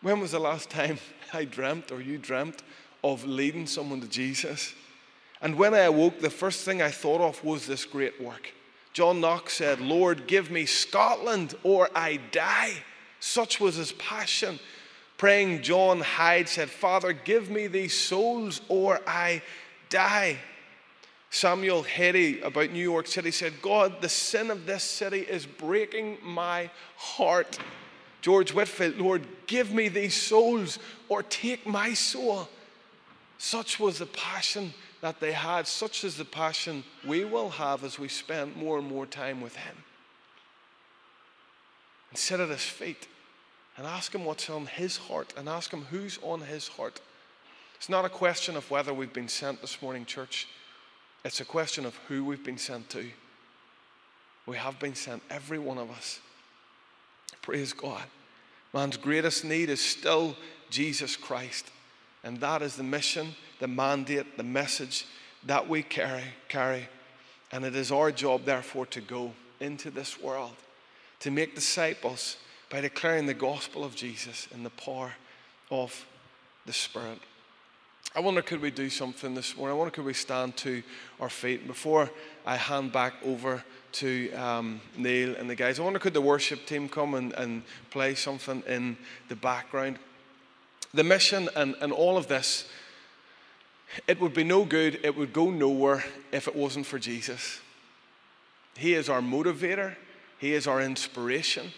When 0.00 0.20
was 0.20 0.32
the 0.32 0.40
last 0.40 0.70
time 0.78 0.98
I 1.32 1.44
dreamt 1.44 1.90
or 1.90 2.00
you 2.00 2.18
dreamt 2.18 2.62
of 3.02 3.24
leading 3.24 3.66
someone 3.66 4.00
to 4.00 4.08
Jesus? 4.08 4.74
And 5.42 5.56
when 5.56 5.74
I 5.74 5.80
awoke, 5.80 6.20
the 6.20 6.30
first 6.30 6.64
thing 6.64 6.80
I 6.80 6.90
thought 6.92 7.20
of 7.20 7.42
was 7.44 7.66
this 7.66 7.84
great 7.84 8.22
work. 8.22 8.52
John 8.92 9.20
Knox 9.20 9.54
said, 9.54 9.80
Lord, 9.80 10.28
give 10.28 10.50
me 10.50 10.66
Scotland 10.66 11.54
or 11.64 11.90
I 11.94 12.20
die. 12.30 12.74
Such 13.18 13.60
was 13.60 13.74
his 13.74 13.92
passion. 13.92 14.60
Praying, 15.16 15.62
John 15.62 16.00
Hyde 16.00 16.48
said, 16.48 16.70
Father, 16.70 17.12
give 17.12 17.50
me 17.50 17.66
these 17.66 17.98
souls 17.98 18.60
or 18.68 19.00
I 19.06 19.42
die. 19.88 20.38
Samuel 21.30 21.82
Hadley 21.82 22.40
about 22.42 22.70
New 22.70 22.82
York 22.82 23.06
City 23.06 23.30
said, 23.30 23.54
God, 23.62 24.00
the 24.00 24.08
sin 24.08 24.50
of 24.50 24.66
this 24.66 24.84
city 24.84 25.20
is 25.20 25.46
breaking 25.46 26.18
my 26.22 26.70
heart. 26.96 27.58
George 28.20 28.52
Whitefield, 28.52 28.98
Lord, 28.98 29.26
give 29.46 29.72
me 29.72 29.88
these 29.88 30.14
souls 30.14 30.78
or 31.08 31.22
take 31.22 31.66
my 31.66 31.94
soul. 31.94 32.48
Such 33.38 33.80
was 33.80 33.98
the 33.98 34.06
passion 34.06 34.74
that 35.02 35.20
they 35.20 35.32
had, 35.32 35.66
such 35.66 36.04
is 36.04 36.16
the 36.16 36.24
passion 36.24 36.84
we 37.06 37.24
will 37.24 37.50
have 37.50 37.84
as 37.84 37.98
we 37.98 38.08
spend 38.08 38.56
more 38.56 38.78
and 38.78 38.88
more 38.88 39.04
time 39.04 39.40
with 39.40 39.56
Him. 39.56 39.76
And 42.10 42.18
sit 42.18 42.40
at 42.40 42.48
His 42.48 42.62
feet 42.62 43.08
and 43.76 43.86
ask 43.86 44.14
Him 44.14 44.24
what's 44.24 44.48
on 44.48 44.66
His 44.66 44.96
heart 44.96 45.34
and 45.36 45.48
ask 45.48 45.72
Him 45.72 45.86
who's 45.90 46.18
on 46.22 46.40
His 46.40 46.68
heart. 46.68 47.00
It's 47.74 47.88
not 47.88 48.04
a 48.04 48.08
question 48.08 48.56
of 48.56 48.70
whether 48.70 48.94
we've 48.94 49.12
been 49.12 49.28
sent 49.28 49.60
this 49.60 49.82
morning, 49.82 50.06
church. 50.06 50.46
It's 51.24 51.40
a 51.40 51.44
question 51.44 51.84
of 51.84 51.96
who 52.06 52.24
we've 52.24 52.44
been 52.44 52.58
sent 52.58 52.88
to. 52.90 53.04
We 54.46 54.56
have 54.56 54.78
been 54.78 54.94
sent, 54.94 55.22
every 55.30 55.58
one 55.58 55.78
of 55.78 55.90
us. 55.90 56.20
Praise 57.42 57.72
God. 57.72 58.04
Man's 58.72 58.96
greatest 58.96 59.44
need 59.44 59.68
is 59.68 59.80
still 59.80 60.36
Jesus 60.70 61.16
Christ. 61.16 61.70
And 62.24 62.38
that 62.40 62.62
is 62.62 62.76
the 62.76 62.82
mission 62.82 63.34
the 63.62 63.68
mandate, 63.68 64.36
the 64.36 64.42
message 64.42 65.06
that 65.44 65.68
we 65.68 65.84
carry, 65.84 66.24
carry. 66.48 66.88
And 67.52 67.64
it 67.64 67.76
is 67.76 67.92
our 67.92 68.10
job, 68.10 68.44
therefore, 68.44 68.86
to 68.86 69.00
go 69.00 69.32
into 69.60 69.88
this 69.88 70.20
world, 70.20 70.56
to 71.20 71.30
make 71.30 71.54
disciples 71.54 72.38
by 72.70 72.80
declaring 72.80 73.26
the 73.26 73.34
gospel 73.34 73.84
of 73.84 73.94
Jesus 73.94 74.48
in 74.52 74.64
the 74.64 74.70
power 74.70 75.12
of 75.70 76.04
the 76.66 76.72
Spirit. 76.72 77.20
I 78.16 78.20
wonder, 78.20 78.42
could 78.42 78.60
we 78.60 78.72
do 78.72 78.90
something 78.90 79.32
this 79.34 79.56
morning? 79.56 79.76
I 79.76 79.78
wonder, 79.78 79.92
could 79.92 80.04
we 80.04 80.12
stand 80.12 80.56
to 80.58 80.82
our 81.20 81.30
feet? 81.30 81.68
Before 81.68 82.10
I 82.44 82.56
hand 82.56 82.92
back 82.92 83.14
over 83.24 83.62
to 83.92 84.32
um, 84.32 84.80
Neil 84.96 85.36
and 85.36 85.48
the 85.48 85.54
guys, 85.54 85.78
I 85.78 85.84
wonder, 85.84 86.00
could 86.00 86.14
the 86.14 86.20
worship 86.20 86.66
team 86.66 86.88
come 86.88 87.14
and, 87.14 87.32
and 87.34 87.62
play 87.90 88.16
something 88.16 88.64
in 88.66 88.96
the 89.28 89.36
background? 89.36 90.00
The 90.94 91.04
mission 91.04 91.48
and, 91.56 91.74
and 91.80 91.92
all 91.92 92.16
of 92.16 92.28
this 92.28 92.66
it 94.06 94.20
would 94.20 94.32
be 94.32 94.44
no 94.44 94.64
good, 94.64 95.00
it 95.02 95.16
would 95.16 95.32
go 95.32 95.50
nowhere 95.50 96.04
if 96.32 96.48
it 96.48 96.56
wasn't 96.56 96.86
for 96.86 96.98
Jesus. 96.98 97.60
He 98.76 98.94
is 98.94 99.08
our 99.08 99.20
motivator, 99.20 99.96
He 100.38 100.54
is 100.54 100.66
our 100.66 100.80
inspiration, 100.80 101.72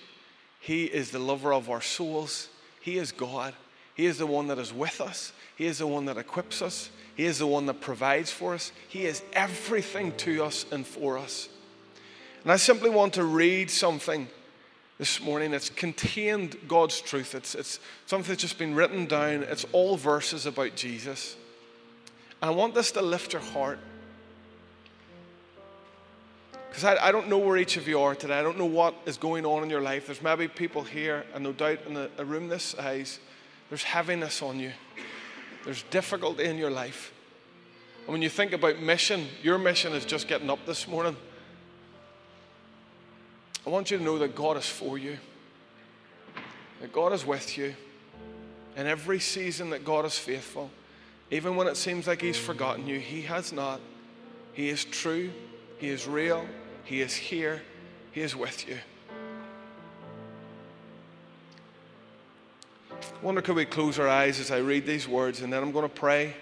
He 0.60 0.84
is 0.84 1.10
the 1.10 1.18
lover 1.18 1.52
of 1.52 1.70
our 1.70 1.80
souls, 1.80 2.48
He 2.80 2.98
is 2.98 3.12
God. 3.12 3.54
He 3.94 4.06
is 4.06 4.18
the 4.18 4.26
one 4.26 4.48
that 4.48 4.58
is 4.58 4.72
with 4.72 5.00
us, 5.00 5.32
He 5.56 5.66
is 5.66 5.78
the 5.78 5.86
one 5.86 6.04
that 6.06 6.16
equips 6.16 6.62
us, 6.62 6.90
He 7.16 7.24
is 7.24 7.38
the 7.38 7.46
one 7.46 7.66
that 7.66 7.80
provides 7.80 8.30
for 8.30 8.54
us, 8.54 8.72
He 8.88 9.06
is 9.06 9.22
everything 9.32 10.16
to 10.18 10.44
us 10.44 10.66
and 10.70 10.86
for 10.86 11.18
us. 11.18 11.48
And 12.42 12.52
I 12.52 12.56
simply 12.56 12.90
want 12.90 13.14
to 13.14 13.24
read 13.24 13.70
something 13.70 14.28
this 14.98 15.20
morning. 15.20 15.52
It's 15.52 15.70
contained 15.70 16.56
God's 16.68 17.00
truth. 17.00 17.34
It's, 17.34 17.54
it's 17.54 17.80
something 18.06 18.28
that's 18.28 18.42
just 18.42 18.58
been 18.58 18.74
written 18.74 19.06
down. 19.06 19.42
It's 19.42 19.66
all 19.72 19.96
verses 19.96 20.46
about 20.46 20.76
Jesus. 20.76 21.36
And 22.40 22.50
I 22.50 22.54
want 22.54 22.74
this 22.74 22.92
to 22.92 23.02
lift 23.02 23.32
your 23.32 23.42
heart. 23.42 23.78
Because 26.68 26.84
I, 26.84 27.08
I, 27.08 27.12
don't 27.12 27.28
know 27.28 27.38
where 27.38 27.56
each 27.56 27.76
of 27.76 27.86
you 27.86 28.00
are 28.00 28.16
today. 28.16 28.38
I 28.38 28.42
don't 28.42 28.58
know 28.58 28.64
what 28.64 28.94
is 29.06 29.16
going 29.16 29.46
on 29.46 29.62
in 29.62 29.70
your 29.70 29.80
life. 29.80 30.06
There's 30.06 30.22
maybe 30.22 30.48
people 30.48 30.82
here, 30.82 31.24
and 31.32 31.44
no 31.44 31.52
doubt 31.52 31.78
in 31.86 31.96
a, 31.96 32.08
a 32.18 32.24
room 32.24 32.48
this 32.48 32.64
size, 32.64 33.20
there's 33.68 33.84
heaviness 33.84 34.42
on 34.42 34.58
you, 34.58 34.72
there's 35.64 35.84
difficulty 35.84 36.44
in 36.44 36.58
your 36.58 36.70
life. 36.70 37.12
And 38.06 38.12
when 38.12 38.22
you 38.22 38.28
think 38.28 38.52
about 38.52 38.80
mission, 38.80 39.26
your 39.42 39.56
mission 39.56 39.92
is 39.92 40.04
just 40.04 40.26
getting 40.26 40.50
up 40.50 40.66
this 40.66 40.88
morning. 40.88 41.16
I 43.66 43.70
want 43.70 43.90
you 43.90 43.98
to 43.98 44.04
know 44.04 44.18
that 44.18 44.34
God 44.34 44.56
is 44.56 44.68
for 44.68 44.98
you, 44.98 45.16
that 46.80 46.92
God 46.92 47.12
is 47.12 47.24
with 47.24 47.56
you. 47.56 47.74
In 48.76 48.86
every 48.86 49.20
season, 49.20 49.70
that 49.70 49.84
God 49.84 50.04
is 50.04 50.18
faithful. 50.18 50.68
Even 51.30 51.54
when 51.56 51.68
it 51.68 51.76
seems 51.76 52.06
like 52.06 52.20
He's 52.20 52.36
forgotten 52.36 52.86
you, 52.86 52.98
He 52.98 53.22
has 53.22 53.52
not. 53.52 53.80
He 54.52 54.68
is 54.68 54.84
true, 54.84 55.30
He 55.78 55.88
is 55.88 56.06
real, 56.06 56.44
He 56.84 57.00
is 57.00 57.14
here, 57.14 57.62
He 58.12 58.20
is 58.20 58.36
with 58.36 58.68
you. 58.68 58.78
I 62.90 63.24
wonder 63.24 63.40
could 63.40 63.56
we 63.56 63.64
close 63.64 63.98
our 63.98 64.08
eyes 64.08 64.38
as 64.40 64.50
I 64.50 64.58
read 64.58 64.86
these 64.86 65.08
words 65.08 65.40
and 65.40 65.52
then 65.52 65.62
I'm 65.62 65.72
going 65.72 65.88
to 65.88 65.94
pray 65.94 66.34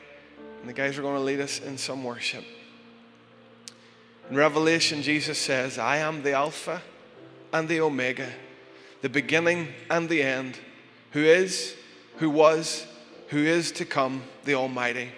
and 0.61 0.69
the 0.69 0.73
guys 0.73 0.99
are 0.99 1.03
going 1.03 1.17
to 1.17 1.23
lead 1.23 1.41
us 1.41 1.61
in 1.61 1.79
some 1.79 2.03
worship. 2.03 2.45
In 4.31 4.37
Revelation, 4.37 5.03
Jesus 5.03 5.39
says, 5.39 5.79
I 5.79 5.99
am 5.99 6.23
the 6.23 6.33
Alpha 6.33 6.83
and 7.53 7.69
the 7.69 7.81
Omega, 7.81 8.29
the 9.03 9.09
beginning 9.09 9.69
and 9.91 10.09
the 10.09 10.23
end, 10.23 10.59
who 11.13 11.21
is, 11.21 11.75
who 12.17 12.31
was, 12.31 12.87
who 13.29 13.39
is 13.39 13.73
to 13.73 13.85
come, 13.85 14.23
the 14.45 14.55
Almighty. 14.55 15.11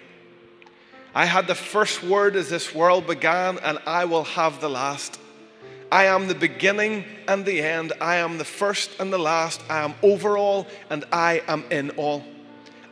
I 1.13 1.25
had 1.25 1.47
the 1.47 1.55
first 1.55 2.03
word 2.03 2.35
as 2.35 2.49
this 2.49 2.75
world 2.75 3.07
began, 3.07 3.57
and 3.59 3.79
I 3.87 4.05
will 4.05 4.25
have 4.25 4.59
the 4.59 4.69
last. 4.69 5.19
I 5.91 6.05
am 6.05 6.27
the 6.27 6.35
beginning 6.35 7.05
and 7.27 7.45
the 7.45 7.61
end. 7.61 7.93
I 8.01 8.17
am 8.17 8.37
the 8.37 8.45
first 8.45 8.91
and 8.99 9.13
the 9.13 9.17
last. 9.17 9.61
I 9.69 9.79
am 9.79 9.93
over 10.03 10.37
all, 10.37 10.67
and 10.89 11.05
I 11.11 11.41
am 11.47 11.63
in 11.71 11.91
all. 11.91 12.23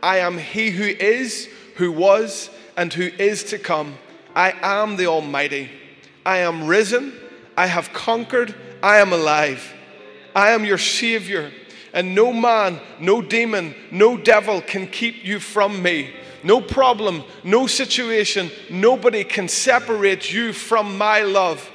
I 0.01 0.19
am 0.19 0.37
He 0.37 0.69
who 0.69 0.85
is, 0.85 1.49
who 1.75 1.91
was, 1.91 2.49
and 2.77 2.93
who 2.93 3.03
is 3.03 3.43
to 3.45 3.57
come. 3.57 3.97
I 4.35 4.53
am 4.61 4.95
the 4.95 5.07
Almighty. 5.07 5.69
I 6.25 6.37
am 6.37 6.67
risen. 6.67 7.13
I 7.57 7.67
have 7.67 7.93
conquered. 7.93 8.55
I 8.81 8.97
am 8.97 9.13
alive. 9.13 9.73
I 10.35 10.51
am 10.51 10.65
your 10.65 10.77
Savior. 10.77 11.51
And 11.93 12.15
no 12.15 12.33
man, 12.33 12.79
no 12.99 13.21
demon, 13.21 13.75
no 13.91 14.17
devil 14.17 14.61
can 14.61 14.87
keep 14.87 15.23
you 15.23 15.39
from 15.39 15.81
me. 15.81 16.09
No 16.43 16.59
problem, 16.59 17.23
no 17.43 17.67
situation, 17.67 18.51
nobody 18.69 19.23
can 19.23 19.47
separate 19.47 20.31
you 20.33 20.51
from 20.51 20.97
my 20.97 21.21
love. 21.21 21.69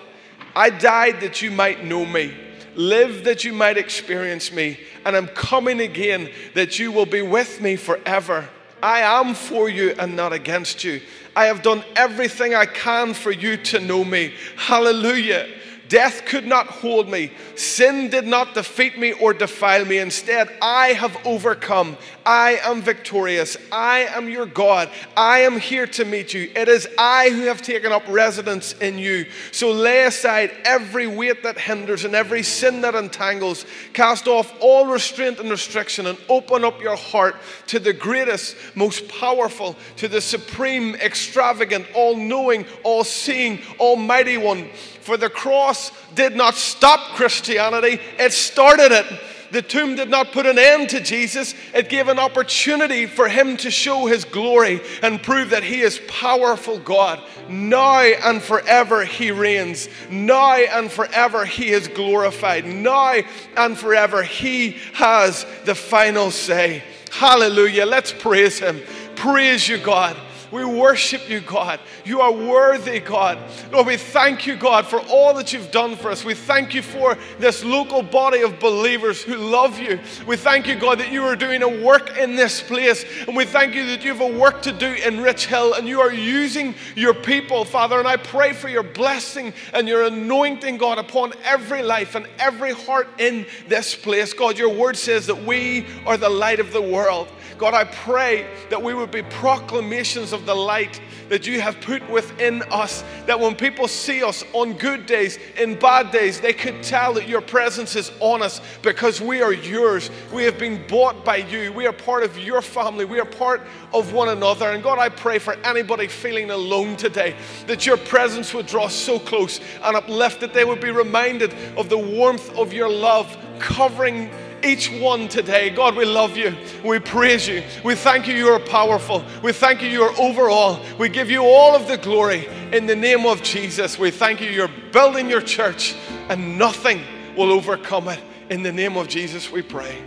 I 0.54 0.70
died 0.70 1.20
that 1.22 1.40
you 1.40 1.50
might 1.50 1.84
know 1.84 2.04
me, 2.04 2.34
live 2.74 3.24
that 3.24 3.44
you 3.44 3.54
might 3.54 3.78
experience 3.78 4.52
me, 4.52 4.78
and 5.06 5.16
I'm 5.16 5.28
coming 5.28 5.80
again 5.80 6.30
that 6.54 6.78
you 6.78 6.92
will 6.92 7.06
be 7.06 7.22
with 7.22 7.62
me 7.62 7.76
forever. 7.76 8.46
I 8.82 9.00
am 9.00 9.34
for 9.34 9.68
you 9.68 9.94
and 9.98 10.14
not 10.16 10.32
against 10.32 10.84
you. 10.84 11.00
I 11.34 11.46
have 11.46 11.62
done 11.62 11.84
everything 11.96 12.54
I 12.54 12.66
can 12.66 13.14
for 13.14 13.30
you 13.30 13.56
to 13.56 13.80
know 13.80 14.04
me. 14.04 14.34
Hallelujah. 14.56 15.48
Death 15.89 16.26
could 16.26 16.47
not 16.47 16.66
hold 16.66 17.09
me. 17.09 17.32
Sin 17.55 18.11
did 18.11 18.26
not 18.26 18.55
defeat 18.55 18.99
me 18.99 19.12
or 19.12 19.32
defile 19.32 19.84
me. 19.84 19.99
Instead, 19.99 20.55
I 20.61 20.89
have 20.89 21.16
overcome. 21.26 21.97
I 22.26 22.59
am 22.62 22.82
victorious. 22.82 23.57
I 23.72 24.01
am 24.01 24.28
your 24.28 24.45
God. 24.45 24.91
I 25.16 25.41
am 25.41 25.59
here 25.59 25.86
to 25.86 26.05
meet 26.05 26.34
you. 26.34 26.51
It 26.55 26.68
is 26.68 26.86
I 26.99 27.30
who 27.30 27.43
have 27.45 27.62
taken 27.62 27.91
up 27.91 28.07
residence 28.07 28.74
in 28.74 28.99
you. 28.99 29.26
So 29.51 29.72
lay 29.72 30.05
aside 30.05 30.51
every 30.64 31.07
weight 31.07 31.43
that 31.45 31.59
hinders 31.59 32.05
and 32.05 32.14
every 32.14 32.43
sin 32.43 32.82
that 32.82 32.95
entangles. 32.95 33.64
Cast 33.95 34.28
off 34.28 34.53
all 34.61 34.86
restraint 34.86 35.41
and 35.41 35.51
restriction 35.51 36.07
and 36.07 36.18
open 36.28 36.64
up 36.64 36.82
your 36.82 36.97
heart 36.97 37.36
to 37.68 37.78
the 37.78 37.95
greatest, 37.95 38.57
most 38.74 39.09
powerful, 39.09 39.74
to 39.97 40.07
the 40.07 40.20
supreme, 40.20 40.97
extravagant, 40.97 41.86
all 41.95 42.14
knowing, 42.14 42.66
all 42.82 43.05
seeing, 43.05 43.61
almighty 43.80 44.36
one. 44.36 44.68
For 45.09 45.16
the 45.16 45.30
cross 45.30 45.90
did 46.14 46.36
not 46.36 46.54
stop 46.54 47.16
Christianity, 47.16 47.98
it 48.18 48.30
started 48.30 48.92
it. 48.92 49.06
The 49.50 49.62
tomb 49.62 49.96
did 49.96 50.11
not 50.11 50.32
put 50.32 50.44
an 50.44 50.59
end 50.59 50.90
to 50.90 51.00
Jesus, 51.00 51.54
it 51.72 51.88
gave 51.88 52.09
an 52.09 52.18
opportunity 52.18 53.06
for 53.06 53.26
him 53.26 53.56
to 53.56 53.70
show 53.70 54.04
his 54.04 54.26
glory 54.26 54.82
and 55.02 55.22
prove 55.22 55.48
that 55.48 55.62
he 55.62 55.80
is 55.80 55.98
powerful 56.09 56.78
God. 56.78 57.22
Now 57.48 58.00
and 58.00 58.42
forever 58.42 59.02
he 59.06 59.30
reigns. 59.30 59.88
Now 60.11 60.56
and 60.56 60.92
forever 60.92 61.46
he 61.46 61.70
is 61.70 61.88
glorified. 61.88 62.66
Now 62.66 63.14
and 63.56 63.78
forever 63.78 64.22
he 64.22 64.72
has 64.92 65.46
the 65.64 65.74
final 65.74 66.30
say. 66.30 66.82
Hallelujah. 67.12 67.86
Let's 67.86 68.12
praise 68.12 68.59
him. 68.59 68.82
Praise 69.16 69.66
you, 69.66 69.78
God. 69.78 70.18
We 70.51 70.64
worship 70.64 71.28
you, 71.28 71.40
God. 71.40 71.80
You 72.05 72.20
are 72.20 72.32
worthy, 72.32 73.01
God. 73.01 73.38
Lord, 73.72 73.86
we 73.86 73.96
thank 73.96 74.46
you, 74.46 74.57
God, 74.57 74.86
for 74.86 75.01
all 75.09 75.34
that 75.34 75.53
you've 75.53 75.70
done 75.70 75.96
for 75.96 76.11
us. 76.11 76.24
We 76.24 76.34
thank 76.34 76.74
you 76.74 76.82
for 76.82 77.18
this 77.38 77.64
local 77.64 78.03
body 78.03 78.40
of 78.40 78.59
believers 78.59 79.22
who 79.22 79.36
love 79.36 79.78
you. 79.78 80.01
We 80.26 80.36
thank 80.36 80.66
you, 80.66 80.74
God, 80.76 80.99
that 81.01 81.12
you 81.12 81.24
are 81.24 81.36
doing 81.36 81.62
a 81.62 81.84
work 81.84 82.16
in 82.16 82.36
this 82.36 82.62
place. 82.62 83.05
And 83.26 83.36
we 83.36 83.44
thank 83.44 83.74
you 83.74 83.86
that 83.86 84.03
you 84.03 84.12
have 84.12 84.20
a 84.20 84.38
work 84.38 84.62
to 84.62 84.72
do 84.72 84.86
in 84.86 85.20
Rich 85.20 85.46
Hill 85.46 85.74
and 85.74 85.86
you 85.86 86.01
are 86.01 86.12
using 86.12 86.74
your 86.96 87.14
people, 87.14 87.64
Father. 87.64 87.99
And 87.99 88.09
I 88.09 88.16
pray 88.16 88.53
for 88.53 88.68
your 88.68 88.82
blessing 88.82 89.53
and 89.74 89.86
your 89.86 90.05
anointing, 90.05 90.78
God, 90.78 90.99
upon 90.99 91.32
every 91.44 91.82
life 91.82 92.14
and 92.14 92.26
every 92.38 92.72
heart 92.72 93.09
in 93.18 93.46
this 93.68 93.94
place. 93.94 94.32
God, 94.32 94.59
your 94.59 94.74
word 94.74 94.96
says 94.96 95.26
that 95.26 95.44
we 95.44 95.86
are 96.07 96.16
the 96.16 96.28
light 96.28 96.61
of 96.61 96.72
the 96.72 96.82
world. 96.82 97.28
God, 97.59 97.74
I 97.74 97.84
pray 97.84 98.46
that 98.70 98.80
we 98.80 98.94
would 98.94 99.11
be 99.11 99.22
proclamations 99.22 100.32
of 100.32 100.46
the 100.46 100.54
light 100.54 101.00
that 101.28 101.46
you 101.46 101.61
have 101.61 101.80
put 101.80 102.09
within 102.09 102.62
us. 102.70 103.02
That 103.26 103.38
when 103.38 103.56
people 103.56 103.88
see 103.88 104.22
us 104.22 104.44
on 104.52 104.74
good 104.74 105.06
days, 105.06 105.38
in 105.59 105.78
bad 105.78 106.11
days, 106.12 106.40
they 106.40 106.52
could 106.52 106.82
tell 106.82 107.12
that 107.14 107.28
your 107.28 107.40
presence 107.40 107.96
is 107.96 108.12
on 108.20 108.42
us 108.42 108.61
because 108.82 109.20
we 109.20 109.42
are 109.42 109.52
yours. 109.52 110.11
We 110.32 110.44
have 110.44 110.59
been 110.59 110.86
bought 110.86 111.24
by 111.24 111.38
you. 111.38 111.72
We 111.72 111.86
are 111.86 111.92
part 111.92 112.22
of 112.22 112.38
your 112.38 112.62
family. 112.62 113.04
We 113.04 113.18
are 113.18 113.26
part 113.26 113.62
of 113.92 114.12
one 114.12 114.28
another. 114.28 114.70
And 114.70 114.82
God, 114.82 114.98
I 114.98 115.09
pray 115.09 115.38
for 115.38 115.54
anybody 115.64 116.06
feeling 116.06 116.50
alone 116.50 116.96
today 116.96 117.36
that 117.66 117.86
your 117.86 117.96
presence 117.96 118.54
would 118.54 118.66
draw 118.66 118.88
so 118.88 119.18
close 119.18 119.61
and 119.82 119.96
uplift 119.96 120.40
that 120.40 120.54
they 120.54 120.64
would 120.64 120.80
be 120.80 120.90
reminded 120.90 121.52
of 121.76 121.88
the 121.88 121.98
warmth 121.98 122.56
of 122.56 122.72
your 122.72 122.88
love 122.88 123.36
covering 123.59 124.30
each 124.64 124.90
one 124.90 125.28
today. 125.28 125.70
God, 125.70 125.96
we 125.96 126.04
love 126.04 126.36
you. 126.36 126.54
We 126.84 126.98
praise 126.98 127.48
you. 127.48 127.62
We 127.84 127.94
thank 127.94 128.26
you, 128.26 128.34
you 128.34 128.48
are 128.48 128.61
powerful. 128.61 129.24
We 129.42 129.52
thank 129.52 129.82
you, 129.82 129.88
you 129.88 130.02
are 130.02 130.20
overall. 130.20 130.80
We 130.98 131.09
give 131.09 131.30
you 131.30 131.42
all 131.42 131.74
of 131.74 131.88
the 131.88 131.96
glory 131.96 132.46
in 132.72 132.86
the 132.86 132.96
name 132.96 133.26
of 133.26 133.42
Jesus. 133.42 133.98
We 133.98 134.11
thank 134.11 134.40
you, 134.40 134.50
you're 134.50 134.70
building 134.92 135.30
your 135.30 135.42
church 135.42 135.94
and 136.28 136.59
nothing 136.59 137.02
will 137.36 137.52
overcome 137.52 138.09
it. 138.09 138.20
In 138.50 138.62
the 138.62 138.72
name 138.72 138.96
of 138.96 139.09
Jesus, 139.09 139.50
we 139.50 139.62
pray. 139.62 140.02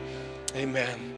Amen. 0.56 1.10